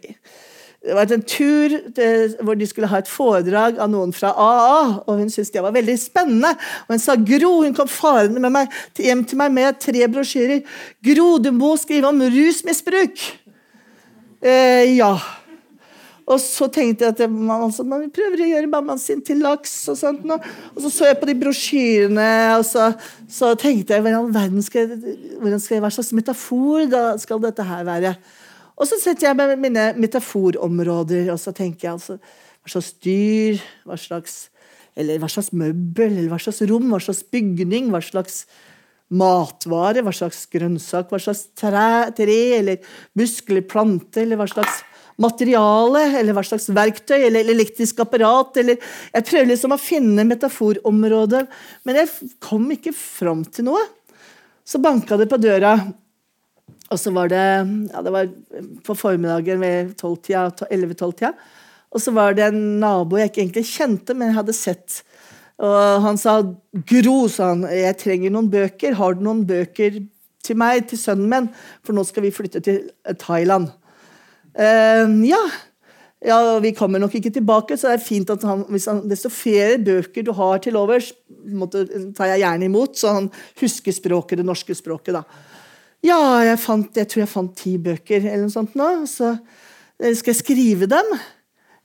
det 0.87 0.95
var 0.95 1.09
en 1.11 1.23
tur 1.25 1.73
det, 1.95 2.09
hvor 2.45 2.55
de 2.55 2.67
skulle 2.69 2.87
ha 2.87 3.01
et 3.01 3.09
foredrag 3.09 3.79
av 3.81 3.89
noen 3.91 4.13
fra 4.15 4.29
AA. 4.31 4.83
og 5.03 5.19
Hun 5.19 5.31
syntes 5.33 5.51
det 5.51 5.63
var 5.65 5.75
veldig 5.75 5.97
spennende. 5.99 6.53
Og 6.85 6.93
Hun 6.95 7.01
sa 7.03 7.17
Gro, 7.19 7.51
hun 7.65 7.75
kom 7.75 7.89
farende 7.91 8.39
med 8.39 8.53
meg, 8.55 8.77
hjem 8.95 9.25
til 9.27 9.41
meg 9.41 9.51
med 9.55 9.81
tre 9.83 10.07
brosjyrer. 10.07 10.61
'Gro, 11.03 11.37
du 11.43 11.51
må 11.51 11.75
skrive 11.81 12.07
om 12.07 12.21
rusmisbruk'. 12.21 13.25
Eh, 14.41 14.95
ja. 14.95 15.17
Og 16.27 16.41
så 16.43 16.67
tenkte 16.67 17.05
jeg 17.05 17.15
at 17.15 17.31
man, 17.31 17.61
altså, 17.69 17.85
man 17.87 18.09
prøver 18.11 18.41
å 18.43 18.49
gjøre 18.49 18.69
mammaen 18.71 18.99
sin 18.99 19.21
til 19.23 19.39
laks. 19.45 19.75
Og 19.93 19.95
sånt. 19.99 20.25
Og 20.27 20.81
så 20.83 20.91
så 20.91 21.07
jeg 21.07 21.19
på 21.21 21.29
de 21.29 21.37
brosjyrene, 21.39 22.31
og 22.57 22.65
så, 22.67 22.89
så 23.31 23.53
tenkte 23.59 23.95
jeg 23.95 24.03
hvordan 24.03 24.59
skal, 24.65 24.91
hvordan 25.39 25.63
skal 25.63 25.77
jeg, 25.77 25.85
hva 25.85 25.93
slags 25.95 26.11
metafor 26.17 26.89
da 26.91 27.05
skal 27.21 27.39
dette 27.45 27.63
her 27.69 27.87
være? 27.87 28.11
Og 28.77 28.89
så 28.89 28.99
setter 29.01 29.29
jeg 29.29 29.39
med 29.39 29.55
mine 29.63 29.87
metaforområder, 29.97 31.31
og 31.33 31.39
så 31.41 31.55
tenker 31.55 31.87
jeg 31.87 31.95
altså 31.95 32.19
hva 32.19 32.73
slags 32.75 32.91
dyr, 33.01 33.63
hva 33.87 33.95
slags, 33.97 34.35
eller 34.99 35.23
hva 35.23 35.31
slags 35.31 35.53
møbel, 35.55 36.11
eller 36.11 36.29
hva 36.33 36.41
slags 36.43 36.59
rom, 36.67 36.91
hva 36.91 36.99
slags 37.01 37.23
bygning, 37.31 37.87
hva 37.93 38.03
slags 38.03 38.43
matvare, 39.07 40.03
hva 40.03 40.11
slags 40.11 40.43
grønnsak, 40.51 41.07
hva 41.07 41.23
slags 41.23 41.47
tre, 41.55 42.11
tre 42.19 42.37
eller 42.59 42.83
muskler, 43.17 43.63
plante, 43.63 44.25
eller 44.25 44.39
hva 44.41 44.49
slags 44.51 44.83
materiale, 45.21 46.03
eller 46.19 46.35
hva 46.37 46.43
slags 46.45 46.69
verktøy, 46.73 47.17
eller 47.17 47.49
elektrisk 47.49 47.99
apparat. 48.03 48.57
eller 48.61 48.77
Jeg 49.13 49.27
prøver 49.29 49.51
liksom 49.51 49.73
å 49.73 49.81
finne 49.81 50.25
metaforområdet, 50.29 51.45
men 51.85 52.01
jeg 52.01 52.33
kom 52.43 52.69
ikke 52.71 52.93
fram 52.93 53.45
til 53.45 53.69
noe. 53.71 53.81
Så 54.67 54.81
banka 54.83 55.17
det 55.17 55.29
på 55.31 55.39
døra, 55.41 55.77
og 56.87 56.99
så 56.99 57.11
var 57.15 57.31
det 57.31 57.43
ja, 57.91 58.01
det 58.03 58.13
var 58.13 58.29
på 58.83 58.95
formiddagen 58.95 59.59
ved 59.63 59.95
11-12-tida. 59.99 61.33
Og 61.91 62.03
så 62.03 62.11
var 62.15 62.35
det 62.35 62.49
en 62.49 62.79
nabo 62.81 63.17
jeg 63.19 63.31
ikke 63.31 63.41
egentlig 63.45 63.65
kjente, 63.71 64.15
men 64.15 64.29
jeg 64.29 64.37
hadde 64.37 64.55
sett. 64.55 65.01
Og 65.57 66.03
han 66.03 66.19
sa 66.19 66.43
'Gro', 66.43 67.29
sa 67.31 67.49
han, 67.55 67.63
'jeg 67.63 67.97
trenger 67.97 68.29
noen 68.29 68.51
bøker. 68.51 68.93
Har 68.93 69.15
du 69.15 69.23
noen 69.23 69.45
bøker 69.47 70.03
til 70.43 70.55
meg, 70.55 70.87
til 70.87 70.99
sønnen 70.99 71.29
min?' 71.29 71.49
For 71.83 71.93
nå 71.93 72.05
skal 72.05 72.23
vi 72.23 72.31
flytte 72.31 72.61
til 72.61 72.91
Thailand. 73.17 73.71
Uh, 74.57 75.11
ja. 75.27 75.41
ja, 76.25 76.37
vi 76.63 76.73
kommer 76.73 77.01
nok 77.01 77.13
ikke 77.19 77.33
tilbake, 77.35 77.77
så 77.77 77.91
det 77.91 77.99
er 77.99 78.07
fint 78.07 78.31
at 78.33 78.45
han, 78.47 78.63
hvis 78.73 78.87
han, 78.89 79.03
desto 79.09 79.29
flere 79.33 79.77
bøker 79.77 80.25
du 80.25 80.33
har 80.37 80.63
til 80.63 80.79
overs, 80.79 81.11
tar 82.17 82.33
jeg 82.33 82.41
gjerne 82.41 82.69
imot, 82.69 82.97
så 82.97 83.13
han 83.19 83.29
husker 83.61 83.95
språket, 83.95 84.41
det 84.41 84.47
norske 84.47 84.75
språket. 84.77 85.19
da. 85.19 85.23
Ja, 86.05 86.19
jeg, 86.45 86.59
fant, 86.61 86.91
jeg 86.97 87.09
tror 87.09 87.23
jeg 87.23 87.31
fant 87.31 87.55
ti 87.57 87.77
bøker 87.81 88.21
eller 88.21 88.45
noe 88.45 88.53
sånt 88.53 88.75
nå. 88.77 88.89
Så 89.09 89.31
eh, 89.33 90.13
skal 90.17 90.33
jeg 90.33 90.41
skrive 90.43 90.89
dem? 90.89 91.13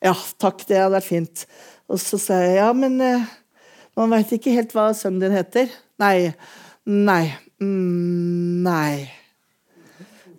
Ja, 0.05 0.13
takk, 0.43 0.65
det 0.69 0.81
hadde 0.81 0.97
vært 0.99 1.09
fint. 1.09 1.47
Og 1.93 2.01
så 2.03 2.19
sa 2.21 2.41
jeg 2.43 2.59
ja, 2.59 2.69
men 2.77 2.99
uh, 3.01 3.25
man 3.99 4.13
veit 4.13 4.33
ikke 4.35 4.55
helt 4.57 4.75
hva 4.77 4.91
sønnen 4.97 5.23
din 5.23 5.37
heter. 5.37 5.73
Nei. 6.03 6.33
Nei. 6.89 7.25
Mm, 7.63 8.63
nei. 8.67 9.09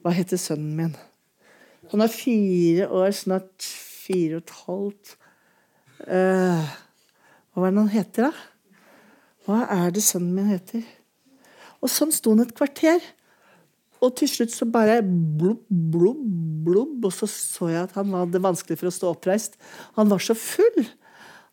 Hva 0.03 0.13
heter 0.15 0.41
sønnen 0.41 0.73
min? 0.77 0.95
Han 1.93 2.01
er 2.01 2.09
fire 2.09 2.87
år, 2.89 3.11
snart 3.13 3.65
fire 4.03 4.39
og 4.39 4.43
et 4.43 4.53
halvt. 4.63 5.11
Uh, 6.03 6.71
hva 7.53 7.67
er 7.67 7.75
det 7.75 7.83
han 7.83 7.91
heter, 7.93 8.31
da? 8.31 8.79
Hva 9.45 9.59
er 9.75 9.91
det 9.93 10.01
sønnen 10.01 10.33
min 10.33 10.49
heter? 10.49 10.81
Og 11.83 11.91
sånn 11.91 12.13
sto 12.15 12.33
han 12.33 12.41
et 12.41 12.55
kvarter. 12.57 13.03
Og 14.03 14.15
til 14.17 14.31
slutt 14.31 14.55
så 14.55 14.65
bare 14.67 14.97
blubb, 15.05 15.61
blubb, 15.69 16.25
blubb. 16.65 16.97
Og 17.05 17.13
så 17.13 17.29
så 17.29 17.69
jeg 17.71 17.85
at 17.85 17.95
han 17.99 18.11
hadde 18.17 18.41
vanskelig 18.41 18.79
for 18.81 18.89
å 18.89 18.95
stå 18.97 19.13
oppreist. 19.13 19.59
Han 19.99 20.09
var 20.09 20.23
så 20.23 20.33
full. 20.33 20.81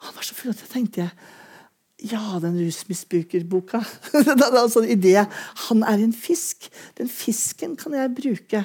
Han 0.07 0.17
var 0.17 0.27
så 0.27 0.39
full 0.39 0.55
at 0.55 0.65
jeg 0.65 0.73
tenkte 0.73 1.11
ja, 2.01 2.41
den 2.41 2.57
rusmisbrukerboka. 2.57 3.83
det 4.25 4.41
altså 4.49 4.87
en 4.87 4.95
idé. 4.97 5.19
Han 5.69 5.85
er 5.85 6.01
en 6.01 6.17
fisk. 6.17 6.71
Den 6.97 7.13
fisken 7.13 7.77
kan 7.77 7.93
jeg 7.99 8.17
bruke. 8.17 8.65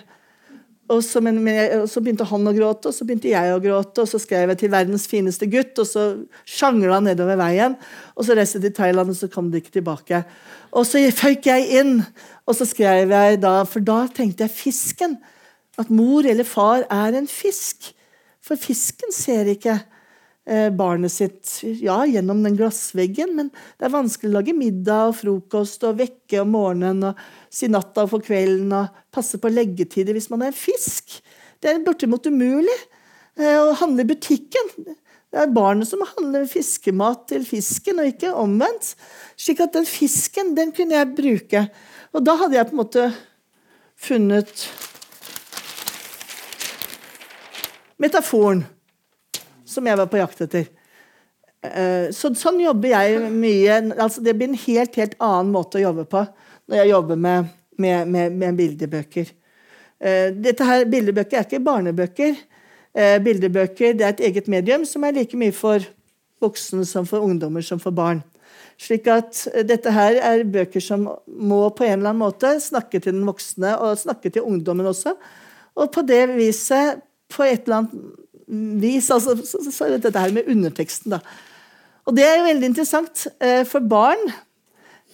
Og 0.93 1.01
så, 1.01 1.21
men, 1.23 1.39
men 1.41 1.55
jeg, 1.57 1.69
og 1.81 1.87
så, 1.89 2.01
begynte 2.03 2.27
han 2.29 2.45
å 2.45 2.53
gråte, 2.53 2.91
og 2.91 2.93
så 2.93 3.07
begynte 3.07 3.31
jeg 3.31 3.53
å 3.53 3.61
gråte. 3.61 4.03
Og 4.03 4.09
så 4.09 4.19
skrev 4.21 4.51
jeg 4.53 4.59
til 4.61 4.73
'verdens 4.73 5.07
fineste 5.09 5.47
gutt', 5.49 5.79
og 5.81 5.87
så 5.89 6.03
sjangla 6.45 6.99
han 6.99 7.09
nedover 7.09 7.39
veien. 7.41 7.77
Og 8.13 8.27
så 8.27 8.37
reiste 8.37 8.59
jeg 8.59 8.67
til 8.67 8.75
Thailand, 8.83 9.09
og 9.09 9.17
så 9.17 9.29
kom 9.31 9.49
de 9.49 9.61
ikke 9.61 9.79
tilbake. 9.79 10.21
Og 10.77 10.85
så 10.85 11.01
føyk 11.09 11.49
jeg 11.49 11.81
inn, 11.81 12.05
og 12.45 12.57
så 12.57 12.69
skrev 12.69 13.09
jeg 13.09 13.41
da 13.41 13.63
For 13.65 13.81
da 13.81 14.05
tenkte 14.07 14.45
jeg 14.45 14.53
fisken. 14.53 15.17
At 15.77 15.89
mor 15.89 16.23
eller 16.23 16.45
far 16.45 16.85
er 16.91 17.17
en 17.17 17.27
fisk. 17.27 17.91
For 18.45 18.55
fisken 18.55 19.11
ser 19.11 19.49
ikke. 19.49 19.79
Eh, 20.45 20.69
barnet 20.69 21.09
sitt 21.09 21.63
ja, 21.81 22.03
gjennom 22.05 22.43
den 22.45 22.53
glassveggen, 22.53 23.31
men 23.33 23.47
det 23.49 23.87
er 23.87 23.93
vanskelig 23.95 24.29
å 24.29 24.35
lage 24.35 24.53
middag 24.53 25.07
og 25.09 25.15
frokost 25.17 25.81
og 25.89 25.97
vekke 25.97 26.43
om 26.43 26.51
morgenen 26.53 27.07
og 27.09 27.23
si 27.55 27.69
natta 27.71 28.03
for 28.09 28.23
kvelden 28.23 28.73
og 28.75 29.01
passe 29.15 29.39
på 29.39 29.51
leggetider 29.51 30.15
hvis 30.15 30.29
man 30.31 30.43
er 30.43 30.51
en 30.51 30.57
fisk. 30.57 31.17
Det 31.63 31.71
er 31.71 31.83
bortimot 31.85 32.27
umulig 32.27 32.75
eh, 33.39 33.55
å 33.61 33.75
handle 33.79 34.03
i 34.03 34.11
butikken. 34.11 34.73
Det 35.35 35.41
er 35.41 35.55
barnet 35.55 35.87
som 35.89 36.03
handler 36.15 36.47
fiskemat 36.47 37.25
til 37.31 37.45
fisken, 37.47 37.99
og 37.99 38.11
ikke 38.11 38.35
omvendt. 38.39 38.93
Slik 39.39 39.63
at 39.63 39.73
den 39.75 39.87
fisken, 39.87 40.53
den 40.55 40.71
kunne 40.75 40.95
jeg 40.95 41.15
bruke. 41.15 41.65
Og 42.15 42.23
da 42.23 42.37
hadde 42.39 42.59
jeg 42.59 42.69
på 42.69 42.75
en 42.75 42.81
måte 42.83 43.07
funnet 44.05 44.67
metaforen 47.99 48.65
som 49.67 49.87
jeg 49.87 49.99
var 49.99 50.07
på 50.11 50.19
jakt 50.19 50.43
etter. 50.45 50.67
Eh, 51.65 52.11
så, 52.15 52.31
sånn 52.37 52.59
jobber 52.63 52.91
jeg 52.93 53.31
mye. 53.31 53.79
Altså, 53.95 54.23
det 54.23 54.35
blir 54.37 54.51
en 54.51 54.59
helt, 54.67 54.99
helt 54.99 55.15
annen 55.23 55.55
måte 55.55 55.79
å 55.79 55.87
jobbe 55.87 56.07
på 56.11 56.23
når 56.67 56.81
jeg 56.81 56.89
jobber 56.89 57.15
med, 57.15 57.49
med, 57.77 58.05
med, 58.11 58.37
med 58.41 58.57
bildebøker. 58.57 59.31
Eh, 59.99 60.29
dette 60.35 60.67
her, 60.67 60.85
Bildebøker 60.91 61.39
er 61.39 61.47
ikke 61.47 61.63
barnebøker. 61.63 62.37
Eh, 62.95 63.17
bildebøker 63.23 63.93
er 63.93 64.13
et 64.13 64.23
eget 64.29 64.47
medium 64.51 64.85
som 64.87 65.03
er 65.03 65.15
like 65.15 65.37
mye 65.37 65.55
for 65.55 65.85
voksne 66.43 66.85
som 66.87 67.07
for 67.07 67.23
ungdommer 67.23 67.63
som 67.65 67.79
for 67.79 67.95
barn. 67.95 68.23
Slik 68.81 69.07
at 69.07 69.45
dette 69.67 69.91
her 69.95 70.17
er 70.19 70.43
bøker 70.51 70.83
som 70.83 71.07
må 71.25 71.61
på 71.71 71.85
en 71.85 71.99
eller 71.99 72.11
annen 72.11 72.23
måte 72.25 72.57
snakke 72.59 72.99
til 72.99 73.15
den 73.15 73.27
voksne 73.27 73.71
og 73.79 73.99
snakke 74.01 74.33
til 74.33 74.43
ungdommen 74.43 74.89
også. 74.91 75.15
Og 75.79 75.91
på 75.95 76.03
det 76.07 76.27
viset, 76.35 76.99
på 77.31 77.43
et 77.47 77.65
eller 77.65 77.83
annet 77.83 78.81
vis. 78.81 79.09
Altså, 79.11 79.35
så, 79.43 79.63
så, 79.63 79.71
så, 79.71 79.89
dette 79.97 80.19
her 80.19 80.33
med 80.35 80.49
underteksten, 80.51 81.15
da. 81.15 81.21
Og 82.05 82.13
det 82.17 82.25
er 82.25 82.35
jo 82.37 82.49
veldig 82.49 82.67
interessant. 82.69 83.25
Eh, 83.41 83.63
for 83.65 83.79
barn 83.89 84.21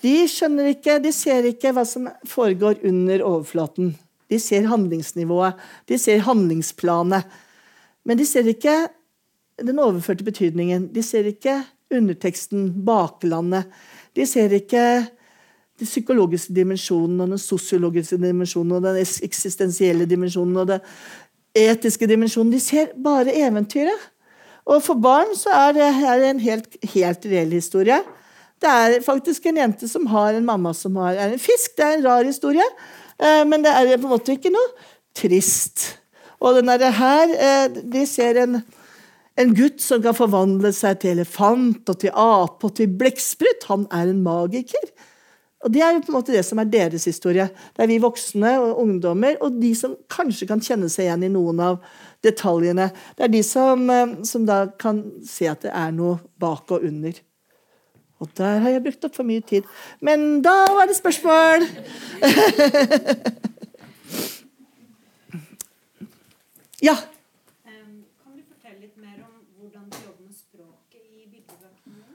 de 0.02 0.16
skjønner 0.30 0.72
ikke, 0.74 0.98
de 1.04 1.12
ser 1.14 1.46
ikke 1.50 1.74
hva 1.76 1.84
som 1.88 2.08
foregår 2.28 2.82
under 2.88 3.24
overflaten. 3.26 3.94
De 4.32 4.40
ser 4.40 4.66
handlingsnivået, 4.72 5.60
de 5.90 5.98
ser 6.00 6.24
handlingsplanet. 6.26 7.28
Men 8.08 8.18
de 8.18 8.26
ser 8.26 8.48
ikke 8.50 8.76
den 9.62 9.80
overførte 9.80 10.26
betydningen. 10.26 10.88
De 10.94 11.04
ser 11.04 11.28
ikke 11.30 11.60
underteksten, 11.92 12.72
baklandet. 12.86 13.68
De 14.16 14.26
ser 14.26 14.54
ikke 14.56 14.86
den 15.82 15.90
psykologiske 15.90 16.54
dimensjonen 16.56 17.22
og 17.22 17.34
den 17.34 17.42
sosiologiske 17.42 18.18
dimensjonen 18.22 18.78
og 18.78 18.88
den 18.88 19.02
eksistensielle 19.28 20.08
dimensjonen 20.10 20.64
og 20.64 20.72
den 20.72 20.88
etiske 21.58 22.08
dimensjonen. 22.10 22.54
De 22.54 22.60
ser 22.64 22.96
bare 23.04 23.36
eventyret. 23.36 24.10
Og 24.66 24.82
for 24.86 25.00
barn 25.02 25.34
så 25.36 25.54
er 25.58 25.74
det 25.76 26.30
en 26.30 26.40
helt, 26.40 26.76
helt 26.94 27.26
reell 27.26 27.54
historie. 27.58 27.98
Det 28.62 28.70
er 28.70 29.00
faktisk 29.02 29.48
en 29.50 29.58
jente 29.58 29.88
som 29.90 30.06
har 30.12 30.36
en 30.38 30.46
mamma 30.46 30.74
som 30.78 30.98
har, 31.02 31.16
er 31.18 31.34
en 31.34 31.42
fisk. 31.42 31.74
Det 31.78 31.86
er 31.86 31.98
en 31.98 32.06
rar 32.06 32.28
historie, 32.28 32.68
eh, 33.18 33.42
men 33.48 33.66
det 33.66 33.74
er 33.74 33.96
på 33.96 34.06
en 34.06 34.14
måte 34.14 34.36
ikke 34.36 34.54
noe 34.54 34.70
trist. 35.18 35.96
Og 36.42 36.58
den 36.58 36.70
her, 36.70 37.34
eh, 37.34 37.68
De 37.70 38.06
ser 38.06 38.38
en, 38.38 38.62
en 39.38 39.56
gutt 39.56 39.82
som 39.82 40.02
kan 40.02 40.18
forvandle 40.18 40.74
seg 40.74 41.00
til 41.02 41.18
elefant 41.18 41.90
og 41.90 42.00
til 42.00 42.14
ape 42.14 42.70
og 42.70 42.76
til 42.78 42.88
blekksprut. 42.88 43.66
Han 43.70 43.88
er 43.92 44.10
en 44.10 44.22
magiker. 44.24 44.92
Og 45.62 45.72
Det 45.72 45.82
er 45.82 45.94
jo 45.94 46.02
på 46.02 46.12
en 46.12 46.18
måte 46.18 46.34
det 46.34 46.46
som 46.46 46.60
er 46.60 46.70
deres 46.70 47.06
historie. 47.06 47.48
Det 47.78 47.84
er 47.84 47.90
vi 47.90 48.00
voksne 48.02 48.56
og 48.62 48.80
ungdommer, 48.82 49.38
og 49.42 49.60
de 49.62 49.74
som 49.78 49.94
kanskje 50.10 50.48
kan 50.50 50.62
kjenne 50.62 50.90
seg 50.90 51.06
igjen 51.06 51.28
i 51.28 51.34
noen 51.34 51.60
av 51.62 51.82
detaljene. 52.26 52.90
Det 53.18 53.26
er 53.26 53.34
de 53.34 53.44
som, 53.46 53.90
eh, 53.90 54.16
som 54.24 54.46
da 54.46 54.68
kan 54.78 55.04
se 55.26 55.50
at 55.50 55.62
det 55.62 55.74
er 55.74 55.92
noe 55.92 56.20
bak 56.38 56.72
og 56.72 56.86
under. 56.86 57.14
Og 58.22 58.30
der 58.38 58.60
har 58.62 58.70
jeg 58.70 58.84
brukt 58.86 59.06
opp 59.08 59.16
for 59.18 59.26
mye 59.26 59.42
tid. 59.42 59.64
Men 60.00 60.44
da 60.46 60.54
var 60.76 60.86
det 60.90 60.96
spørsmål! 60.98 61.66
ja. 66.88 66.96
Kan 67.66 68.36
du 68.38 68.44
fortelle 68.46 68.78
litt 68.84 68.98
mer 69.02 69.18
om 69.26 69.34
hvordan 69.58 69.86
du 69.90 69.98
jobber 70.04 70.22
med 70.28 70.36
språket 70.38 71.02
i 71.02 71.26
bildebøkene 71.26 72.06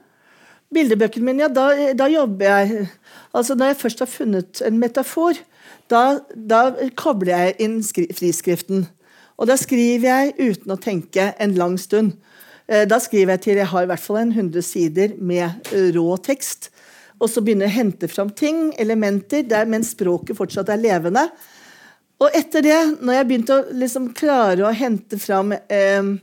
Bildebøkene 0.79 1.25
mine, 1.27 1.43
ja, 1.43 1.49
da, 1.51 1.65
da 1.99 2.07
jobber 2.11 2.45
jeg 2.45 2.87
Altså 3.35 3.51
Når 3.55 3.65
jeg 3.65 3.81
først 3.83 3.99
har 3.99 4.09
funnet 4.09 4.61
en 4.65 4.79
metafor, 4.79 5.33
da, 5.91 6.19
da 6.33 6.71
kobler 6.95 7.37
jeg 7.37 7.55
inn 7.67 7.83
skri 7.83 8.07
friskriften. 8.15 8.87
Og 9.37 9.47
da 9.51 9.55
skriver 9.59 10.07
jeg 10.07 10.33
uten 10.39 10.71
å 10.73 10.79
tenke 10.81 11.33
en 11.37 11.53
lang 11.59 11.77
stund. 11.79 12.15
Eh, 12.67 12.83
da 12.89 12.99
skriver 12.99 13.35
jeg 13.35 13.43
til 13.45 13.61
jeg 13.61 13.71
har 13.71 13.85
i 13.85 13.89
hvert 13.91 14.03
fall 14.03 14.21
en 14.21 14.33
100 14.35 14.65
sider 14.65 15.15
med 15.19 15.71
eh, 15.71 15.89
rå 15.95 16.09
tekst. 16.23 16.69
Og 17.17 17.31
så 17.31 17.41
begynner 17.41 17.67
jeg 17.67 17.73
å 17.73 17.79
hente 17.79 18.09
fram 18.11 18.29
ting, 18.29 18.69
elementer, 18.77 19.45
der, 19.47 19.69
mens 19.69 19.95
språket 19.95 20.37
fortsatt 20.37 20.69
er 20.69 20.81
levende. 20.81 21.23
Og 22.21 22.33
etter 22.35 22.65
det, 22.65 22.77
når 23.01 23.19
jeg 23.19 23.27
begynte 23.29 23.57
å 23.57 23.65
liksom 23.77 24.11
klare 24.17 24.65
å 24.65 24.73
hente 24.75 25.19
fram 25.21 25.53
eh, 25.53 26.13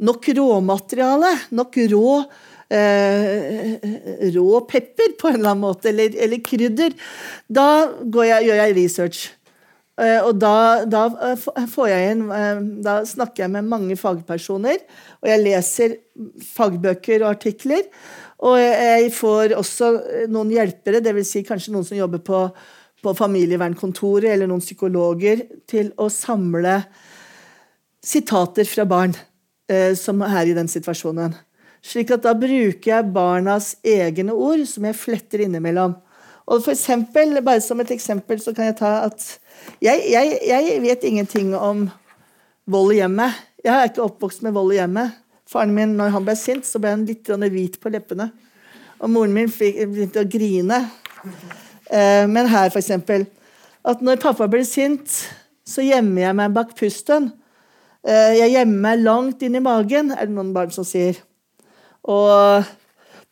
nok 0.00 0.30
råmateriale, 0.36 1.32
nok 1.56 1.80
rå 1.92 2.14
eh, 2.70 3.76
rå 4.34 4.60
pepper 4.70 5.16
på 5.18 5.30
en 5.30 5.38
eller 5.40 5.52
annen 5.52 5.64
måte, 5.64 5.90
eller, 5.90 6.14
eller 6.14 6.42
krydder, 6.44 6.94
da 7.48 7.68
jeg, 7.90 8.46
gjør 8.48 8.62
jeg 8.62 8.76
research. 8.78 9.22
Eh, 10.00 10.18
og 10.24 10.38
da, 10.40 10.86
da, 10.88 11.04
eh, 11.28 11.66
får 11.68 11.88
jeg 11.90 12.12
inn 12.14 12.20
eh, 12.32 12.60
Da 12.86 13.00
snakker 13.04 13.44
jeg 13.44 13.52
med 13.52 13.68
mange 13.68 13.96
fagpersoner, 14.00 14.80
og 15.20 15.28
jeg 15.28 15.44
leser 15.44 15.96
fagbøker 16.54 17.20
og 17.24 17.34
artikler. 17.34 17.86
Og 18.40 18.56
jeg 18.56 19.10
får 19.12 19.52
også 19.58 19.92
noen 20.32 20.52
hjelpere, 20.54 21.02
dvs. 21.04 21.32
Si 21.34 21.42
kanskje 21.44 21.74
noen 21.74 21.84
som 21.84 21.98
jobber 21.98 22.22
på 22.24 22.46
på 23.00 23.14
familievernkontoret 23.16 24.28
eller 24.32 24.48
noen 24.50 24.62
psykologer 24.62 25.44
til 25.70 25.90
å 26.00 26.08
samle 26.12 26.80
sitater 28.04 28.68
fra 28.68 28.86
barn 28.88 29.14
eh, 29.70 29.92
som 29.98 30.20
er 30.26 30.50
i 30.50 30.56
den 30.56 30.68
situasjonen. 30.70 31.34
Slik 31.80 32.12
at 32.12 32.26
da 32.26 32.34
bruker 32.36 32.92
jeg 32.92 33.12
barnas 33.14 33.72
egne 33.86 34.34
ord, 34.36 34.66
som 34.68 34.84
jeg 34.84 34.98
fletter 35.00 35.46
innimellom. 35.46 35.96
Og 36.50 36.64
for 36.64 36.74
eksempel, 36.74 37.38
bare 37.44 37.60
Som 37.60 37.80
et 37.80 37.90
eksempel 37.90 38.40
så 38.42 38.52
kan 38.54 38.70
jeg 38.70 38.76
ta 38.80 39.06
at 39.06 39.38
jeg, 39.82 40.02
jeg, 40.10 40.38
jeg 40.48 40.82
vet 40.82 41.04
ingenting 41.04 41.54
om 41.56 41.88
vold 42.66 42.92
i 42.92 43.00
hjemmet. 43.00 43.36
Jeg 43.64 43.74
er 43.74 43.90
ikke 43.90 44.02
oppvokst 44.02 44.42
med 44.42 44.52
vold 44.56 44.72
i 44.72 44.80
hjemmet. 44.80 45.18
Faren 45.48 45.74
min, 45.74 45.96
når 45.98 46.14
han 46.14 46.24
ble 46.24 46.36
sint, 46.38 46.66
så 46.66 46.80
ble 46.80 46.94
han 46.94 47.04
litt 47.06 47.28
hvit 47.28 47.78
på 47.80 47.92
leppene. 47.92 48.30
Og 49.00 49.10
moren 49.10 49.34
min 49.34 49.50
begynte 49.50 50.22
å 50.22 50.28
grine. 50.28 50.78
Eh, 51.90 52.26
men 52.30 52.46
her, 52.46 52.70
for 52.70 52.78
eksempel, 52.78 53.26
At 53.84 54.02
når 54.04 54.20
pappa 54.20 54.44
blir 54.46 54.64
sint, 54.68 55.08
så 55.64 55.80
gjemmer 55.80 56.22
jeg 56.22 56.36
meg 56.36 56.52
bak 56.52 56.74
pusten. 56.76 57.30
Eh, 58.04 58.36
jeg 58.36 58.52
gjemmer 58.52 58.82
meg 58.84 59.00
langt 59.00 59.42
inn 59.42 59.56
i 59.56 59.62
magen, 59.64 60.10
er 60.12 60.28
det 60.28 60.34
noen 60.36 60.52
barn 60.52 60.70
som 60.70 60.84
sier. 60.84 61.16
Og 62.04 62.64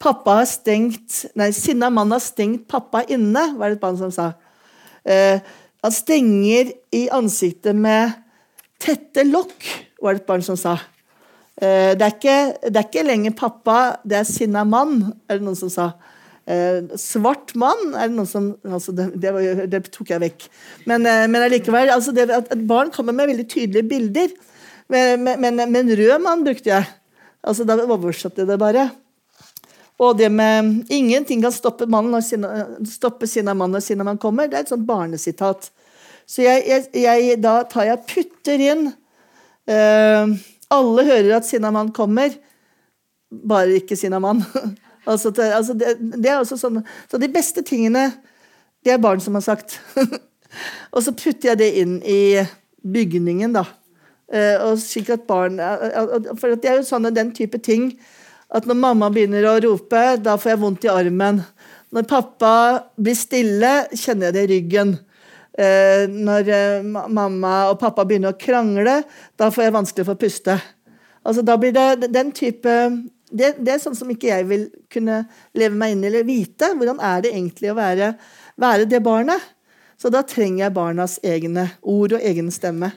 pappa 0.03 0.39
har 0.41 0.49
stengt 0.49 1.25
Nei, 1.39 1.51
sinna 1.57 1.91
mann 1.91 2.13
har 2.15 2.23
stengt 2.23 2.69
pappa 2.71 3.03
inne, 3.11 3.49
var 3.59 3.71
det 3.71 3.79
et 3.79 3.83
barn 3.83 3.99
som 4.01 4.13
sa. 4.15 4.33
Eh, 5.05 5.41
han 5.83 5.95
stenger 5.95 6.73
i 6.95 7.07
ansiktet 7.15 7.77
med 7.77 8.17
tette 8.83 9.25
lokk, 9.27 9.67
var 10.03 10.15
det 10.15 10.23
et 10.23 10.31
barn 10.31 10.45
som 10.47 10.59
sa. 10.59 10.77
Det 11.59 11.99
er, 11.99 12.13
ikke, 12.13 12.71
det 12.71 12.79
er 12.79 12.85
ikke 12.87 13.03
lenger 13.03 13.33
pappa, 13.35 13.79
det 14.07 14.21
er 14.21 14.27
sinna 14.29 14.63
mann, 14.63 15.09
er 15.27 15.41
det 15.41 15.47
noen 15.47 15.59
som 15.59 15.71
sa. 15.73 15.89
Eh, 16.49 16.81
svart 16.97 17.53
mann 17.61 17.91
er 17.93 18.09
det 18.09 18.17
noen 18.17 18.29
som 18.29 18.45
altså 18.65 18.95
det, 18.97 19.11
det, 19.21 19.33
var, 19.35 19.67
det, 19.69 19.83
tok 19.93 20.15
jeg 20.15 20.23
vekk. 20.23 20.47
Men, 20.89 21.05
eh, 21.05 21.27
men 21.29 21.45
allikevel, 21.45 21.91
altså 21.93 22.15
at 22.25 22.55
et 22.55 22.63
barn 22.69 22.93
kommer 22.95 23.13
med 23.17 23.29
veldig 23.35 23.45
tydelige 23.51 23.89
bilder. 23.91 24.33
Men, 24.89 25.27
men, 25.43 25.61
men 25.69 25.93
rød 25.93 26.25
mann 26.25 26.47
brukte 26.47 26.73
jeg. 26.73 26.89
Altså 27.45 27.67
Da 27.69 27.77
oversatte 27.85 28.41
jeg 28.43 28.49
det 28.49 28.57
bare. 28.61 28.87
Og 29.99 30.19
det 30.19 30.29
med 30.31 30.85
'ingenting 30.89 31.43
kan 31.43 31.53
stoppe, 31.53 31.87
mannen 31.87 32.13
når 32.15 32.21
sinne, 32.21 32.67
stoppe 32.87 33.27
sinna 33.27 33.55
mann 33.55 33.73
når 33.75 33.81
sinna 33.81 34.05
mann 34.05 34.19
kommer', 34.19 34.47
det 34.47 34.55
er 34.55 34.61
et 34.61 34.69
sånt 34.69 34.87
barnesitat. 34.87 35.71
Så 36.27 36.43
jeg, 36.43 36.63
jeg, 36.69 36.85
jeg, 36.95 37.43
da 37.43 37.63
tar 37.65 37.89
jeg 37.89 38.05
putter 38.09 38.61
inn 38.61 38.87
uh, 39.69 40.37
Alle 40.71 41.05
hører 41.05 41.37
at 41.39 41.47
sinna 41.49 41.71
mann 41.71 41.91
kommer, 41.93 42.31
bare 43.31 43.81
ikke 43.81 43.97
sinna 43.97 44.19
mann. 44.19 44.45
Altså, 45.09 45.31
det, 45.31 45.45
altså 45.57 45.73
det, 45.73 45.95
det, 46.21 46.27
er 46.29 46.37
også 46.37 46.59
sånn, 46.61 46.83
så 47.09 47.17
de 47.17 47.31
beste 47.33 47.63
tingene, 47.65 48.11
det 48.85 48.93
er 48.93 48.99
barn 49.01 49.23
som 49.25 49.39
har 49.39 49.41
sagt. 49.41 49.79
og 50.93 51.01
så 51.01 51.15
putter 51.17 51.49
jeg 51.49 51.59
det 51.63 51.69
inn 51.81 51.95
i 52.05 52.45
bygningen, 52.85 53.55
da. 53.57 53.63
Uh, 54.29 54.67
og 54.67 54.83
slik 54.83 55.09
at 55.09 55.25
barn 55.25 55.57
For 56.37 56.53
det 56.61 56.69
er 56.69 56.77
jo 56.77 56.85
sånn 56.85 57.09
den 57.17 57.31
type 57.33 57.57
ting 57.65 57.95
at 58.49 58.69
når 58.69 58.79
mamma 58.81 59.11
begynner 59.13 59.45
å 59.49 59.59
rope, 59.65 60.05
da 60.25 60.39
får 60.41 60.55
jeg 60.55 60.61
vondt 60.63 60.87
i 60.87 60.93
armen. 60.93 61.43
Når 61.93 62.09
pappa 62.09 62.55
blir 62.97 63.17
stille, 63.17 63.73
kjenner 63.97 64.29
jeg 64.29 64.37
det 64.37 64.45
i 64.47 64.51
ryggen. 64.55 64.95
Eh, 65.59 66.05
når 66.09 66.49
eh, 66.55 66.87
mamma 66.87 67.55
og 67.73 67.79
pappa 67.81 68.07
begynner 68.09 68.33
å 68.33 68.41
krangle, 68.41 69.03
da 69.37 69.51
får 69.53 69.67
jeg 69.67 69.77
vanskelig 69.77 70.09
for 70.09 70.17
å 70.17 70.23
puste. 70.23 70.57
Altså, 71.27 71.45
da 71.45 71.59
blir 71.61 71.75
det 71.77 72.09
den 72.15 72.33
type 72.33 72.75
det, 73.29 73.59
det, 73.59 73.75
er 73.75 73.81
sånn 73.83 73.97
som 73.99 74.09
ikke 74.09 74.31
jeg 74.31 74.47
vil 74.49 74.63
kunne 74.93 75.21
leve 75.59 75.77
meg 75.77 75.93
inn 75.93 76.05
i 76.07 76.09
eller 76.09 76.25
vite. 76.25 76.71
Hvordan 76.73 77.03
er 77.05 77.25
det 77.25 77.35
egentlig 77.35 77.73
å 77.73 77.77
være, 77.77 78.15
være, 78.57 78.89
det 78.89 79.03
barnet? 79.05 79.43
Så 80.01 80.09
da 80.15 80.23
trenger 80.25 80.63
jeg 80.63 80.77
barnas 80.77 81.19
egne 81.27 81.67
ord 81.83 82.15
og 82.17 82.25
egen 82.25 82.49
stemme. 82.55 82.95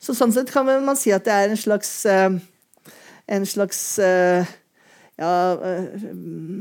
Så 0.00 0.14
sånn 0.16 0.32
sett 0.32 0.52
kan 0.54 0.64
man 0.64 0.96
si 0.96 1.12
at 1.12 1.26
det 1.26 1.34
er 1.34 1.52
en 1.52 1.60
slags 1.60 1.90
uh, 2.08 2.32
En 3.24 3.46
slags 3.48 3.78
ja, 5.20 5.30
uh, 5.54 6.12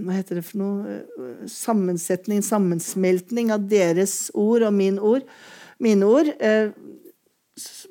hva 0.06 0.18
heter 0.20 0.38
det 0.38 0.46
for 0.46 0.62
noe 0.62 0.98
Sammensetning, 1.50 2.44
sammensmeltning 2.46 3.52
av 3.56 3.66
deres 3.70 4.28
ord 4.38 4.68
og 4.68 4.74
min 4.78 5.00
ord. 5.00 5.26
mine 5.80 6.06
ord. 6.06 6.30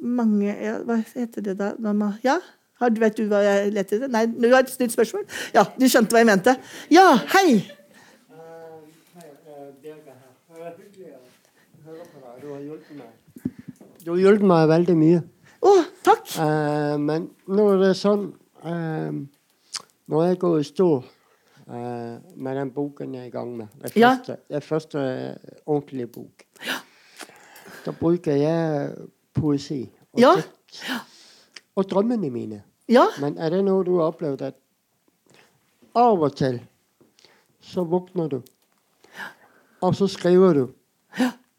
mange 0.00 0.54
ja, 0.54 0.78
Hva 0.86 1.02
heter 1.14 1.42
det 1.42 1.58
da? 1.58 1.74
Ja, 2.22 2.38
har, 2.82 2.90
vet 2.98 3.18
du 3.18 3.28
hva 3.30 3.42
jeg 3.44 3.74
lette 3.76 3.94
etter? 3.94 4.10
Nei, 4.10 4.24
du 4.26 4.48
har 4.50 4.64
et 4.64 4.80
nytt 4.80 4.94
spørsmål? 4.94 5.22
Ja, 5.54 5.62
du 5.78 5.86
skjønte 5.86 6.16
hva 6.16 6.22
jeg 6.22 6.30
mente? 6.32 6.56
Ja, 6.90 7.12
hei! 7.36 7.62
Du 14.02 14.10
har 14.10 14.18
hjulpet 14.18 14.48
meg 14.50 14.66
veldig 14.70 14.96
mye. 14.98 15.20
Å, 15.62 15.70
oh, 15.70 15.84
takk. 16.02 16.24
Uh, 16.34 16.96
men 16.98 17.28
nå 17.46 17.68
er 17.76 17.84
det 17.84 17.92
sånn 18.00 18.24
uh, 18.66 19.20
Når 20.12 20.22
jeg 20.28 20.38
går 20.38 20.58
i 20.58 20.64
stå 20.68 20.86
uh, 20.98 21.74
med 22.36 22.56
den 22.58 22.70
boken 22.70 23.14
jeg 23.14 23.22
er 23.22 23.30
i 23.30 23.32
gang 23.32 23.54
med, 23.56 23.66
det 23.80 23.92
ja. 23.96 24.10
første, 24.10 24.36
det 24.48 24.62
første 24.62 25.04
ordentlige 25.66 26.06
bok, 26.06 26.44
ja. 26.66 26.76
da 27.86 27.94
bruker 27.96 28.36
jeg 28.36 28.90
poesi 29.32 29.80
og 30.12 30.20
ja. 30.20 30.34
og 31.76 31.88
drømmene 31.90 32.30
mine. 32.30 32.60
Ja. 32.92 33.06
Men 33.24 33.38
er 33.38 33.54
det 33.56 33.62
noe 33.64 33.86
du 33.88 33.94
har 34.02 34.12
opplevd 34.12 34.44
at 34.50 34.60
av 35.96 36.20
og 36.20 36.36
til 36.36 36.60
så 37.62 37.84
våkner 37.88 38.28
du, 38.28 38.40
og 39.80 39.96
så 39.96 40.10
skriver 40.12 40.60
du, 40.60 40.66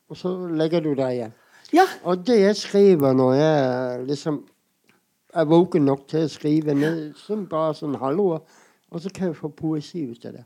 og 0.10 0.18
så 0.20 0.36
legger 0.52 0.84
du 0.86 0.94
deg 0.94 1.18
igjen. 1.18 1.38
Ja. 1.74 1.88
Og 2.06 2.22
det 2.28 2.38
jeg 2.38 2.56
skriver 2.60 3.18
når 3.18 3.34
jeg 3.34 4.06
liksom 4.14 4.44
er 5.36 5.48
våken 5.50 5.88
nok 5.88 6.06
til 6.12 6.28
å 6.28 6.32
skrive, 6.32 6.76
ned 6.78 7.16
som 7.20 7.48
bare 7.50 7.74
sånn 7.78 7.98
halvår, 8.02 8.44
og 8.94 9.02
så 9.02 9.10
kan 9.14 9.32
jeg 9.32 9.40
få 9.40 9.50
poesi 9.58 10.04
ut 10.12 10.26
av 10.30 10.38
det. 10.38 10.44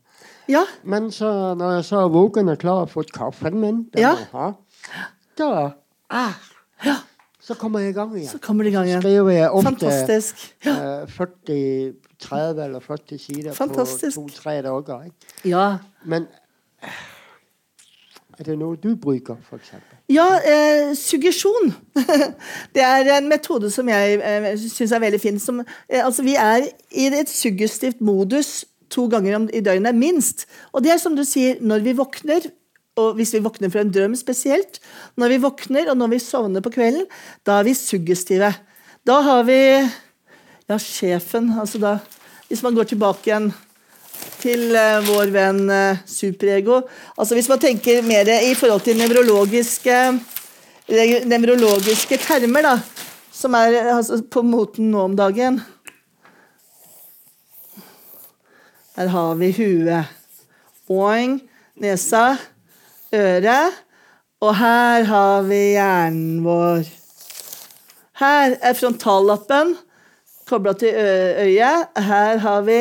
Ja. 0.51 0.63
Men 0.87 1.11
så, 1.11 1.29
når 1.59 1.77
jeg 1.77 1.87
så 1.89 2.05
er 2.05 2.13
våken 2.13 2.53
og 2.53 2.61
klar 2.61 2.85
og 2.85 2.93
fått 2.93 3.11
kaffen 3.15 3.59
min, 3.59 3.83
ja. 3.99 4.13
ha, 4.31 4.53
da 5.37 5.51
ah, 6.09 6.39
ja. 6.85 6.95
Så 7.47 7.55
kommer 7.55 7.79
jeg 7.79 7.93
i 7.93 7.95
gang 7.95 8.11
igjen. 8.11 8.27
Så 8.27 8.41
kommer 8.43 8.65
det 8.67 8.73
i 8.73 8.75
gang 8.75 8.89
igjen. 8.89 8.99
Skriver 8.99 9.31
jeg 9.31 9.51
ofte 9.55 9.69
Fantastisk. 9.69 10.41
Ja. 10.65 10.73
Uh, 11.03 11.11
40, 11.15 11.93
30 12.19 12.63
eller 12.65 12.83
40 12.83 13.21
sider 13.23 13.53
Fantastisk. 13.55 14.17
på 14.17 14.25
to-tre 14.27 14.57
dager. 14.65 15.05
Ja. 15.47 15.67
Men 16.03 16.27
er 18.37 18.51
det 18.51 18.55
noe 18.59 18.77
du 18.77 18.91
bruker, 19.01 19.37
f.eks.? 19.49 19.71
Ja, 20.13 20.27
eh, 20.45 20.91
suggesjon. 20.97 21.71
det 22.75 22.83
er 22.85 23.09
en 23.15 23.29
metode 23.31 23.71
som 23.73 23.89
jeg 23.89 24.19
eh, 24.21 24.51
syns 24.61 24.93
er 24.93 25.01
veldig 25.01 25.19
fin. 25.21 25.39
Som, 25.41 25.63
eh, 25.89 26.03
altså, 26.03 26.25
vi 26.25 26.35
er 26.37 26.67
i 26.93 27.07
et 27.09 27.31
suggestivt 27.31 28.03
modus 28.05 28.61
to 28.93 29.07
ganger 29.11 29.49
i 29.57 29.63
døgnet, 29.65 29.97
minst. 29.97 30.45
Og 30.71 30.85
det 30.85 30.93
er 30.93 31.01
som 31.01 31.17
du 31.17 31.25
sier, 31.27 31.57
når 31.65 31.83
vi 31.87 31.97
våkner, 31.97 32.45
og 32.97 33.17
hvis 33.17 33.33
vi 33.35 33.43
våkner 33.45 33.73
fra 33.73 33.83
en 33.83 33.93
drøm 33.93 34.15
spesielt, 34.17 34.79
når 35.17 35.33
vi 35.33 35.41
våkner 35.43 35.91
og 35.91 35.97
når 35.99 36.13
vi 36.15 36.23
sovner 36.23 36.63
på 36.65 36.73
kvelden, 36.77 37.05
da 37.45 37.59
er 37.59 37.67
vi 37.67 37.75
suggestive. 37.77 38.53
Da 39.07 39.19
har 39.25 39.43
vi 39.49 39.59
ja, 40.67 40.77
sjefen 40.77 41.53
altså 41.57 41.81
da, 41.81 41.97
Hvis 42.47 42.61
man 42.63 42.75
går 42.75 42.87
tilbake 42.87 43.27
igjen 43.27 43.49
til 44.41 44.69
uh, 44.75 44.99
vår 45.07 45.31
venn 45.33 45.63
uh, 45.69 45.99
superego 46.07 46.81
altså 47.17 47.37
Hvis 47.37 47.49
man 47.49 47.61
tenker 47.61 48.05
mer 48.05 48.29
i 48.41 48.53
forhold 48.57 48.83
til 48.85 48.97
nevrologiske, 48.99 49.97
nevrologiske 51.27 52.19
termer, 52.21 52.67
da, 52.67 52.75
som 53.31 53.55
er 53.57 53.79
altså, 53.95 54.21
på 54.23 54.43
moten 54.45 54.91
nå 54.91 55.07
om 55.09 55.17
dagen 55.17 55.61
Her 58.97 59.11
har 59.13 59.35
vi 59.37 59.51
huet. 59.53 60.13
Oing, 60.89 61.35
nesa 61.77 62.31
øret. 63.13 63.75
Og 64.41 64.55
her 64.57 65.03
har 65.05 65.43
vi 65.45 65.59
hjernen 65.75 66.39
vår. 66.45 66.87
Her 68.17 68.55
er 68.57 68.73
frontallappen 68.73 69.75
kobla 70.49 70.73
til 70.73 70.97
øyet. 70.97 71.87
Her 71.97 72.41
har 72.41 72.61
vi 72.65 72.79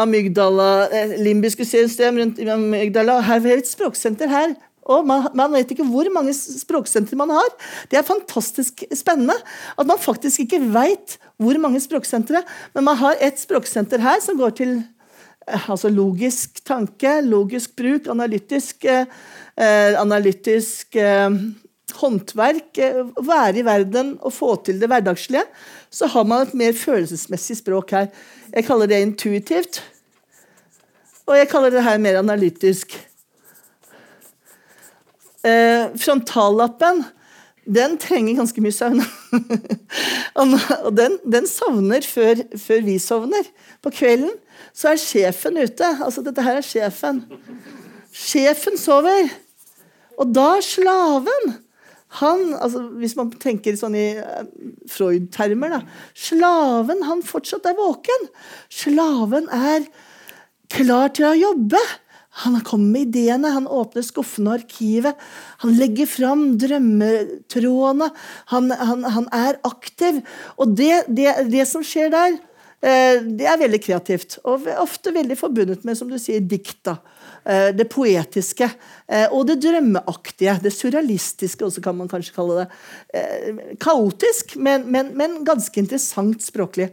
amygdala, 0.00 0.88
eh, 0.90 1.16
limbiske 1.20 1.64
system 1.68 2.18
rundt 2.20 2.40
amygdala. 2.40 3.20
Her 3.26 3.40
vi 3.40 3.56
et 3.56 3.68
språksenter 3.68 4.28
her. 4.28 4.54
Og 4.90 5.06
man, 5.06 5.28
man 5.38 5.52
vet 5.54 5.70
ikke 5.70 5.86
hvor 5.86 6.08
mange 6.14 6.34
språksenter 6.34 7.18
man 7.18 7.30
har. 7.30 7.50
Det 7.90 7.98
er 7.98 8.06
fantastisk 8.06 8.82
spennende 8.98 9.36
at 9.78 9.86
man 9.86 10.00
faktisk 10.00 10.42
ikke 10.42 10.62
veit 10.74 11.18
hvor 11.38 11.58
mange 11.62 11.80
språksentre. 11.82 12.42
Men 12.74 12.88
man 12.90 12.98
har 12.98 13.20
et 13.22 13.38
språksenter 13.38 14.02
her 14.02 14.18
som 14.24 14.38
går 14.40 14.56
til 14.58 14.74
eh, 15.46 15.70
altså 15.70 15.90
logisk 15.92 16.64
tanke, 16.66 17.20
logisk 17.22 17.76
bruk, 17.78 18.10
analytisk, 18.10 18.84
eh, 18.84 19.06
eh, 19.56 20.00
analytisk 20.00 20.98
eh, 20.98 21.30
håndverk, 22.00 22.78
eh, 22.78 23.02
være 23.20 23.60
i 23.60 23.64
verden 23.66 24.16
og 24.20 24.32
få 24.32 24.54
til 24.64 24.80
det 24.80 24.88
hverdagslige, 24.90 25.44
så 25.90 26.08
har 26.10 26.24
man 26.24 26.46
et 26.46 26.54
mer 26.54 26.72
følelsesmessig 26.76 27.58
språk 27.60 27.90
her. 27.96 28.10
Jeg 28.52 28.66
kaller 28.66 28.86
det 28.86 29.00
intuitivt. 29.02 29.82
Og 31.26 31.36
jeg 31.38 31.48
kaller 31.48 31.70
det 31.70 31.84
her 31.84 31.98
mer 32.02 32.18
analytisk. 32.18 32.94
Eh, 35.44 35.90
frontallappen 35.98 37.04
den 37.62 37.94
trenger 38.02 38.40
ganske 38.40 38.62
mye 38.62 38.74
søvn. 38.74 39.02
og 40.86 40.96
den, 40.98 41.18
den 41.22 41.46
sovner 41.46 42.02
før, 42.02 42.42
før 42.58 42.82
vi 42.86 42.96
sovner. 42.98 43.46
På 43.82 43.92
kvelden 43.94 44.32
så 44.74 44.92
er 44.92 45.00
sjefen 45.00 45.60
ute. 45.60 45.92
Altså, 46.02 46.24
dette 46.26 46.42
her 46.42 46.58
er 46.58 46.66
sjefen. 46.66 47.22
Sjefen 48.12 48.78
sover. 48.80 49.30
Og 50.18 50.34
da 50.34 50.56
slaven 50.64 51.54
han, 52.20 52.52
altså 52.60 52.84
Hvis 53.00 53.14
man 53.16 53.30
tenker 53.40 53.76
sånn 53.78 53.96
i 53.96 54.08
eh, 54.20 54.44
Freud-termer, 54.92 55.78
da. 55.78 55.80
Slaven, 56.18 57.04
han 57.08 57.24
fortsatt 57.24 57.68
er 57.70 57.78
våken. 57.78 58.28
Slaven 58.72 59.48
er 59.52 59.86
klar 60.72 61.12
til 61.16 61.30
å 61.30 61.36
jobbe. 61.38 61.80
Han 62.42 62.56
har 62.56 62.64
kommet 62.64 62.92
med 62.92 63.08
ideene, 63.10 63.52
han 63.52 63.68
åpner 63.68 64.04
skuffene 64.04 64.52
og 64.52 64.62
arkivet. 64.62 65.24
Han 65.64 65.74
legger 65.76 66.08
fram 66.08 66.46
drømmetrådene. 66.60 68.08
Han, 68.52 68.70
han, 68.72 69.04
han 69.16 69.28
er 69.36 69.60
aktiv. 69.68 70.22
Og 70.56 70.72
det, 70.76 71.04
det, 71.12 71.28
det 71.52 71.66
som 71.68 71.84
skjer 71.84 72.12
der, 72.12 72.38
eh, 72.80 73.20
det 73.24 73.48
er 73.48 73.60
veldig 73.60 73.82
kreativt. 73.84 74.38
Og 74.48 74.68
ofte 74.80 75.12
veldig 75.16 75.36
forbundet 75.40 75.84
med, 75.88 75.96
som 76.00 76.12
du 76.12 76.16
sier, 76.20 76.40
dikt. 76.40 76.80
da. 76.88 76.98
Eh, 77.44 77.72
Det 77.74 77.88
poetiske. 77.90 78.70
eh, 79.08 79.28
Og 79.32 79.46
det 79.46 79.60
drømmeaktige. 79.62 80.60
Det 80.62 80.72
surrealistiske 80.72 81.64
også, 81.64 81.82
kan 81.82 81.96
man 81.96 82.08
kanskje 82.08 82.34
kalle 82.34 82.58
det. 82.60 82.68
Eh, 83.14 83.76
Kaotisk, 83.80 84.56
men, 84.56 84.90
men, 84.90 85.16
men 85.16 85.44
ganske 85.44 85.76
interessant 85.78 86.42
språklig. 86.42 86.90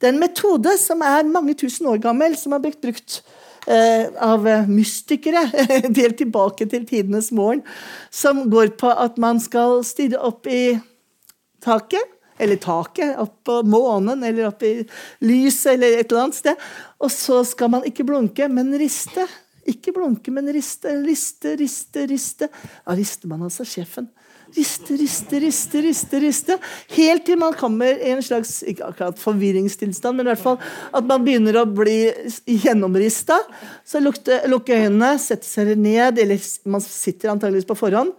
Det 0.00 0.08
er 0.08 0.12
en 0.12 0.20
metode 0.20 0.78
som 0.78 1.02
er 1.02 1.22
mange 1.24 1.54
tusen 1.54 1.86
år 1.86 2.00
gammel, 2.00 2.36
som 2.36 2.52
har 2.52 2.60
blitt 2.60 2.80
brukt 2.80 3.22
av 3.70 4.46
mystikere 4.66 5.44
helt 6.00 6.16
tilbake 6.16 6.66
til 6.66 6.86
tidenes 6.88 7.30
morgen, 7.30 7.60
som 8.10 8.50
går 8.50 8.72
på 8.80 8.88
at 8.88 9.18
man 9.20 9.38
skal 9.38 9.84
stirre 9.84 10.18
opp 10.18 10.46
i 10.48 10.80
taket, 11.62 12.02
eller 12.40 12.56
taket, 12.56 13.12
opp 13.20 13.44
på 13.44 13.58
månen, 13.68 14.24
eller 14.24 14.48
opp 14.48 14.62
i 14.64 14.80
lyset, 15.20 15.74
eller 15.74 15.98
et 16.00 16.10
eller 16.10 16.22
annet 16.24 16.38
sted. 16.40 16.56
Og 16.98 17.12
så 17.12 17.44
skal 17.44 17.70
man 17.76 17.84
ikke 17.84 18.06
blunke, 18.08 18.48
men 18.48 18.72
riste. 18.80 19.28
Ikke 19.68 19.92
blunke, 19.92 20.32
men 20.32 20.48
riste, 20.54 20.92
riste, 21.04 21.56
riste, 21.60 22.06
riste. 22.08 22.48
Da 22.86 22.96
rister 22.96 23.30
man 23.30 23.44
altså 23.46 23.66
sjefen. 23.68 24.08
Riste, 24.50 24.96
riste, 24.98 25.38
riste, 25.44 25.80
riste, 25.84 26.20
riste. 26.24 26.56
Helt 26.96 27.26
til 27.28 27.38
man 27.38 27.54
kommer 27.54 28.00
i 28.00 28.10
en 28.10 28.22
slags 28.24 28.60
ikke 28.66 28.88
akkurat 28.88 29.20
forvirringstilstand, 29.20 30.16
men 30.16 30.26
i 30.26 30.32
hvert 30.32 30.42
fall 30.42 30.58
at 30.96 31.06
man 31.06 31.22
begynner 31.26 31.60
å 31.60 31.68
bli 31.70 32.10
gjennomrista. 32.64 33.38
Så 33.86 34.02
lukker 34.02 34.48
lukke 34.50 34.80
øynene, 34.80 35.14
sette 35.22 35.46
seg 35.46 35.76
ned, 35.78 36.18
eller 36.18 36.42
man 36.66 36.82
sitter 36.82 37.30
antageligvis 37.34 37.68
på 37.68 37.78
forhånd. 37.78 38.16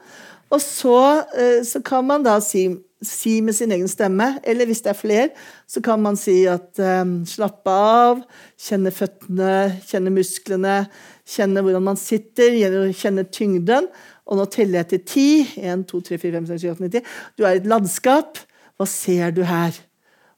Og 0.52 0.62
så, 0.62 1.24
eh, 1.38 1.64
så 1.64 1.82
kan 1.84 2.06
man 2.08 2.24
da 2.24 2.38
si, 2.44 2.68
si 3.02 3.40
med 3.42 3.56
sin 3.56 3.72
egen 3.72 3.88
stemme, 3.88 4.40
eller 4.44 4.68
hvis 4.68 4.84
det 4.84 4.92
er 4.92 5.00
flere, 5.00 5.30
så 5.68 5.82
kan 5.82 6.02
man 6.04 6.18
si 6.20 6.44
at 6.46 6.80
um, 6.80 7.22
slappe 7.26 7.72
av, 7.72 8.22
kjenne 8.60 8.92
føttene, 8.94 9.54
kjenne 9.88 10.14
musklene, 10.14 10.78
kjenne 11.26 11.64
hvordan 11.64 11.88
man 11.88 12.00
sitter, 12.00 12.60
kjenne 12.92 13.26
tyngden. 13.32 13.88
Og 14.28 14.38
nå 14.38 14.48
teller 14.52 14.82
jeg 14.82 14.90
til 14.92 15.06
ti. 15.08 15.30
1, 15.60 15.88
2, 15.90 16.04
3, 16.12 16.20
4, 16.22 16.34
5, 16.40 16.50
6, 16.52 16.62
7, 16.62 16.72
8, 16.76 16.84
9, 16.84 16.92
10. 17.00 17.16
Du 17.40 17.48
er 17.48 17.56
i 17.56 17.64
et 17.64 17.72
landskap. 17.72 18.44
Hva 18.78 18.88
ser 18.88 19.34
du 19.36 19.44
her? 19.48 19.76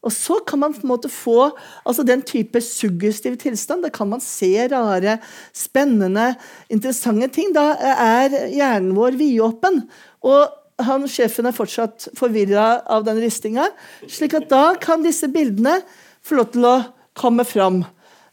Og 0.04 0.12
så 0.12 0.36
kan 0.46 0.60
man 0.60 0.74
på 0.76 0.84
en 0.84 0.92
måte 0.92 1.10
få 1.12 1.48
altså 1.84 2.04
den 2.06 2.22
type 2.26 2.60
suggestiv 2.64 3.38
tilstand. 3.40 3.86
Da 3.86 3.92
kan 3.92 4.10
man 4.10 4.22
se 4.24 4.52
rare, 4.70 5.18
spennende, 5.56 6.34
interessante 6.72 7.30
ting. 7.32 7.54
Da 7.56 7.72
er 7.80 8.36
hjernen 8.52 8.92
vår 8.96 9.16
vidåpen. 9.20 9.82
Og 10.24 10.84
han, 10.84 11.08
sjefen 11.10 11.48
er 11.48 11.56
fortsatt 11.56 12.10
forvirra 12.18 12.84
av 12.90 13.06
den 13.06 13.20
ristinga. 13.22 13.70
slik 14.10 14.36
at 14.36 14.50
da 14.50 14.64
kan 14.80 15.04
disse 15.04 15.30
bildene 15.32 15.80
få 16.24 16.40
lov 16.40 16.52
til 16.54 16.68
å 16.68 16.76
komme 17.16 17.46
fram. 17.46 17.84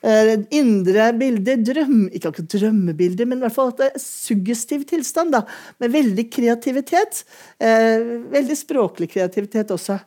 Eh, 0.02 0.34
indre 0.58 1.12
bilder, 1.14 1.60
drøm, 1.62 2.08
ikke 2.10 2.32
akkurat 2.32 2.54
drømmebilder, 2.56 3.28
men 3.30 3.38
i 3.38 3.46
hvert 3.46 3.54
fall 3.54 3.70
at 3.70 3.82
det 3.84 3.90
er 3.92 4.02
suggestiv 4.02 4.88
tilstand. 4.90 5.32
da, 5.36 5.44
Med 5.80 5.94
veldig 5.94 6.26
kreativitet. 6.34 7.24
Eh, 7.60 8.02
veldig 8.34 8.58
språklig 8.58 9.12
kreativitet 9.14 9.70
også. 9.70 10.00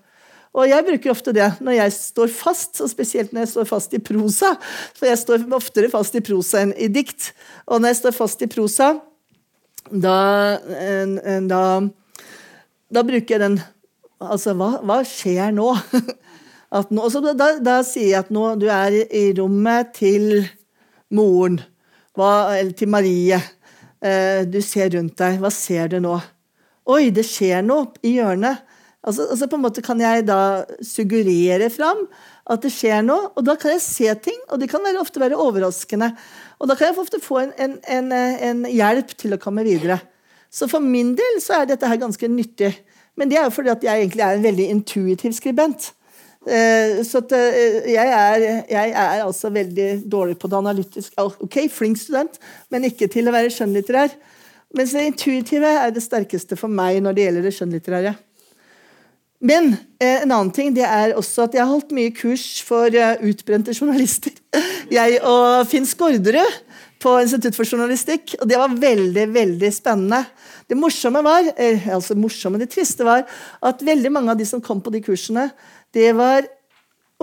Og 0.54 0.68
jeg 0.70 0.84
bruker 0.86 1.10
ofte 1.10 1.32
det 1.34 1.48
når 1.64 1.74
jeg 1.80 1.92
står 1.96 2.30
fast, 2.30 2.78
og 2.84 2.90
spesielt 2.92 3.32
når 3.34 3.42
jeg 3.44 3.52
står 3.56 3.66
fast 3.72 3.94
i 3.96 4.00
prosa. 4.02 4.52
For 4.94 5.08
jeg 5.10 5.18
står 5.18 5.48
oftere 5.56 5.90
fast 5.90 6.14
i 6.14 6.22
prosa 6.24 6.62
enn 6.62 6.74
i 6.78 6.86
dikt. 6.94 7.32
Og 7.66 7.82
når 7.82 7.90
jeg 7.94 8.00
står 8.04 8.14
fast 8.20 8.44
i 8.46 8.50
prosa, 8.52 8.92
da, 9.90 10.16
en- 10.78 11.48
da, 11.50 11.62
da 12.94 13.02
bruker 13.04 13.34
jeg 13.36 13.42
den 13.48 13.60
Altså, 14.24 14.54
hva, 14.56 14.78
hva 14.86 15.00
skjer 15.04 15.50
nå? 15.52 15.66
Nå 16.96 17.08
da, 17.36 17.48
da 17.60 17.74
sier 17.84 18.06
jeg 18.08 18.20
at 18.22 18.30
nå 18.32 18.44
du 18.56 18.64
er 18.72 18.94
i 19.14 19.24
rommet 19.36 19.90
til 19.98 20.46
moren, 21.12 21.58
hva, 22.16 22.54
eller 22.56 22.72
til 22.78 22.88
Marie. 22.94 23.36
Eh, 24.00 24.46
du 24.48 24.60
ser 24.64 24.94
rundt 24.94 25.18
deg. 25.20 25.36
Hva 25.42 25.50
ser 25.52 25.92
du 25.92 25.98
nå? 26.06 26.14
Oi, 26.94 27.10
det 27.14 27.26
skjer 27.28 27.60
noe 27.66 27.90
i 28.06 28.14
hjørnet. 28.16 28.64
Altså, 29.04 29.26
altså 29.28 29.48
på 29.50 29.58
en 29.58 29.64
måte 29.66 29.84
kan 29.84 30.00
jeg 30.00 30.24
da 30.28 30.64
suggerere 30.84 31.68
fram 31.72 32.06
at 32.50 32.64
det 32.64 32.72
skjer 32.72 33.04
noe, 33.04 33.30
og 33.36 33.44
da 33.44 33.54
kan 33.60 33.74
jeg 33.74 33.84
se 33.84 34.08
ting, 34.24 34.38
og 34.52 34.60
de 34.60 34.68
kan 34.68 34.82
være, 34.84 35.00
ofte 35.00 35.20
være 35.20 35.38
overraskende. 35.40 36.10
Og 36.60 36.68
da 36.68 36.76
kan 36.76 36.90
jeg 36.90 36.98
ofte 37.00 37.20
få 37.24 37.42
en, 37.42 37.52
en, 37.60 37.78
en, 37.84 38.10
en 38.48 38.64
hjelp 38.68 39.12
til 39.20 39.36
å 39.36 39.40
komme 39.40 39.64
videre. 39.66 39.98
Så 40.52 40.68
for 40.70 40.84
min 40.84 41.14
del 41.18 41.40
så 41.42 41.60
er 41.60 41.68
dette 41.68 41.88
her 41.88 42.00
ganske 42.00 42.28
nyttig. 42.30 42.70
Men 43.18 43.30
det 43.30 43.38
er 43.38 43.46
jo 43.48 43.54
fordi 43.54 43.72
at 43.72 43.84
jeg 43.84 44.04
egentlig 44.04 44.24
er 44.26 44.36
en 44.36 44.44
veldig 44.44 44.66
intuitiv 44.72 45.34
skribent. 45.36 45.92
Eh, 46.44 47.00
så 47.06 47.22
eh, 47.32 47.88
jeg, 47.94 48.08
er, 48.10 48.44
jeg 48.68 48.92
er 48.92 49.24
altså 49.24 49.50
veldig 49.54 49.88
dårlig 50.10 50.36
på 50.38 50.50
det 50.50 50.60
analytiske. 50.60 51.26
Ok, 51.46 51.58
flink 51.72 52.00
student, 52.00 52.36
men 52.70 52.88
ikke 52.90 53.08
til 53.12 53.28
å 53.28 53.34
være 53.34 53.52
skjønnlitterær. 53.54 54.14
Mens 54.74 54.92
det 54.96 55.06
intuitive 55.08 55.70
er 55.80 55.94
det 55.94 56.02
sterkeste 56.04 56.58
for 56.58 56.72
meg 56.72 57.00
når 57.02 57.16
det 57.16 57.26
gjelder 57.28 57.48
det 57.48 57.54
skjønnlitterære. 57.56 58.14
Men 59.44 59.74
eh, 60.00 60.22
en 60.22 60.32
annen 60.32 60.52
ting 60.54 60.72
det 60.72 60.86
er 60.88 61.12
også 61.18 61.44
at 61.44 61.56
jeg 61.56 61.60
har 61.60 61.68
holdt 61.68 61.92
mye 61.92 62.12
kurs 62.16 62.62
for 62.64 62.88
eh, 62.88 63.20
utbrente 63.28 63.74
journalister. 63.76 64.32
Jeg 64.94 65.18
og 65.20 65.66
Finn 65.68 65.84
Skårderud 65.88 66.60
på 67.04 67.12
Institutt 67.20 67.56
for 67.56 67.68
journalistikk. 67.68 68.38
Og 68.40 68.48
det 68.48 68.56
var 68.60 68.72
veldig, 68.80 69.26
veldig 69.34 69.70
spennende. 69.74 70.22
Det 70.70 70.78
morsomme 70.80 71.20
var, 71.24 71.50
eh, 71.60 71.88
altså 71.92 72.16
morsomme, 72.16 72.60
det 72.62 72.70
triste 72.72 73.04
var 73.04 73.26
at 73.60 73.84
veldig 73.84 74.12
mange 74.14 74.32
av 74.32 74.40
de 74.40 74.48
som 74.48 74.64
kom 74.64 74.80
på 74.80 74.92
de 74.94 75.04
kursene, 75.04 75.50
det 75.94 76.08
var 76.16 76.48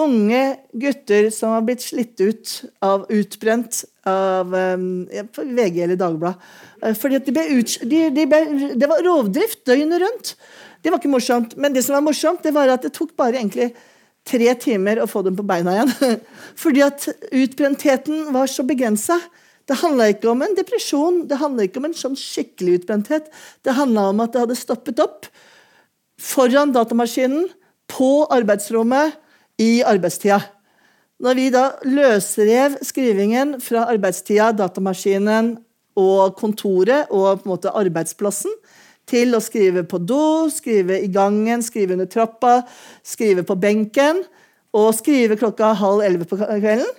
unge 0.06 0.42
gutter 0.84 1.30
som 1.34 1.56
har 1.56 1.64
blitt 1.68 1.84
slitt 1.84 2.22
ut 2.22 2.54
av 2.84 3.06
utbrent 3.14 3.84
av 4.08 4.54
um, 4.54 5.06
VG 5.08 5.84
eller 5.84 6.00
Dagbladet. 6.00 6.50
Eh, 6.82 6.96
Fordi 6.98 7.20
at 7.20 7.28
de 7.28 7.36
ble 7.36 7.46
ut, 7.60 7.78
de, 7.86 8.02
de 8.16 8.26
ble, 8.30 8.42
det 8.80 8.90
var 8.90 9.04
rovdrift 9.06 9.64
døgnet 9.70 10.04
rundt. 10.04 10.34
Det 10.82 10.90
var 10.90 11.02
ikke 11.02 11.14
morsomt. 11.14 11.56
Men 11.62 11.76
det 11.76 11.86
som 11.86 11.98
var 11.98 12.06
morsomt, 12.06 12.42
det 12.44 12.54
var 12.56 12.72
at 12.74 12.86
det 12.86 12.94
tok 12.96 13.14
bare 13.20 13.38
egentlig 13.38 13.72
tre 14.28 14.50
timer 14.62 15.02
å 15.02 15.10
få 15.10 15.24
dem 15.26 15.38
på 15.38 15.46
beina 15.46 15.78
igjen. 15.78 16.18
Fordi 16.64 16.84
at 16.86 17.08
utbrentheten 17.30 18.28
var 18.34 18.50
så 18.50 18.66
begrensa. 18.68 19.20
Det 19.70 19.78
handla 19.80 20.10
ikke 20.12 20.32
om 20.32 20.42
en 20.44 20.58
depresjon, 20.58 21.24
det 21.30 21.40
handla 21.40 21.68
ikke 21.68 21.80
om 21.82 21.88
en 21.92 21.98
sånn 21.98 22.18
skikkelig 22.18 22.82
utbrenthet. 22.82 23.30
Det 23.64 23.78
handla 23.78 24.10
om 24.12 24.24
at 24.24 24.34
det 24.34 24.46
hadde 24.46 24.58
stoppet 24.60 25.02
opp 25.04 25.30
foran 26.22 26.74
datamaskinen, 26.74 27.50
på 27.92 28.24
arbeidsrommet, 28.32 29.18
i 29.62 29.72
arbeidstida. 29.86 30.42
Når 31.22 31.38
vi 31.38 31.50
da 31.54 31.66
løsrev 31.86 32.80
skrivingen 32.86 33.60
fra 33.62 33.86
arbeidstida, 33.94 34.50
datamaskinen 34.58 35.54
og 36.00 36.38
kontoret 36.40 37.12
og 37.14 37.44
på 37.44 37.46
en 37.46 37.52
måte 37.52 37.74
arbeidsplassen 37.78 38.54
til 39.10 39.36
å 39.36 39.42
skrive 39.44 39.84
på 39.86 40.00
do, 40.02 40.50
skrive 40.54 40.98
i 41.04 41.10
gangen, 41.12 41.62
skrive 41.66 41.98
under 41.98 42.10
trappa, 42.10 42.62
skrive 43.06 43.46
på 43.46 43.58
benken 43.60 44.24
og 44.74 44.94
skrive 44.98 45.38
klokka 45.38 45.74
halv 45.78 46.04
elleve 46.06 46.28
på 46.30 46.40
kvelden. 46.40 46.90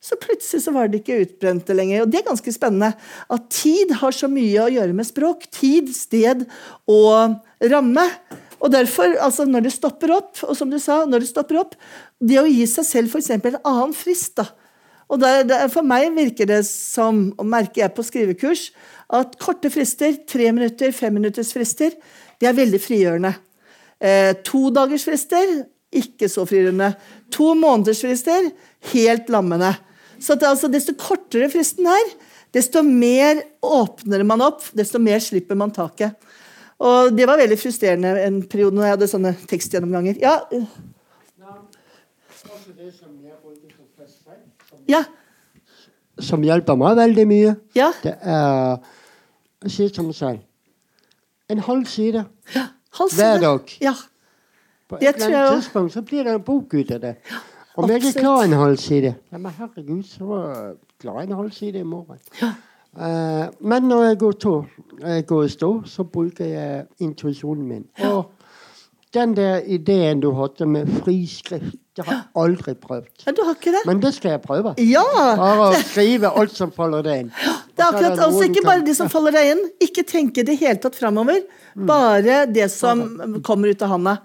Så 0.00 0.16
plutselig 0.16 0.64
så 0.64 0.72
var 0.72 0.88
det 0.88 1.02
ikke 1.02 1.18
utbrente 1.26 1.74
lenger. 1.76 2.02
Og 2.02 2.12
det 2.12 2.22
er 2.22 2.30
ganske 2.30 2.52
spennende. 2.54 2.94
At 3.28 3.50
tid 3.52 3.92
har 4.00 4.14
så 4.16 4.30
mye 4.32 4.64
å 4.64 4.70
gjøre 4.72 4.96
med 4.96 5.08
språk. 5.08 5.44
Tid, 5.52 5.92
sted 5.92 6.46
og 6.88 7.36
ramme. 7.68 8.06
Og 8.60 8.72
derfor, 8.72 9.16
altså 9.24 9.46
når 9.48 9.66
det 9.66 9.74
stopper 9.74 10.12
opp, 10.18 10.34
og 10.44 10.56
som 10.56 10.70
du 10.72 10.78
sa, 10.82 11.02
når 11.08 11.24
det 11.24 11.30
stopper 11.30 11.60
opp, 11.62 11.76
det 12.20 12.40
å 12.40 12.48
gi 12.48 12.66
seg 12.68 12.86
selv 12.86 13.14
f.eks. 13.14 13.30
en 13.32 13.60
annen 13.64 13.94
frist, 13.96 14.36
da. 14.40 14.50
Og 15.10 15.18
der, 15.18 15.42
der, 15.48 15.66
For 15.72 15.86
meg 15.86 16.12
virker 16.14 16.46
det 16.46 16.60
som, 16.68 17.30
og 17.40 17.48
merker 17.50 17.82
jeg 17.82 17.94
på 17.96 18.06
skrivekurs, 18.06 18.68
at 19.10 19.34
korte 19.42 19.72
frister, 19.72 20.14
tre 20.28 20.52
minutter, 20.54 20.92
fem 20.94 21.16
minutters 21.18 21.50
frister, 21.56 21.96
de 22.38 22.46
er 22.46 22.56
veldig 22.56 22.78
frigjørende. 22.80 23.32
Eh, 24.00 24.32
to 24.46 24.68
dagers 24.74 25.04
frister, 25.08 25.64
ikke 25.90 26.28
så 26.30 26.46
frigjørende. 26.46 26.92
To 27.34 27.52
måneders 27.58 28.04
frister, 28.04 28.52
helt 28.92 29.32
lammende. 29.32 29.72
Så 30.22 30.36
at, 30.36 30.46
altså, 30.46 30.70
desto 30.70 30.94
kortere 31.00 31.50
fristen 31.50 31.88
er, 31.90 32.14
desto 32.54 32.84
mer 32.86 33.42
åpner 33.64 34.22
man 34.26 34.44
opp, 34.46 34.62
desto 34.76 35.00
mer 35.02 35.18
slipper 35.24 35.58
man 35.58 35.74
taket. 35.74 36.14
Og 36.80 37.12
det 37.12 37.26
var 37.28 37.40
veldig 37.40 37.58
frustrerende 37.60 38.14
en 38.24 38.40
periode 38.48 38.76
når 38.76 38.86
jeg 38.86 38.96
hadde 38.96 39.08
sånne 39.10 39.32
tekstgjennomganger. 39.50 40.20
Ja, 40.22 40.38
ja, 44.88 45.02
som 46.20 46.42
hjelper 46.44 46.78
meg 46.80 46.96
veldig 46.98 47.26
mye, 47.28 47.52
ja. 47.76 47.90
det 48.02 48.16
er 48.20 48.80
Jeg 49.64 49.74
sier 49.74 49.92
som 49.94 50.08
selv 50.16 50.40
en 51.50 51.60
halv 51.66 51.84
side 51.90 52.24
Halv 52.98 53.14
hver 53.14 53.38
dag. 53.42 53.72
Ja. 53.82 53.92
På 54.88 54.98
et 54.98 55.02
eller 55.02 55.18
tror 55.18 55.30
jeg 55.30 55.40
annet 55.40 55.62
tidspunkt 55.62 55.92
så 55.94 56.02
blir 56.02 56.24
det 56.26 56.34
en 56.34 56.42
bok 56.42 56.74
ut 56.74 56.90
av 56.90 57.00
det. 57.00 57.14
Om 57.78 57.90
jeg 57.90 58.02
ikke 58.02 58.24
klarer 58.24 58.48
en 58.48 58.56
halv 58.58 58.76
side 58.82 59.12
ja, 59.14 59.38
Men 59.38 59.52
herregud, 59.58 60.02
så 60.02 60.40
klarer 61.00 61.20
jeg 61.20 61.30
en 61.30 61.36
halv 61.36 61.52
side 61.54 61.78
i 61.78 61.86
morgen. 61.86 62.18
Eh, 62.42 62.56
men 62.94 63.82
når 63.86 64.04
jeg 64.04 64.18
går, 64.18 64.32
to, 64.32 64.64
jeg 65.00 65.26
går 65.26 65.44
i 65.44 65.48
stå, 65.48 65.70
så 65.86 66.04
bruker 66.04 66.44
jeg 66.44 66.86
intuisjonen 66.98 67.68
min. 67.68 67.84
Og 68.10 68.24
den 69.14 69.36
der 69.36 69.60
ideen 69.66 70.20
du 70.22 70.30
hadde 70.38 70.66
med 70.66 70.90
friskrift, 71.02 71.78
det 71.96 72.04
har 72.06 72.14
jeg 72.14 72.26
aldri 72.38 72.74
prøvd. 72.78 73.24
ja, 73.26 73.32
du 73.34 73.40
har 73.44 73.56
ikke 73.58 73.72
det? 73.74 73.80
Men 73.86 74.02
det 74.02 74.12
skal 74.14 74.36
jeg 74.36 74.40
prøve. 74.44 74.74
Ja! 74.78 75.02
Bare 75.36 75.70
å 75.72 75.80
skrive 75.82 76.30
alt 76.38 76.54
som 76.54 76.70
faller 76.72 77.02
deg 77.02 77.24
inn. 77.24 77.32
Det 77.34 77.82
er 77.82 77.88
akkurat, 77.88 78.22
altså 78.26 78.46
Ikke 78.46 78.62
bare 78.64 78.84
de 78.86 78.94
som 78.94 79.10
faller 79.10 79.34
deg 79.34 79.50
inn. 79.54 79.64
Ikke 79.82 80.04
tenke 80.06 80.44
det 80.46 80.54
hele 80.60 80.78
tatt 80.82 80.98
framover. 80.98 81.42
Bare 81.74 82.44
det 82.46 82.68
som 82.70 83.02
kommer 83.46 83.74
ut 83.74 83.82
av 83.82 83.96
handa. 83.96 84.16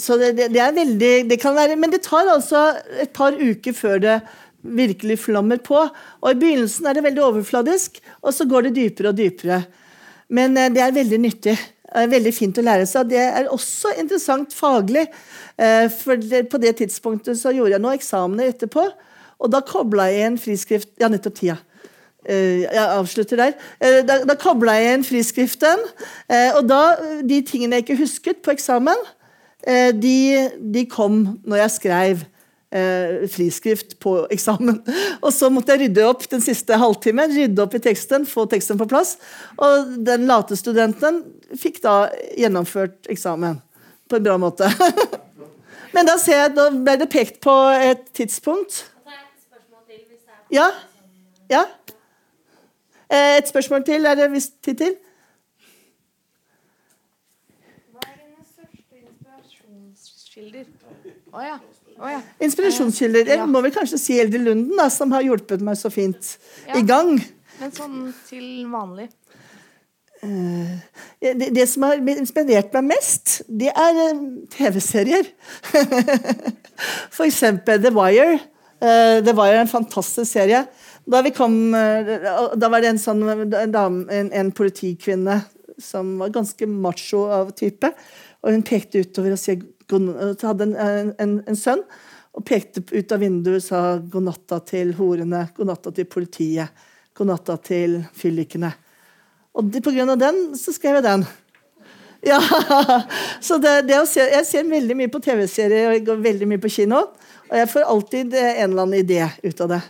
Så 0.00 0.18
det, 0.20 0.34
det, 0.36 0.50
det 0.52 0.60
er 0.64 0.76
veldig 0.76 1.12
det 1.30 1.40
kan 1.40 1.56
være, 1.56 1.76
Men 1.76 1.92
det 1.92 2.02
tar 2.04 2.28
altså 2.32 2.66
et 3.00 3.12
par 3.16 3.32
uker 3.32 3.76
før 3.76 4.00
det 4.04 4.20
virkelig 4.64 5.20
flammer 5.26 5.60
på. 5.62 5.78
Og 6.22 6.28
I 6.30 6.38
begynnelsen 6.40 6.88
er 6.88 6.96
det 6.96 7.04
veldig 7.04 7.24
overfladisk, 7.28 8.00
og 8.22 8.34
så 8.34 8.46
går 8.48 8.68
det 8.68 8.76
dypere 8.78 9.12
og 9.12 9.18
dypere. 9.18 9.62
Men 10.32 10.56
eh, 10.56 10.72
det 10.72 10.82
er 10.82 10.96
veldig 10.96 11.20
nyttig. 11.22 11.56
Veldig 11.94 12.32
fint 12.34 12.56
å 12.58 12.64
lære 12.64 12.86
seg. 12.90 13.10
Det 13.12 13.20
er 13.22 13.50
også 13.52 13.92
interessant 14.00 14.54
faglig. 14.56 15.04
eh, 15.60 15.86
For 15.92 16.18
på 16.50 16.58
det 16.58 16.72
tidspunktet 16.80 17.38
så 17.38 17.52
gjorde 17.54 17.76
jeg 17.76 17.84
noen 17.84 18.00
eksamener 18.00 18.50
etterpå, 18.50 18.88
og 19.38 19.52
da 19.52 19.60
kobla 19.66 20.08
jeg 20.10 20.26
en 20.30 20.40
friskrift 20.40 20.90
Ja, 20.98 21.10
nettopp 21.12 21.36
tida. 21.38 21.58
Eh, 22.24 22.64
jeg 22.64 22.82
avslutter 22.82 23.38
der. 23.38 23.54
Da, 24.08 24.22
da 24.24 24.34
kobla 24.40 24.74
jeg 24.80 24.96
inn 24.96 25.06
friskriften. 25.06 25.84
og 26.56 26.62
da, 26.66 26.96
de 27.22 27.42
tingene 27.46 27.78
jeg 27.78 27.84
ikke 27.84 28.00
husket 28.00 28.42
på 28.42 28.54
eksamen, 28.54 28.98
de, 29.96 30.16
de 30.58 30.82
kom 30.90 31.38
når 31.44 31.62
jeg 31.62 31.74
skrev 31.78 32.24
eh, 32.74 33.24
friskrift 33.30 33.98
på 34.02 34.16
eksamen. 34.34 34.80
Og 35.20 35.30
så 35.34 35.50
måtte 35.52 35.74
jeg 35.74 35.86
rydde 35.86 36.06
opp 36.08 36.26
den 36.30 36.42
siste 36.44 36.78
halvtimen, 36.80 37.32
rydde 37.34 37.62
opp 37.64 37.76
i 37.78 37.82
teksten, 37.84 38.26
få 38.28 38.46
teksten 38.50 38.80
på 38.80 38.88
plass. 38.90 39.16
Og 39.56 39.94
den 40.06 40.26
late 40.30 40.58
studenten 40.58 41.22
fikk 41.60 41.80
da 41.84 42.08
gjennomført 42.38 43.10
eksamen 43.12 43.60
på 44.10 44.18
en 44.18 44.26
bra 44.26 44.38
måte. 44.40 44.68
Men 45.94 46.08
da 46.08 46.18
ser 46.18 46.40
jeg, 46.40 46.56
da 46.56 46.68
ble 46.74 46.98
det 46.98 47.10
pekt 47.12 47.40
på 47.44 47.54
et 47.78 48.08
tidspunkt. 48.16 48.82
Ja. 50.52 50.68
ja. 51.50 51.64
Eh, 53.08 53.38
Et 53.38 53.48
spørsmål 53.48 53.84
til, 53.86 54.06
er 54.06 54.14
det 54.18 54.32
visst 54.32 54.58
tid 54.62 54.76
til? 54.78 54.96
Hva 57.94 58.04
er 58.06 58.18
dine 58.20 58.44
største 58.46 59.00
inspirasjonskilder? 59.00 60.68
Å 61.34 61.46
ja. 61.46 61.56
Å 62.00 62.10
ja. 62.10 62.20
Inspirasjonskilder. 62.42 63.28
Jeg 63.34 63.48
må 63.50 63.60
vel 63.64 63.72
kanskje 63.74 63.98
si 64.02 64.16
Eldre 64.20 64.40
Lunden, 64.42 64.72
da, 64.78 64.88
som 64.90 65.12
har 65.14 65.22
hjulpet 65.26 65.62
meg 65.64 65.76
så 65.78 65.90
fint 65.94 66.36
Ja. 66.66 66.78
i 66.78 66.82
gang. 66.82 67.16
Men 67.60 67.70
sånn 67.72 68.12
til 68.28 68.66
vanlig. 68.70 69.08
Eh, 70.24 70.78
Det, 71.20 71.50
det 71.54 71.66
som 71.68 71.82
har 71.86 71.96
inspirert 71.96 72.72
meg 72.74 72.84
mest, 72.96 73.42
det 73.48 73.70
er 73.70 74.00
eh, 74.08 74.24
TV-serier. 74.56 75.28
For 77.14 77.24
eksempel 77.26 77.80
The 77.82 77.92
Wire. 77.94 78.40
Eh, 78.80 79.20
The 79.24 79.32
Wire 79.36 79.60
er 79.60 79.62
en 79.64 79.70
fantastisk 79.70 80.30
serie. 80.32 80.64
Da 81.06 81.20
vi 81.22 81.30
kom, 81.36 81.54
da 81.72 82.68
var 82.72 82.80
det 82.80 82.94
en, 82.94 82.98
sånn, 83.00 83.20
en, 83.28 83.72
dame, 83.72 84.06
en, 84.10 84.30
en 84.32 84.50
politikvinne 84.56 85.42
som 85.78 86.14
var 86.18 86.30
ganske 86.32 86.66
macho 86.70 87.26
av 87.28 87.50
type. 87.58 87.90
Og 88.44 88.52
hun 88.54 88.64
pekte 88.64 89.02
utover 89.04 89.34
og 89.36 89.40
sier, 89.40 89.60
god- 89.90 90.42
hadde 90.42 90.68
en, 90.70 91.12
en, 91.18 91.36
en, 91.46 91.58
sønn. 91.58 91.84
Og 92.34 92.42
pekte 92.46 92.82
ut 92.90 93.12
av 93.14 93.22
vinduet 93.22 93.60
og 93.60 93.62
sa 93.62 93.80
god 93.98 94.26
natta 94.26 94.58
til 94.66 94.90
horene, 94.98 95.44
god 95.54 95.70
natta 95.70 95.92
til 95.94 96.08
politiet, 96.10 96.82
god 97.14 97.30
natta 97.30 97.54
til 97.62 98.00
fyllikene. 98.18 98.72
Og 99.54 99.70
de, 99.70 99.82
på 99.84 99.92
grunn 99.94 100.10
av 100.10 100.18
den 100.18 100.40
så 100.58 100.74
skrev 100.74 101.00
jeg 101.00 101.08
den. 101.08 101.26
Ja, 102.24 102.38
så 103.44 103.58
det, 103.60 103.82
det 103.84 103.98
se, 104.08 104.22
Jeg 104.32 104.46
ser 104.48 104.62
veldig 104.64 104.94
mye 104.96 105.10
på 105.12 105.20
TV-serier 105.20 105.90
og 105.90 105.98
jeg 105.98 106.06
går 106.06 106.22
veldig 106.24 106.46
mye 106.48 106.62
på 106.62 106.70
kino. 106.72 107.02
Og 107.50 107.58
jeg 107.58 107.68
får 107.68 107.84
alltid 107.84 108.36
eh, 108.40 108.62
en 108.62 108.70
eller 108.70 108.86
annen 108.86 109.02
idé 109.02 109.26
ut 109.44 109.60
av 109.60 109.74
det. 109.74 109.82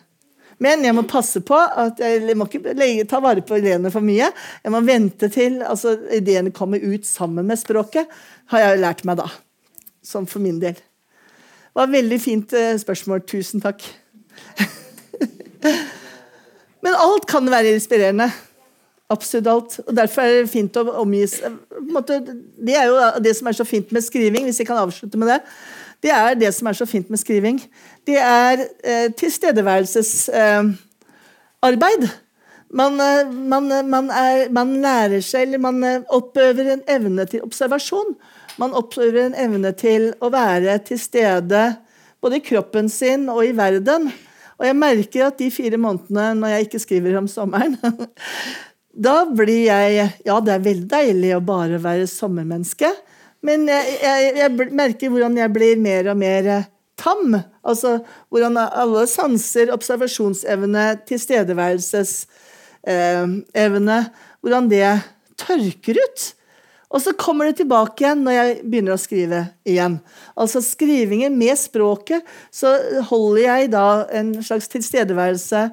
Men 0.63 0.85
jeg 0.87 0.95
må 0.95 1.05
passe 1.09 1.43
på 1.47 1.57
at 1.59 1.99
jeg 2.03 2.37
må 2.39 2.47
ikke 2.49 2.75
legge, 2.79 3.07
ta 3.11 3.21
vare 3.23 3.43
på 3.47 3.59
ideene 3.59 3.91
for 3.95 4.05
mye. 4.05 4.31
Jeg 4.63 4.75
må 4.75 4.83
vente 4.87 5.31
til 5.33 5.61
altså, 5.67 5.97
ideene 6.15 6.55
kommer 6.55 6.83
ut 6.83 7.07
sammen 7.09 7.47
med 7.49 7.59
språket, 7.61 8.11
har 8.53 8.67
jeg 8.67 8.83
lært 8.83 9.03
meg 9.09 9.19
da. 9.23 9.29
Som 10.05 10.29
for 10.29 10.45
min 10.45 10.61
del. 10.61 10.75
Det 10.75 11.81
var 11.81 11.89
et 11.89 11.97
veldig 11.97 12.21
fint 12.23 12.53
eh, 12.55 12.77
spørsmål. 12.79 13.25
Tusen 13.27 13.65
takk. 13.65 13.83
Men 16.85 16.93
alt 17.01 17.27
kan 17.27 17.51
være 17.51 17.75
inspirerende. 17.75 18.31
Absolutt 19.11 19.47
alt. 19.47 19.81
Og 19.87 19.97
Derfor 19.97 20.23
er 20.23 20.43
det 20.43 20.51
fint 20.53 20.77
å 20.77 20.85
omgis 21.03 21.43
Det 22.57 22.77
er 22.77 22.85
jo 22.89 22.97
det 23.25 23.37
som 23.37 23.47
er 23.49 23.53
så 23.57 23.65
fint 23.69 23.93
med 23.93 24.03
skriving, 24.05 24.45
hvis 24.49 24.61
jeg 24.61 24.69
kan 24.69 24.81
avslutte 24.81 25.19
med 25.21 25.29
det. 25.33 25.41
Det 26.05 26.13
er 26.13 26.35
det 26.37 26.51
som 26.55 26.67
er 26.69 26.73
så 26.77 26.87
fint 26.87 27.11
med 27.11 27.19
skriving. 27.21 27.63
Det 28.07 28.19
er 28.21 28.67
eh, 28.85 29.13
tilstedeværelsesarbeid. 29.17 32.05
Eh, 32.05 32.11
man, 32.71 33.01
eh, 33.01 33.33
man, 33.33 33.73
eh, 33.73 33.85
man, 33.85 34.11
er, 34.11 34.51
man 34.53 34.83
lærer 34.83 35.21
seg, 35.25 35.43
eller 35.49 35.59
man 35.59 36.05
oppøver 36.13 36.73
en 36.75 36.83
evne 36.89 37.25
til 37.31 37.43
observasjon. 37.47 38.15
Man 38.61 38.75
oppøver 38.77 39.23
en 39.27 39.37
evne 39.39 39.73
til 39.77 40.13
å 40.23 40.31
være 40.33 40.79
til 40.87 40.99
stede 41.01 41.77
både 42.23 42.37
i 42.39 42.45
kroppen 42.45 42.89
sin 42.93 43.29
og 43.33 43.45
i 43.45 43.57
verden. 43.57 44.13
Og 44.59 44.67
jeg 44.69 44.77
merker 44.79 45.27
at 45.27 45.39
de 45.41 45.51
fire 45.53 45.79
månedene 45.81 46.35
når 46.39 46.49
jeg 46.55 46.63
ikke 46.69 46.85
skriver 46.85 47.13
om 47.19 47.29
sommeren 47.31 47.75
Da 48.95 49.25
blir 49.27 49.65
jeg 49.67 50.11
Ja, 50.23 50.39
det 50.39 50.53
er 50.55 50.69
veldig 50.69 50.89
deilig 50.93 51.33
å 51.35 51.41
bare 51.45 51.79
være 51.83 52.07
sommermenneske. 52.07 52.91
Men 53.45 53.69
jeg, 53.69 53.85
jeg, 54.01 54.37
jeg 54.39 54.51
merker 54.71 55.09
hvordan 55.11 55.37
jeg 55.37 55.53
blir 55.53 55.77
mer 55.83 56.09
og 56.13 56.17
mer 56.21 56.47
eh, 56.61 56.69
tam. 56.97 57.35
Altså 57.67 57.99
hvordan 58.33 58.57
alle 58.63 59.07
sanser, 59.11 59.73
observasjonsevne, 59.75 60.99
tilstedeværelsesevne 61.11 63.99
Hvordan 64.45 64.65
det 64.71 65.01
tørker 65.41 65.97
ut. 65.99 66.35
Og 66.95 67.03
så 67.03 67.15
kommer 67.19 67.49
det 67.49 67.59
tilbake 67.59 68.05
igjen 68.05 68.23
når 68.23 68.37
jeg 68.37 68.57
begynner 68.63 68.95
å 68.95 69.03
skrive 69.03 69.41
igjen. 69.67 69.99
Altså 70.39 70.63
skrivingen 70.63 71.35
med 71.39 71.59
språket, 71.59 72.23
så 72.55 72.77
holder 73.11 73.41
jeg 73.43 73.73
da 73.75 73.87
en 74.15 74.31
slags 74.47 74.71
tilstedeværelse 74.71 75.65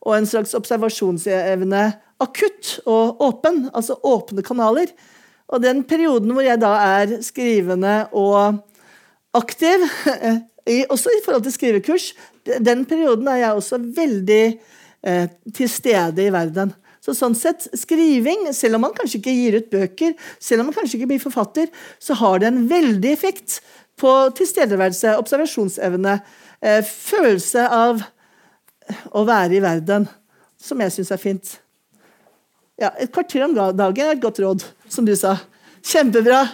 og 0.00 0.14
en 0.16 0.28
slags 0.28 0.56
observasjonsevne 0.56 1.84
akutt 2.24 2.78
og 2.88 3.20
åpen. 3.28 3.66
Altså 3.76 3.98
åpne 4.08 4.44
kanaler. 4.46 4.88
Og 5.52 5.60
den 5.60 5.84
perioden 5.84 6.32
hvor 6.32 6.46
jeg 6.46 6.62
da 6.62 6.72
er 7.02 7.18
skrivende 7.26 8.06
og 8.16 8.62
aktiv, 9.36 9.84
også 10.94 11.12
i 11.12 11.24
forhold 11.26 11.44
til 11.44 11.56
skrivekurs, 11.58 12.12
den 12.64 12.86
perioden 12.88 13.28
er 13.28 13.44
jeg 13.44 13.58
også 13.58 13.80
veldig 14.00 14.44
eh, 15.04 15.26
til 15.52 15.68
stede 15.68 16.24
i 16.24 16.32
verden. 16.32 16.72
Så 17.00 17.14
sånn 17.16 17.34
sett, 17.38 17.64
skriving, 17.80 18.50
selv 18.52 18.76
om 18.76 18.84
man 18.84 18.94
kanskje 18.96 19.22
ikke 19.22 19.32
gir 19.32 19.56
ut 19.56 19.70
bøker, 19.72 20.12
selv 20.42 20.62
om 20.62 20.68
man 20.68 20.76
kanskje 20.76 20.98
ikke 20.98 21.08
blir 21.14 21.22
forfatter, 21.22 21.70
så 22.02 22.16
har 22.20 22.42
det 22.42 22.50
en 22.50 22.66
veldig 22.68 23.12
effekt 23.14 23.60
på 24.00 24.12
tilstedeværelse, 24.36 25.16
observasjonsevne, 25.20 26.18
eh, 26.60 26.82
følelse 26.84 27.64
av 27.72 28.04
å 29.16 29.24
være 29.24 29.56
i 29.56 29.64
verden, 29.64 30.08
som 30.60 30.80
jeg 30.80 30.92
syns 30.92 31.12
er 31.12 31.22
fint. 31.22 31.58
Ja, 32.80 32.90
Et 32.98 33.12
kvarter 33.12 33.44
om 33.44 33.54
dagen 33.54 34.04
er 34.04 34.12
et 34.12 34.22
godt 34.22 34.40
råd, 34.40 34.64
som 34.88 35.04
du 35.04 35.14
sa. 35.16 35.36
Kjempebra. 35.84 36.48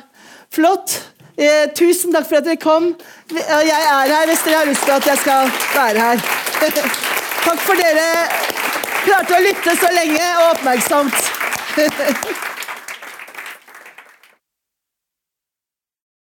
Flott. 0.50 1.00
Eh, 1.38 1.66
tusen 1.74 2.12
takk 2.12 2.26
for 2.26 2.38
at 2.38 2.44
dere 2.44 2.56
kom. 2.56 2.94
Jeg 3.30 3.70
er 3.70 4.14
her 4.14 4.26
hvis 4.26 4.42
dere 4.46 4.62
har 4.62 4.66
lyst 4.70 4.84
til 4.84 4.94
at 4.96 5.06
jeg 5.06 5.18
skal 5.18 5.50
være 5.74 5.98
her. 5.98 6.18
takk 7.46 7.60
for 7.60 7.78
dere 7.78 8.75
klarte 9.06 9.38
å 9.38 9.40
lytte 9.44 9.76
så 9.78 9.92
lenge 9.94 10.26
og 10.40 10.52
oppmerksomt. 10.56 11.32